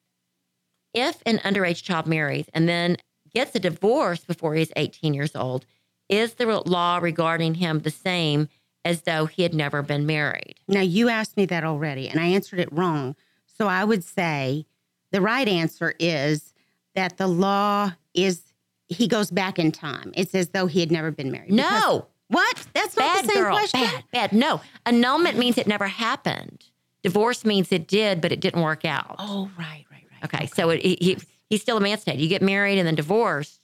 if 0.94 1.22
an 1.26 1.38
underage 1.38 1.82
child 1.82 2.06
marries 2.06 2.46
and 2.52 2.68
then 2.68 2.96
gets 3.34 3.54
a 3.54 3.58
divorce 3.58 4.24
before 4.24 4.54
he's 4.54 4.70
18 4.76 5.14
years 5.14 5.34
old, 5.34 5.64
is 6.08 6.34
the 6.34 6.46
law 6.66 6.98
regarding 6.98 7.54
him 7.54 7.80
the 7.80 7.90
same 7.90 8.48
as 8.84 9.02
though 9.02 9.26
he 9.26 9.42
had 9.42 9.54
never 9.54 9.80
been 9.82 10.04
married. 10.04 10.56
Now, 10.68 10.80
you 10.80 11.08
asked 11.08 11.36
me 11.36 11.46
that 11.46 11.64
already, 11.64 12.08
and 12.08 12.20
I 12.20 12.26
answered 12.26 12.58
it 12.58 12.72
wrong. 12.72 13.16
So 13.46 13.68
I 13.68 13.84
would 13.84 14.04
say 14.04 14.66
the 15.12 15.20
right 15.20 15.46
answer 15.46 15.94
is 15.98 16.52
that 16.94 17.16
the 17.16 17.28
law 17.28 17.92
is 18.12 18.51
he 18.92 19.08
goes 19.08 19.30
back 19.30 19.58
in 19.58 19.72
time. 19.72 20.12
It's 20.14 20.34
as 20.34 20.50
though 20.50 20.66
he 20.66 20.80
had 20.80 20.90
never 20.92 21.10
been 21.10 21.30
married. 21.32 21.50
Because- 21.50 21.70
No, 21.82 22.06
what? 22.28 22.66
That's 22.74 22.96
not 22.96 23.14
bad 23.16 23.24
the 23.24 23.28
same 23.32 23.42
girl, 23.42 23.52
question. 23.56 23.80
bad, 23.80 24.04
bad. 24.12 24.32
No, 24.32 24.60
annulment 24.86 25.36
means 25.38 25.58
it 25.58 25.66
never 25.66 25.86
happened. 25.86 26.64
Divorce 27.02 27.44
means 27.44 27.72
it 27.72 27.88
did, 27.88 28.20
but 28.20 28.30
it 28.32 28.40
didn't 28.40 28.62
work 28.62 28.84
out. 28.84 29.16
Oh, 29.18 29.50
right, 29.58 29.84
right, 29.90 30.04
right. 30.12 30.24
Okay, 30.24 30.46
so 30.46 30.70
it, 30.70 30.80
he, 30.82 30.96
he- 31.00 31.18
he's 31.50 31.60
still 31.60 31.76
emancipated. 31.76 32.20
You 32.20 32.28
get 32.28 32.40
married 32.42 32.78
and 32.78 32.86
then 32.86 32.94
divorced, 32.94 33.60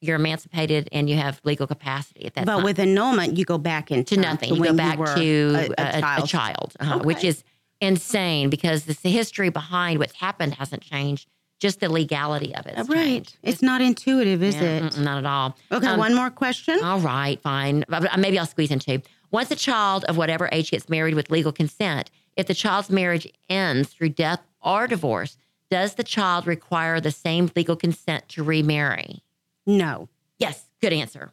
you're 0.00 0.16
emancipated 0.16 0.88
and 0.92 1.08
you 1.10 1.16
have 1.16 1.40
legal 1.44 1.66
capacity 1.66 2.24
at 2.24 2.34
that 2.34 2.46
but 2.46 2.56
time. 2.56 2.64
with 2.64 2.78
annulment, 2.78 3.36
you 3.36 3.44
go 3.44 3.58
back 3.58 3.90
into 3.90 4.14
time 4.14 4.22
nothing. 4.22 4.54
You 4.54 4.62
go 4.64 4.72
back 4.74 4.98
were 4.98 5.14
to 5.14 5.72
a, 5.76 5.98
a 6.22 6.26
child. 6.26 6.74
uh-huh, 6.80 7.00
which 7.00 7.24
is 7.24 7.42
insane 7.80 8.48
because 8.50 8.84
the, 8.84 8.98
the 9.02 9.10
history 9.10 9.48
behind 9.50 9.98
what's 9.98 10.14
happened 10.14 10.54
hasn't 10.54 10.82
changed. 10.82 11.28
Just 11.58 11.80
the 11.80 11.88
legality 11.88 12.54
of 12.54 12.66
it. 12.66 12.76
right. 12.76 12.88
changed. 12.88 13.36
It's 13.42 13.62
not 13.62 13.80
intuitive, 13.80 14.42
is 14.42 14.54
Yeah, 14.56 14.86
it? 14.86 14.98
not 14.98 15.18
at 15.18 15.26
all. 15.26 15.56
Okay, 15.72 15.86
Um, 15.88 15.98
one 15.98 16.14
more 16.14 16.30
question. 16.30 16.78
All 16.82 17.00
right, 17.00 17.40
fine. 17.42 17.84
But- 17.88 18.02
but 18.02 18.18
Maybe 18.18 18.38
I'll 18.38 18.46
squeeze 18.46 18.70
in 18.70 18.78
two. 18.78 19.02
Once 19.30 19.50
a 19.50 19.56
child 19.56 20.04
of 20.04 20.16
whatever 20.16 20.48
age 20.52 20.70
gets 20.70 20.88
married 20.88 21.14
with 21.14 21.30
legal 21.30 21.50
consent, 21.52 22.10
if 22.36 22.46
the 22.46 22.54
child's 22.54 22.90
marriage 22.90 23.26
ends 23.48 23.88
through 23.88 24.10
death 24.10 24.40
or 24.62 24.86
divorce, 24.86 25.36
does 25.70 25.94
the 25.94 26.04
child 26.04 26.46
require 26.46 27.00
the 27.00 27.10
same 27.10 27.50
legal 27.56 27.76
consent 27.76 28.28
to 28.30 28.42
remarry? 28.42 29.22
no. 29.66 30.08
Yes, 30.38 30.66
good 30.80 30.92
answer. 30.92 31.32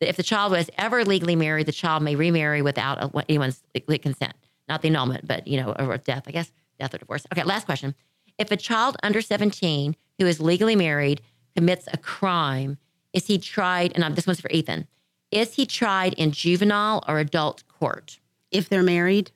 If 0.00 0.16
the 0.16 0.22
child 0.22 0.52
was 0.52 0.70
ever 0.78 1.04
legally 1.04 1.34
married, 1.34 1.66
the 1.66 1.72
child 1.72 2.04
may 2.04 2.14
remarry 2.14 2.62
without 2.62 3.12
anyone's 3.28 3.62
legal 3.74 3.98
consent. 3.98 4.34
Not 4.68 4.80
the 4.82 4.88
annulment, 4.88 5.26
but 5.26 5.48
you 5.48 5.60
know, 5.60 5.72
or 5.76 5.98
death, 5.98 6.22
I 6.28 6.30
guess, 6.30 6.52
death 6.78 6.94
or 6.94 6.98
divorce. 6.98 7.26
Okay, 7.32 7.42
last 7.42 7.66
question. 7.66 7.94
If 8.38 8.50
a 8.50 8.56
child 8.56 8.96
under 9.02 9.20
17 9.20 9.96
who 10.18 10.26
is 10.26 10.40
legally 10.40 10.76
married 10.76 11.20
commits 11.54 11.86
a 11.92 11.96
crime, 11.96 12.78
is 13.12 13.26
he 13.26 13.38
tried, 13.38 13.92
and 13.94 14.16
this 14.16 14.26
one's 14.26 14.40
for 14.40 14.50
Ethan, 14.50 14.88
is 15.30 15.54
he 15.54 15.66
tried 15.66 16.14
in 16.14 16.32
juvenile 16.32 17.04
or 17.06 17.18
adult 17.18 17.62
court? 17.68 18.18
If 18.50 18.68
they're 18.68 18.82
married, 18.82 19.30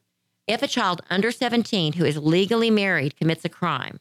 If 0.48 0.62
a 0.62 0.66
child 0.66 1.02
under 1.10 1.30
17 1.30 1.92
who 1.92 2.06
is 2.06 2.16
legally 2.16 2.70
married 2.70 3.16
commits 3.16 3.44
a 3.44 3.50
crime, 3.50 4.00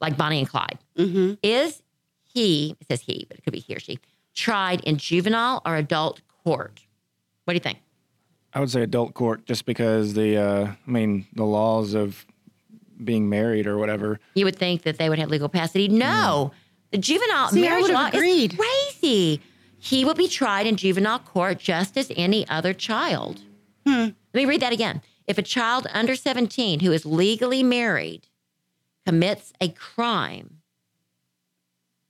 like 0.00 0.16
Bonnie 0.16 0.40
and 0.40 0.48
Clyde, 0.48 0.78
mm-hmm. 0.98 1.34
is 1.42 1.82
he, 2.22 2.76
it 2.80 2.88
says 2.88 3.02
he, 3.02 3.26
but 3.28 3.38
it 3.38 3.44
could 3.44 3.52
be 3.52 3.60
he 3.60 3.76
or 3.76 3.78
she, 3.78 4.00
tried 4.34 4.80
in 4.80 4.96
juvenile 4.96 5.62
or 5.64 5.76
adult 5.76 6.20
court? 6.42 6.84
What 7.44 7.52
do 7.52 7.56
you 7.56 7.60
think? 7.60 7.78
I 8.52 8.60
would 8.60 8.70
say 8.70 8.82
adult 8.82 9.14
court, 9.14 9.46
just 9.46 9.66
because 9.66 10.14
the, 10.14 10.36
uh, 10.36 10.72
I 10.86 10.90
mean, 10.90 11.26
the 11.32 11.44
laws 11.44 11.94
of 11.94 12.26
being 13.04 13.28
married 13.28 13.66
or 13.66 13.78
whatever. 13.78 14.18
You 14.34 14.44
would 14.44 14.56
think 14.56 14.82
that 14.82 14.98
they 14.98 15.08
would 15.08 15.18
have 15.18 15.30
legal 15.30 15.48
capacity. 15.48 15.88
No, 15.88 16.52
the 16.90 16.98
juvenile 16.98 17.48
See, 17.48 17.60
marriage 17.60 17.82
would've 17.82 17.94
law 17.94 18.08
agreed. 18.08 18.52
is 18.52 18.58
crazy. 18.58 19.40
He 19.78 20.04
will 20.04 20.14
be 20.14 20.28
tried 20.28 20.66
in 20.66 20.76
juvenile 20.76 21.18
court 21.18 21.58
just 21.58 21.96
as 21.96 22.10
any 22.16 22.48
other 22.48 22.72
child. 22.72 23.42
Hmm. 23.86 24.08
Let 24.32 24.34
me 24.34 24.46
read 24.46 24.60
that 24.62 24.72
again. 24.72 25.02
If 25.26 25.38
a 25.38 25.42
child 25.42 25.86
under 25.92 26.14
17 26.16 26.80
who 26.80 26.92
is 26.92 27.04
legally 27.04 27.62
married 27.62 28.28
commits 29.06 29.52
a 29.60 29.68
crime, 29.68 30.60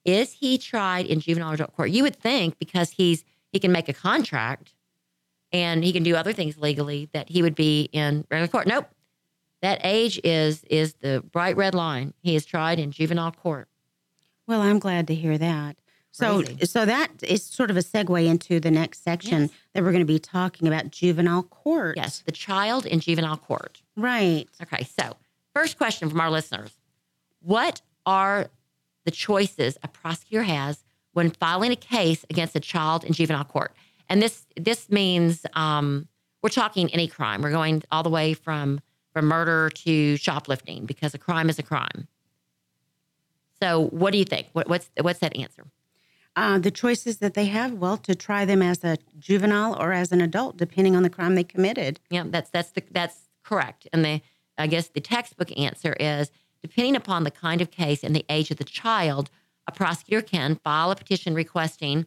is 0.04 0.34
he 0.34 0.58
tried 0.58 1.06
in 1.06 1.20
juvenile 1.20 1.52
adult 1.52 1.74
court? 1.74 1.90
You 1.90 2.02
would 2.02 2.16
think 2.16 2.58
because 2.58 2.90
he's 2.90 3.24
he 3.52 3.58
can 3.58 3.72
make 3.72 3.88
a 3.88 3.92
contract 3.92 4.74
and 5.52 5.84
he 5.84 5.92
can 5.92 6.02
do 6.02 6.16
other 6.16 6.32
things 6.32 6.58
legally 6.58 7.08
that 7.12 7.28
he 7.28 7.40
would 7.42 7.54
be 7.54 7.88
in 7.92 8.26
regular 8.30 8.48
court. 8.48 8.66
Nope. 8.66 8.88
That 9.64 9.80
age 9.82 10.20
is 10.22 10.62
is 10.64 10.92
the 11.00 11.24
bright 11.32 11.56
red 11.56 11.74
line. 11.74 12.12
He 12.22 12.36
is 12.36 12.44
tried 12.44 12.78
in 12.78 12.90
juvenile 12.90 13.32
court. 13.32 13.66
Well, 14.46 14.60
I'm 14.60 14.78
glad 14.78 15.06
to 15.06 15.14
hear 15.14 15.38
that. 15.38 15.78
So, 16.10 16.42
Crazy. 16.42 16.66
so 16.66 16.84
that 16.84 17.08
is 17.22 17.42
sort 17.42 17.70
of 17.70 17.78
a 17.78 17.80
segue 17.80 18.26
into 18.26 18.60
the 18.60 18.70
next 18.70 19.02
section 19.02 19.40
Yes. 19.44 19.50
that 19.72 19.82
we're 19.82 19.90
going 19.92 20.00
to 20.08 20.12
be 20.12 20.18
talking 20.18 20.68
about 20.68 20.90
juvenile 20.90 21.44
court. 21.44 21.96
Yes, 21.96 22.22
the 22.26 22.30
child 22.30 22.84
in 22.84 23.00
juvenile 23.00 23.38
court. 23.38 23.80
Right. 23.96 24.46
Okay, 24.62 24.84
so 24.84 25.16
first 25.54 25.78
question 25.78 26.10
from 26.10 26.20
our 26.20 26.30
listeners 26.30 26.72
What 27.40 27.80
are 28.04 28.50
the 29.06 29.10
choices 29.10 29.78
a 29.82 29.88
prosecutor 29.88 30.44
has 30.44 30.84
when 31.14 31.30
filing 31.30 31.72
a 31.72 31.76
case 31.76 32.26
against 32.28 32.54
a 32.54 32.60
child 32.60 33.02
in 33.02 33.14
juvenile 33.14 33.44
court? 33.44 33.72
And 34.10 34.20
this 34.20 34.46
this 34.56 34.90
means 34.90 35.46
um, 35.54 36.06
we're 36.42 36.50
talking 36.50 36.92
any 36.92 37.08
crime. 37.08 37.40
We're 37.40 37.50
going 37.50 37.82
all 37.90 38.02
the 38.02 38.10
way 38.10 38.34
from 38.34 38.80
from 39.14 39.26
murder 39.26 39.70
to 39.70 40.18
shoplifting 40.18 40.84
because 40.84 41.14
a 41.14 41.18
crime 41.18 41.48
is 41.48 41.58
a 41.58 41.62
crime. 41.62 42.08
So, 43.62 43.86
what 43.86 44.10
do 44.10 44.18
you 44.18 44.24
think? 44.24 44.48
What, 44.52 44.68
what's 44.68 44.90
what's 45.00 45.20
that 45.20 45.34
answer? 45.36 45.64
Uh, 46.36 46.58
the 46.58 46.72
choices 46.72 47.18
that 47.18 47.34
they 47.34 47.46
have, 47.46 47.72
well, 47.74 47.96
to 47.96 48.14
try 48.14 48.44
them 48.44 48.60
as 48.60 48.82
a 48.82 48.98
juvenile 49.18 49.80
or 49.80 49.92
as 49.92 50.10
an 50.10 50.20
adult, 50.20 50.56
depending 50.56 50.96
on 50.96 51.04
the 51.04 51.08
crime 51.08 51.36
they 51.36 51.44
committed. 51.44 52.00
Yeah, 52.10 52.24
that's 52.26 52.50
that's 52.50 52.72
the 52.72 52.82
that's 52.90 53.28
correct. 53.42 53.88
And 53.92 54.04
the 54.04 54.20
I 54.58 54.66
guess 54.66 54.88
the 54.88 55.00
textbook 55.00 55.56
answer 55.56 55.94
is 55.98 56.30
depending 56.60 56.96
upon 56.96 57.24
the 57.24 57.30
kind 57.30 57.60
of 57.60 57.70
case 57.70 58.02
and 58.02 58.14
the 58.14 58.24
age 58.28 58.50
of 58.50 58.56
the 58.56 58.64
child, 58.64 59.30
a 59.66 59.72
prosecutor 59.72 60.22
can 60.22 60.56
file 60.56 60.90
a 60.90 60.96
petition 60.96 61.34
requesting 61.34 62.06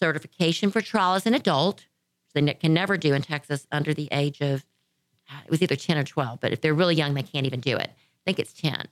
certification 0.00 0.70
for 0.70 0.80
trial 0.80 1.14
as 1.14 1.26
an 1.26 1.34
adult, 1.34 1.86
which 2.32 2.44
they 2.44 2.54
can 2.54 2.72
never 2.72 2.96
do 2.96 3.12
in 3.12 3.22
Texas 3.22 3.66
under 3.72 3.92
the 3.92 4.08
age 4.12 4.40
of 4.40 4.64
it 5.44 5.50
was 5.50 5.62
either 5.62 5.76
10 5.76 5.98
or 5.98 6.04
12, 6.04 6.40
but 6.40 6.52
if 6.52 6.60
they're 6.60 6.74
really 6.74 6.94
young, 6.94 7.14
they 7.14 7.22
can't 7.22 7.46
even 7.46 7.60
do 7.60 7.76
it. 7.76 7.90
I 7.90 8.22
think 8.24 8.38
it's 8.38 8.52
10. 8.52 8.86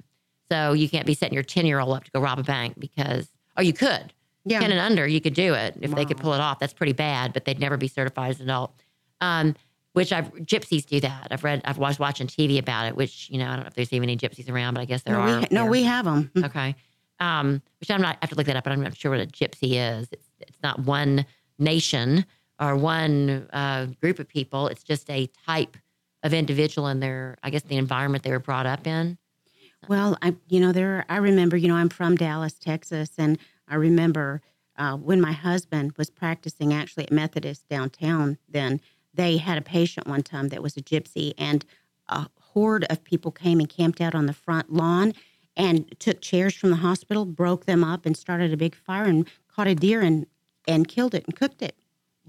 So 0.50 0.72
you 0.72 0.88
can't 0.88 1.06
be 1.06 1.14
setting 1.14 1.34
your 1.34 1.42
10 1.42 1.66
year 1.66 1.80
old 1.80 1.96
up 1.96 2.04
to 2.04 2.10
go 2.10 2.20
rob 2.20 2.38
a 2.38 2.42
bank 2.42 2.74
because, 2.78 3.28
or 3.56 3.62
you 3.62 3.72
could. 3.72 4.12
Yeah. 4.44 4.60
10 4.60 4.72
and 4.72 4.80
under, 4.80 5.06
you 5.06 5.20
could 5.20 5.34
do 5.34 5.54
it 5.54 5.76
if 5.80 5.94
they 5.94 6.04
could 6.04 6.16
pull 6.16 6.34
it 6.34 6.40
off. 6.40 6.58
That's 6.58 6.72
pretty 6.72 6.92
bad, 6.92 7.32
but 7.32 7.44
they'd 7.44 7.60
never 7.60 7.76
be 7.76 7.88
certified 7.88 8.30
as 8.32 8.40
an 8.40 8.48
adult. 8.48 8.74
Um, 9.20 9.54
which 9.92 10.12
I've 10.12 10.32
gypsies 10.34 10.86
do 10.86 11.00
that. 11.00 11.28
I've 11.30 11.44
read, 11.44 11.60
I've 11.64 11.78
was 11.78 11.98
watching 11.98 12.26
TV 12.26 12.58
about 12.58 12.86
it. 12.86 12.96
Which 12.96 13.28
you 13.30 13.38
know, 13.38 13.46
I 13.46 13.56
don't 13.56 13.60
know 13.60 13.66
if 13.66 13.74
there's 13.74 13.92
even 13.92 14.08
any 14.08 14.16
gypsies 14.16 14.50
around, 14.50 14.74
but 14.74 14.80
I 14.80 14.84
guess 14.84 15.02
there 15.02 15.14
no, 15.14 15.20
are. 15.20 15.40
we, 15.40 15.46
no, 15.50 15.66
we 15.66 15.82
have 15.84 16.04
them. 16.04 16.30
Okay. 16.44 16.74
Um, 17.20 17.62
which 17.78 17.90
I'm 17.90 18.02
not 18.02 18.16
I 18.16 18.18
have 18.22 18.30
to 18.30 18.36
look 18.36 18.46
that 18.46 18.56
up, 18.56 18.64
but 18.64 18.72
I'm 18.72 18.82
not 18.82 18.96
sure 18.96 19.10
what 19.12 19.20
a 19.20 19.26
gypsy 19.26 19.74
is. 19.74 20.08
It's 20.10 20.28
it's 20.40 20.58
not 20.62 20.80
one 20.80 21.24
nation 21.58 22.24
or 22.58 22.74
one 22.74 23.48
uh, 23.52 23.86
group 24.00 24.18
of 24.18 24.28
people. 24.28 24.66
It's 24.68 24.82
just 24.82 25.08
a 25.08 25.28
type 25.46 25.76
of 26.22 26.32
individual 26.32 26.86
and 26.86 27.02
their, 27.02 27.36
I 27.42 27.50
guess, 27.50 27.62
the 27.62 27.76
environment 27.76 28.24
they 28.24 28.30
were 28.30 28.38
brought 28.38 28.66
up 28.66 28.86
in. 28.86 29.18
Well, 29.88 30.16
I, 30.22 30.36
you 30.48 30.60
know, 30.60 30.72
there. 30.72 31.04
I 31.08 31.16
remember, 31.16 31.56
you 31.56 31.68
know, 31.68 31.74
I'm 31.74 31.88
from 31.88 32.16
Dallas, 32.16 32.54
Texas, 32.54 33.10
and 33.18 33.38
I 33.66 33.74
remember 33.74 34.40
uh, 34.76 34.96
when 34.96 35.20
my 35.20 35.32
husband 35.32 35.92
was 35.96 36.08
practicing 36.10 36.72
actually 36.72 37.04
at 37.04 37.12
Methodist 37.12 37.68
downtown. 37.68 38.38
Then 38.48 38.80
they 39.12 39.38
had 39.38 39.58
a 39.58 39.62
patient 39.62 40.06
one 40.06 40.22
time 40.22 40.48
that 40.48 40.62
was 40.62 40.76
a 40.76 40.82
gypsy, 40.82 41.34
and 41.36 41.64
a 42.08 42.28
horde 42.38 42.84
of 42.90 43.02
people 43.02 43.32
came 43.32 43.58
and 43.58 43.68
camped 43.68 44.00
out 44.00 44.14
on 44.14 44.26
the 44.26 44.32
front 44.32 44.72
lawn 44.72 45.14
and 45.56 45.98
took 45.98 46.20
chairs 46.20 46.54
from 46.54 46.70
the 46.70 46.76
hospital, 46.76 47.24
broke 47.24 47.66
them 47.66 47.82
up, 47.84 48.06
and 48.06 48.16
started 48.16 48.52
a 48.52 48.56
big 48.56 48.74
fire 48.74 49.04
and 49.04 49.28
caught 49.48 49.66
a 49.66 49.74
deer 49.74 50.00
and 50.00 50.26
and 50.68 50.86
killed 50.86 51.12
it 51.12 51.24
and 51.26 51.34
cooked 51.34 51.60
it. 51.60 51.76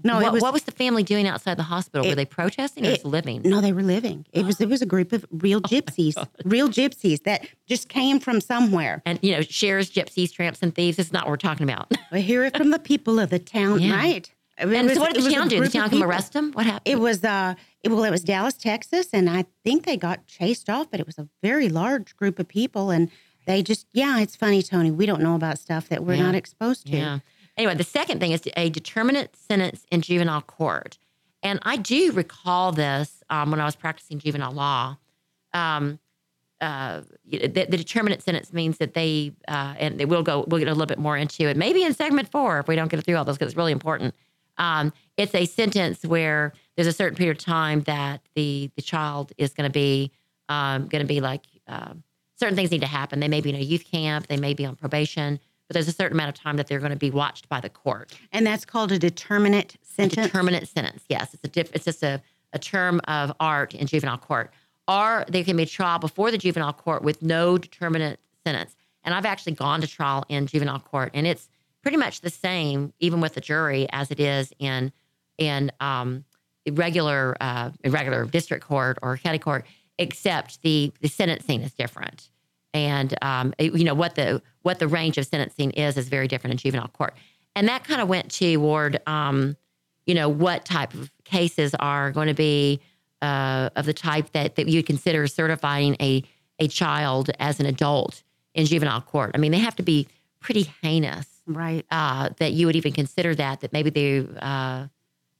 No, 0.02 0.14
what, 0.16 0.24
it 0.26 0.32
was 0.32 0.42
what 0.42 0.52
was 0.52 0.64
the 0.64 0.72
family 0.72 1.02
doing 1.04 1.28
outside 1.28 1.56
the 1.56 1.62
hospital? 1.62 2.06
were 2.08 2.14
they 2.16 2.24
protesting 2.24 2.84
or 2.84 2.88
it- 2.90 2.94
just 2.94 3.04
living? 3.04 3.42
No, 3.44 3.60
they 3.60 3.72
were 3.72 3.82
living. 3.82 4.26
It 4.32 4.44
was 4.44 4.60
it 4.60 4.68
was 4.68 4.82
a 4.82 4.86
group 4.86 5.12
of 5.12 5.24
real 5.30 5.60
Oh 5.64 5.68
gypsies, 5.68 6.14
real 6.44 6.68
gypsies 6.68 7.22
that 7.22 7.46
just 7.68 7.88
came 7.88 8.18
from 8.18 8.40
somewhere. 8.40 9.02
And 9.06 9.18
you 9.22 9.32
know, 9.32 9.42
Cher's, 9.42 9.90
gypsies, 9.90 10.32
tramps, 10.32 10.60
and 10.62 10.74
thieves. 10.74 10.98
It's 10.98 11.12
not 11.12 11.24
what 11.24 11.30
we're 11.30 11.36
talking 11.36 11.68
about. 11.68 11.92
We 12.12 12.22
hear 12.22 12.44
it 12.44 12.56
from 12.56 12.70
the 12.70 12.78
people 12.78 13.18
of 13.20 13.30
the 13.30 13.38
town, 13.38 13.80
Yeah. 13.80 13.94
right? 13.96 14.30
It 14.58 14.68
and 14.68 14.86
was- 14.88 14.94
so, 14.94 15.00
what 15.00 15.14
did 15.14 15.24
the 15.24 15.30
town 15.32 15.48
do? 15.48 15.60
The 15.60 15.68
town 15.68 15.82
come 15.90 15.98
people. 15.98 16.04
arrest 16.10 16.32
them? 16.32 16.52
What 16.52 16.66
happened? 16.66 16.82
It 16.84 16.98
was 17.00 17.24
uh, 17.24 17.54
it, 17.82 17.88
well, 17.90 18.04
it 18.04 18.10
was 18.10 18.22
Dallas, 18.22 18.54
Texas, 18.54 19.08
and 19.12 19.28
I 19.30 19.46
think 19.64 19.84
they 19.84 19.96
got 19.96 20.26
chased 20.26 20.68
off, 20.70 20.90
but 20.90 20.98
it 21.00 21.06
was 21.06 21.18
a 21.18 21.28
very 21.42 21.68
large 21.68 22.16
group 22.16 22.38
of 22.38 22.46
people, 22.48 22.90
and 22.90 23.10
they 23.46 23.62
just 23.62 23.86
yeah, 23.92 24.20
it's 24.20 24.36
funny, 24.36 24.62
Toni. 24.62 24.90
We 24.90 25.06
don't 25.06 25.20
know 25.22 25.34
about 25.36 25.58
stuff 25.58 25.88
that 25.88 26.04
we're 26.04 26.14
Yeah. 26.14 26.22
not 26.22 26.34
exposed 26.34 26.86
to. 26.88 26.96
Yeah. 26.96 27.18
Anyway, 27.56 27.74
the 27.74 27.84
second 27.84 28.20
thing 28.20 28.32
is 28.32 28.42
a 28.56 28.70
determinate 28.70 29.36
sentence 29.36 29.86
in 29.90 30.00
juvenile 30.00 30.42
court. 30.42 30.98
And 31.42 31.58
I 31.62 31.76
do 31.76 32.12
recall 32.12 32.72
this 32.72 33.22
um, 33.30 33.50
when 33.50 33.60
I 33.60 33.64
was 33.64 33.76
practicing 33.76 34.18
juvenile 34.18 34.52
law. 34.52 34.96
Um, 35.52 36.00
uh, 36.60 37.02
the, 37.26 37.48
the 37.48 37.76
determinate 37.76 38.22
sentence 38.22 38.52
means 38.52 38.78
that 38.78 38.94
they, 38.94 39.32
uh, 39.46 39.74
and 39.78 40.02
will 40.06 40.22
go, 40.22 40.44
we'll 40.48 40.58
get 40.58 40.68
a 40.68 40.72
little 40.72 40.86
bit 40.86 40.98
more 40.98 41.16
into 41.16 41.46
it, 41.48 41.56
maybe 41.56 41.84
in 41.84 41.92
segment 41.92 42.30
four 42.30 42.58
if 42.60 42.68
we 42.68 42.76
don't 42.76 42.88
get 42.88 43.04
through 43.04 43.16
all 43.16 43.24
those 43.24 43.36
because 43.36 43.52
it's 43.52 43.56
really 43.56 43.72
important. 43.72 44.14
Um, 44.56 44.92
it's 45.16 45.34
a 45.34 45.46
sentence 45.46 46.04
where 46.04 46.52
there's 46.76 46.86
a 46.86 46.92
certain 46.92 47.16
period 47.16 47.36
of 47.36 47.44
time 47.44 47.82
that 47.82 48.20
the 48.34 48.70
the 48.76 48.82
child 48.82 49.32
is 49.36 49.52
going 49.52 49.68
to 49.68 49.72
be 49.72 50.12
um, 50.48 50.86
going 50.86 51.02
to 51.02 51.08
be 51.08 51.20
like 51.20 51.42
uh, 51.66 51.94
certain 52.38 52.56
things 52.56 52.70
need 52.70 52.80
to 52.82 52.86
happen. 52.86 53.20
They 53.20 53.28
may 53.28 53.40
be 53.40 53.50
in 53.50 53.56
a 53.56 53.60
youth 53.60 53.84
camp, 53.90 54.28
they 54.28 54.36
may 54.36 54.54
be 54.54 54.64
on 54.64 54.76
probation, 54.76 55.40
but 55.68 55.74
there's 55.74 55.88
a 55.88 55.92
certain 55.92 56.16
amount 56.16 56.28
of 56.28 56.34
time 56.34 56.56
that 56.56 56.66
they're 56.66 56.78
going 56.78 56.92
to 56.92 56.96
be 56.96 57.10
watched 57.10 57.48
by 57.48 57.60
the 57.60 57.68
court. 57.70 58.12
And 58.32 58.46
that's 58.46 58.64
called 58.64 58.92
a 58.92 58.98
determinate 58.98 59.74
A 59.74 59.86
sentence. 59.86 60.26
determinate 60.26 60.68
sentence. 60.68 61.04
Yes, 61.08 61.34
it's 61.34 61.44
a 61.44 61.48
diff, 61.48 61.70
it's 61.74 61.84
just 61.84 62.02
a, 62.02 62.20
a 62.52 62.58
term 62.58 63.00
of 63.08 63.32
art 63.40 63.74
in 63.74 63.86
juvenile 63.86 64.18
court, 64.18 64.52
or 64.86 65.24
there 65.28 65.44
can 65.44 65.56
be 65.56 65.62
a 65.62 65.66
trial 65.66 65.98
before 65.98 66.30
the 66.30 66.38
juvenile 66.38 66.72
court 66.72 67.02
with 67.02 67.22
no 67.22 67.58
determinate 67.58 68.20
sentence. 68.44 68.76
And 69.02 69.14
I've 69.14 69.26
actually 69.26 69.52
gone 69.52 69.80
to 69.80 69.86
trial 69.86 70.24
in 70.28 70.46
juvenile 70.46 70.80
court, 70.80 71.10
and 71.14 71.26
it's 71.26 71.48
pretty 71.82 71.98
much 71.98 72.22
the 72.22 72.30
same, 72.30 72.92
even 73.00 73.20
with 73.20 73.34
the 73.34 73.40
jury, 73.40 73.86
as 73.90 74.10
it 74.10 74.20
is 74.20 74.52
in 74.58 74.92
in 75.36 75.70
um, 75.80 76.24
regular 76.70 77.36
uh, 77.40 77.70
regular 77.86 78.24
district 78.24 78.64
court 78.66 78.98
or 79.02 79.16
county 79.18 79.38
court, 79.38 79.66
except 79.98 80.62
the 80.62 80.92
the 81.00 81.08
sentencing 81.08 81.60
is 81.62 81.74
different, 81.74 82.30
and 82.74 83.14
um, 83.22 83.54
you 83.58 83.84
know 83.84 83.94
what 83.94 84.16
the 84.16 84.42
what 84.62 84.78
the 84.80 84.88
range 84.88 85.16
of 85.16 85.26
sentencing 85.26 85.70
is 85.70 85.96
is 85.96 86.08
very 86.08 86.28
different 86.28 86.52
in 86.52 86.58
juvenile 86.58 86.88
court, 86.88 87.14
and 87.56 87.68
that 87.68 87.84
kind 87.84 88.00
of 88.02 88.08
went 88.08 88.30
toward 88.30 89.00
um, 89.08 89.56
you 90.06 90.14
know 90.14 90.28
what 90.28 90.64
type 90.66 90.92
of 90.92 91.10
cases 91.24 91.74
are 91.76 92.10
going 92.10 92.26
to 92.28 92.34
be 92.34 92.80
uh, 93.22 93.70
of 93.76 93.86
the 93.86 93.94
type 93.94 94.32
that 94.32 94.56
that 94.56 94.68
you'd 94.68 94.84
consider 94.86 95.26
certifying 95.26 95.96
a 96.00 96.22
a 96.58 96.68
child 96.68 97.30
as 97.38 97.58
an 97.60 97.66
adult 97.66 98.22
in 98.54 98.66
juvenile 98.66 99.00
court. 99.00 99.30
I 99.34 99.38
mean, 99.38 99.50
they 99.52 99.58
have 99.58 99.76
to 99.76 99.82
be 99.82 100.06
pretty 100.40 100.70
heinous 100.82 101.26
Right. 101.46 101.84
uh, 101.90 102.30
that 102.38 102.52
you 102.52 102.66
would 102.66 102.76
even 102.76 102.92
consider 102.92 103.34
that 103.34 103.60
that 103.60 103.72
maybe 103.72 103.90
they 103.90 104.18
uh, 104.40 104.86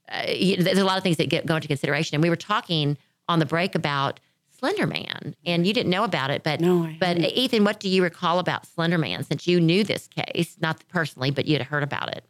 uh, 0.09 0.23
you- 0.29 0.57
there's 0.57 0.79
a 0.79 0.85
lot 0.85 0.97
of 0.99 1.03
things 1.03 1.17
that 1.19 1.29
get 1.29 1.47
go 1.47 1.57
into 1.57 1.69
consideration 1.69 2.15
and 2.15 2.23
we 2.23 2.31
were 2.31 2.37
talking 2.37 2.97
on 3.29 3.39
the 3.39 3.47
break 3.47 3.75
about 3.75 4.21
slender 4.59 4.87
man 4.87 5.35
and 5.45 5.67
you 5.67 5.73
didn't 5.73 5.91
know 5.91 6.05
about 6.05 6.31
it 6.31 6.43
but 6.43 6.61
No, 6.61 6.89
but 7.01 7.09
hadn't. 7.09 7.25
ethan 7.25 7.65
what 7.65 7.81
do 7.81 7.89
you 7.89 8.03
recall 8.03 8.39
about 8.39 8.67
slender 8.67 8.99
man 8.99 9.23
since 9.25 9.47
you 9.47 9.61
knew 9.61 9.85
this 9.85 10.09
case 10.09 10.57
not 10.61 10.83
personally 10.89 11.31
but 11.31 11.47
you 11.47 11.57
had 11.59 11.67
heard 11.67 11.83
about 11.83 12.09
it 12.17 12.25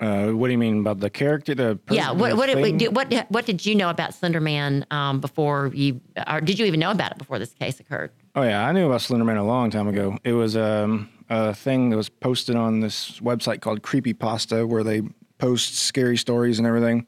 Uh, 0.00 0.32
what 0.32 0.48
do 0.48 0.52
you 0.52 0.58
mean 0.58 0.80
about 0.80 0.98
the 1.00 1.08
character? 1.08 1.54
The 1.54 1.78
yeah 1.90 2.10
what 2.10 2.36
what, 2.36 2.50
thing? 2.50 2.78
did, 2.78 2.94
what 2.96 3.12
what 3.30 3.46
did 3.46 3.64
you 3.64 3.74
know 3.74 3.90
about 3.90 4.12
slender 4.14 4.40
man 4.40 4.84
um, 4.90 5.20
before 5.20 5.70
you 5.74 6.00
or 6.26 6.40
did 6.40 6.58
you 6.58 6.66
even 6.66 6.80
know 6.80 6.90
about 6.90 7.12
it 7.12 7.18
before 7.18 7.38
this 7.38 7.54
case 7.54 7.80
occurred 7.80 8.10
Oh 8.36 8.42
yeah, 8.42 8.66
I 8.68 8.72
knew 8.72 8.86
about 8.86 9.00
Slenderman 9.00 9.38
a 9.38 9.44
long 9.44 9.70
time 9.70 9.86
ago. 9.86 10.18
It 10.24 10.32
was 10.32 10.56
um, 10.56 11.08
a 11.30 11.54
thing 11.54 11.90
that 11.90 11.96
was 11.96 12.08
posted 12.08 12.56
on 12.56 12.80
this 12.80 13.20
website 13.20 13.60
called 13.60 13.82
Creepy 13.82 14.12
Pasta, 14.12 14.66
where 14.66 14.82
they 14.82 15.02
post 15.38 15.76
scary 15.78 16.16
stories 16.16 16.58
and 16.58 16.66
everything, 16.66 17.06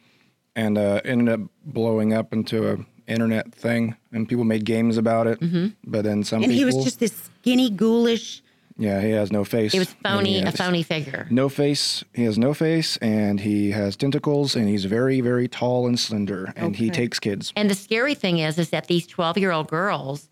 and 0.55 0.79
uh, 0.79 1.01
ended 1.05 1.29
up 1.35 1.41
blowing 1.65 2.15
up 2.15 2.33
into 2.33 2.71
a 2.73 2.77
internet 3.07 3.55
thing, 3.55 3.97
and 4.13 4.29
people 4.29 4.45
made 4.45 4.65
games 4.65 4.97
about 4.97 5.27
it. 5.27 5.41
Mm-hmm. 5.41 5.69
But 5.85 6.05
then 6.05 6.25
some 6.25 6.43
And 6.43 6.53
people, 6.53 6.71
he 6.71 6.77
was 6.77 6.85
just 6.85 7.01
this 7.01 7.31
skinny, 7.41 7.71
ghoulish. 7.71 8.43
yeah, 8.79 9.01
he 9.01 9.11
has 9.11 9.31
no 9.33 9.45
face. 9.45 9.75
it 9.75 9.79
was 9.79 9.95
phony 10.03 10.43
a 10.43 10.53
phony 10.53 10.83
figure 10.83 11.27
No 11.31 11.49
face. 11.49 12.05
He 12.15 12.25
has 12.25 12.37
no 12.39 12.53
face, 12.55 12.97
and 12.99 13.41
he 13.41 13.71
has 13.71 13.97
tentacles, 13.97 14.55
and 14.57 14.69
he's 14.69 14.85
very, 14.85 15.21
very 15.21 15.49
tall 15.49 15.87
and 15.87 15.99
slender, 15.99 16.53
and 16.57 16.77
he 16.77 16.91
takes 16.91 17.19
kids. 17.19 17.53
And 17.57 17.71
the 17.71 17.75
scary 17.75 18.15
thing 18.15 18.39
is, 18.39 18.59
is 18.59 18.71
that 18.71 18.87
these 18.89 19.07
12 19.07 19.39
year 19.39 19.53
old 19.53 19.69
girls 19.69 20.29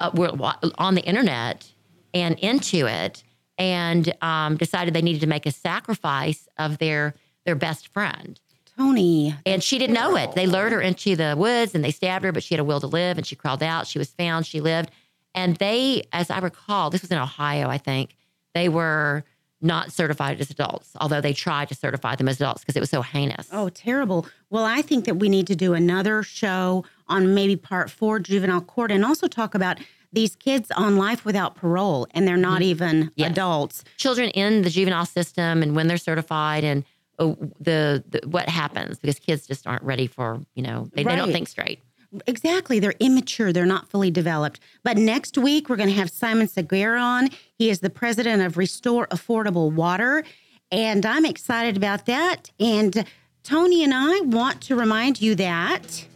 uh, 0.00 0.10
were 0.14 0.30
on 0.78 0.94
the 0.94 1.02
internet 1.02 1.70
and 2.12 2.38
into 2.40 2.86
it 2.86 3.22
and 3.58 4.12
um, 4.22 4.56
decided 4.56 4.94
they 4.94 5.02
needed 5.02 5.20
to 5.20 5.28
make 5.28 5.46
a 5.46 5.52
sacrifice 5.52 6.48
of 6.58 6.78
their 6.78 7.14
their 7.44 7.54
best 7.54 7.88
friend. 7.88 8.40
Toni. 8.76 9.34
And 9.46 9.62
she 9.62 9.78
didn't 9.78 9.94
know 9.94 10.16
it. 10.16 10.34
They 10.34 10.46
lured 10.46 10.72
her 10.72 10.80
into 10.80 11.16
the 11.16 11.34
woods 11.36 11.74
and 11.74 11.84
they 11.84 11.90
stabbed 11.90 12.24
her, 12.24 12.32
but 12.32 12.42
she 12.42 12.54
had 12.54 12.60
a 12.60 12.64
will 12.64 12.80
to 12.80 12.86
live 12.86 13.18
and 13.18 13.26
she 13.26 13.36
crawled 13.36 13.62
out. 13.62 13.86
She 13.86 13.98
was 13.98 14.10
found. 14.10 14.46
She 14.46 14.60
lived. 14.60 14.90
And 15.34 15.56
they, 15.56 16.04
as 16.12 16.30
I 16.30 16.38
recall, 16.38 16.90
this 16.90 17.02
was 17.02 17.10
in 17.10 17.18
Ohio, 17.18 17.68
I 17.68 17.78
think, 17.78 18.16
they 18.54 18.68
were 18.68 19.24
not 19.60 19.90
certified 19.92 20.40
as 20.40 20.50
adults, 20.50 20.90
although 21.00 21.20
they 21.20 21.32
tried 21.32 21.68
to 21.68 21.74
certify 21.74 22.14
them 22.14 22.28
as 22.28 22.40
adults 22.40 22.60
because 22.62 22.76
it 22.76 22.80
was 22.80 22.90
so 22.90 23.02
heinous. 23.02 23.48
Oh, 23.50 23.68
terrible. 23.70 24.26
Well, 24.50 24.64
I 24.64 24.82
think 24.82 25.06
that 25.06 25.16
we 25.16 25.28
need 25.28 25.46
to 25.46 25.56
do 25.56 25.72
another 25.72 26.22
show 26.22 26.84
on 27.08 27.34
maybe 27.34 27.56
part 27.56 27.90
four, 27.90 28.18
juvenile 28.18 28.60
court, 28.60 28.92
and 28.92 29.04
also 29.04 29.26
talk 29.26 29.54
about 29.54 29.78
these 30.12 30.36
kids 30.36 30.70
on 30.76 30.96
life 30.96 31.24
without 31.24 31.56
parole, 31.56 32.06
and 32.12 32.28
they're 32.28 32.36
not 32.36 32.60
mm-hmm. 32.60 32.70
even 32.70 33.10
Yes. 33.16 33.30
adults. 33.32 33.84
children 33.96 34.30
in 34.30 34.62
the 34.62 34.70
juvenile 34.70 35.06
system 35.06 35.62
and 35.62 35.74
when 35.74 35.88
they're 35.88 35.96
certified 35.96 36.62
and 36.62 36.84
the, 37.18 38.02
the 38.08 38.20
what 38.26 38.48
happens 38.48 38.98
because 38.98 39.18
kids 39.18 39.46
just 39.46 39.66
aren't 39.66 39.82
ready 39.82 40.06
for 40.06 40.40
you 40.54 40.62
know 40.62 40.88
they, 40.94 41.04
they 41.04 41.16
don't 41.16 41.32
think 41.32 41.48
straight 41.48 41.80
Exactly. 42.28 42.78
They're 42.78 42.94
immature. 43.00 43.52
They're 43.52 43.66
not 43.66 43.88
fully 43.88 44.08
developed. 44.08 44.60
But 44.84 44.96
next 44.96 45.36
week, 45.36 45.68
we're 45.68 45.74
going 45.74 45.88
to 45.88 45.96
have 45.96 46.10
Simon 46.10 46.46
Sequeira 46.46 47.00
on. 47.00 47.30
He 47.58 47.70
is 47.70 47.80
the 47.80 47.90
president 47.90 48.40
of 48.42 48.56
Restore 48.56 49.08
Affordable 49.08 49.72
Water. 49.72 50.22
And 50.70 51.04
I'm 51.04 51.24
excited 51.24 51.76
about 51.76 52.06
that. 52.06 52.52
And 52.60 53.04
Toni 53.42 53.82
and 53.82 53.92
I 53.92 54.20
want 54.20 54.60
to 54.62 54.76
remind 54.76 55.20
you 55.20 55.34
that 55.34 56.06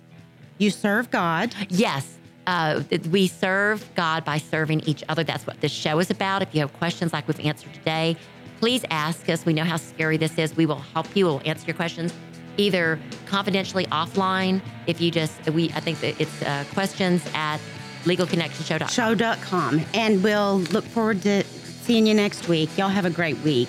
you 0.59 0.71
serve 0.71 1.11
God. 1.11 1.55
yes 1.69 2.19
uh, 2.47 2.83
we 3.11 3.27
serve 3.27 3.89
god 3.95 4.25
by 4.25 4.39
serving 4.39 4.81
each 4.81 5.05
other 5.09 5.23
that's 5.23 5.47
what 5.47 5.61
this 5.61 5.71
show 5.71 5.99
is 5.99 6.11
about 6.11 6.41
if 6.41 6.55
you 6.55 6.61
have 6.61 6.73
questions 6.75 7.13
like 7.13 7.29
we've 7.29 7.39
answered 7.41 7.73
today 7.75 8.17
please 8.59 8.85
ask 8.91 9.29
us 9.29 9.45
we 9.47 9.53
know 9.53 9.65
how 9.65 9.77
scary 9.77 10.17
this 10.17 10.37
is 10.39 10.57
we 10.57 10.67
will 10.67 10.85
help 10.95 11.15
you 11.17 11.27
we'll 11.27 11.43
answer 11.45 11.67
your 11.67 11.77
questions 11.77 12.13
either 12.57 12.99
confidentially 13.27 13.87
offline 13.87 14.61
if 14.87 15.01
you 15.01 15.11
just 15.11 15.49
we 15.51 15.71
i 15.71 15.81
think 15.81 16.01
that 16.01 16.21
it's 16.21 16.43
uh, 16.43 16.65
questions 16.73 17.25
at 17.35 17.61
legalconnectionshow.com 18.05 18.89
show.com. 18.89 19.85
And 19.95 20.23
we'll 20.23 20.59
look 20.59 20.85
forward 20.85 21.23
to 21.23 21.45
seeing 21.45 22.07
you 22.07 22.15
next 22.15 22.49
week. 22.49 22.69
Y'all 22.77 22.89
have 22.89 23.05
a 23.05 23.11
great 23.11 23.39
week. 23.39 23.69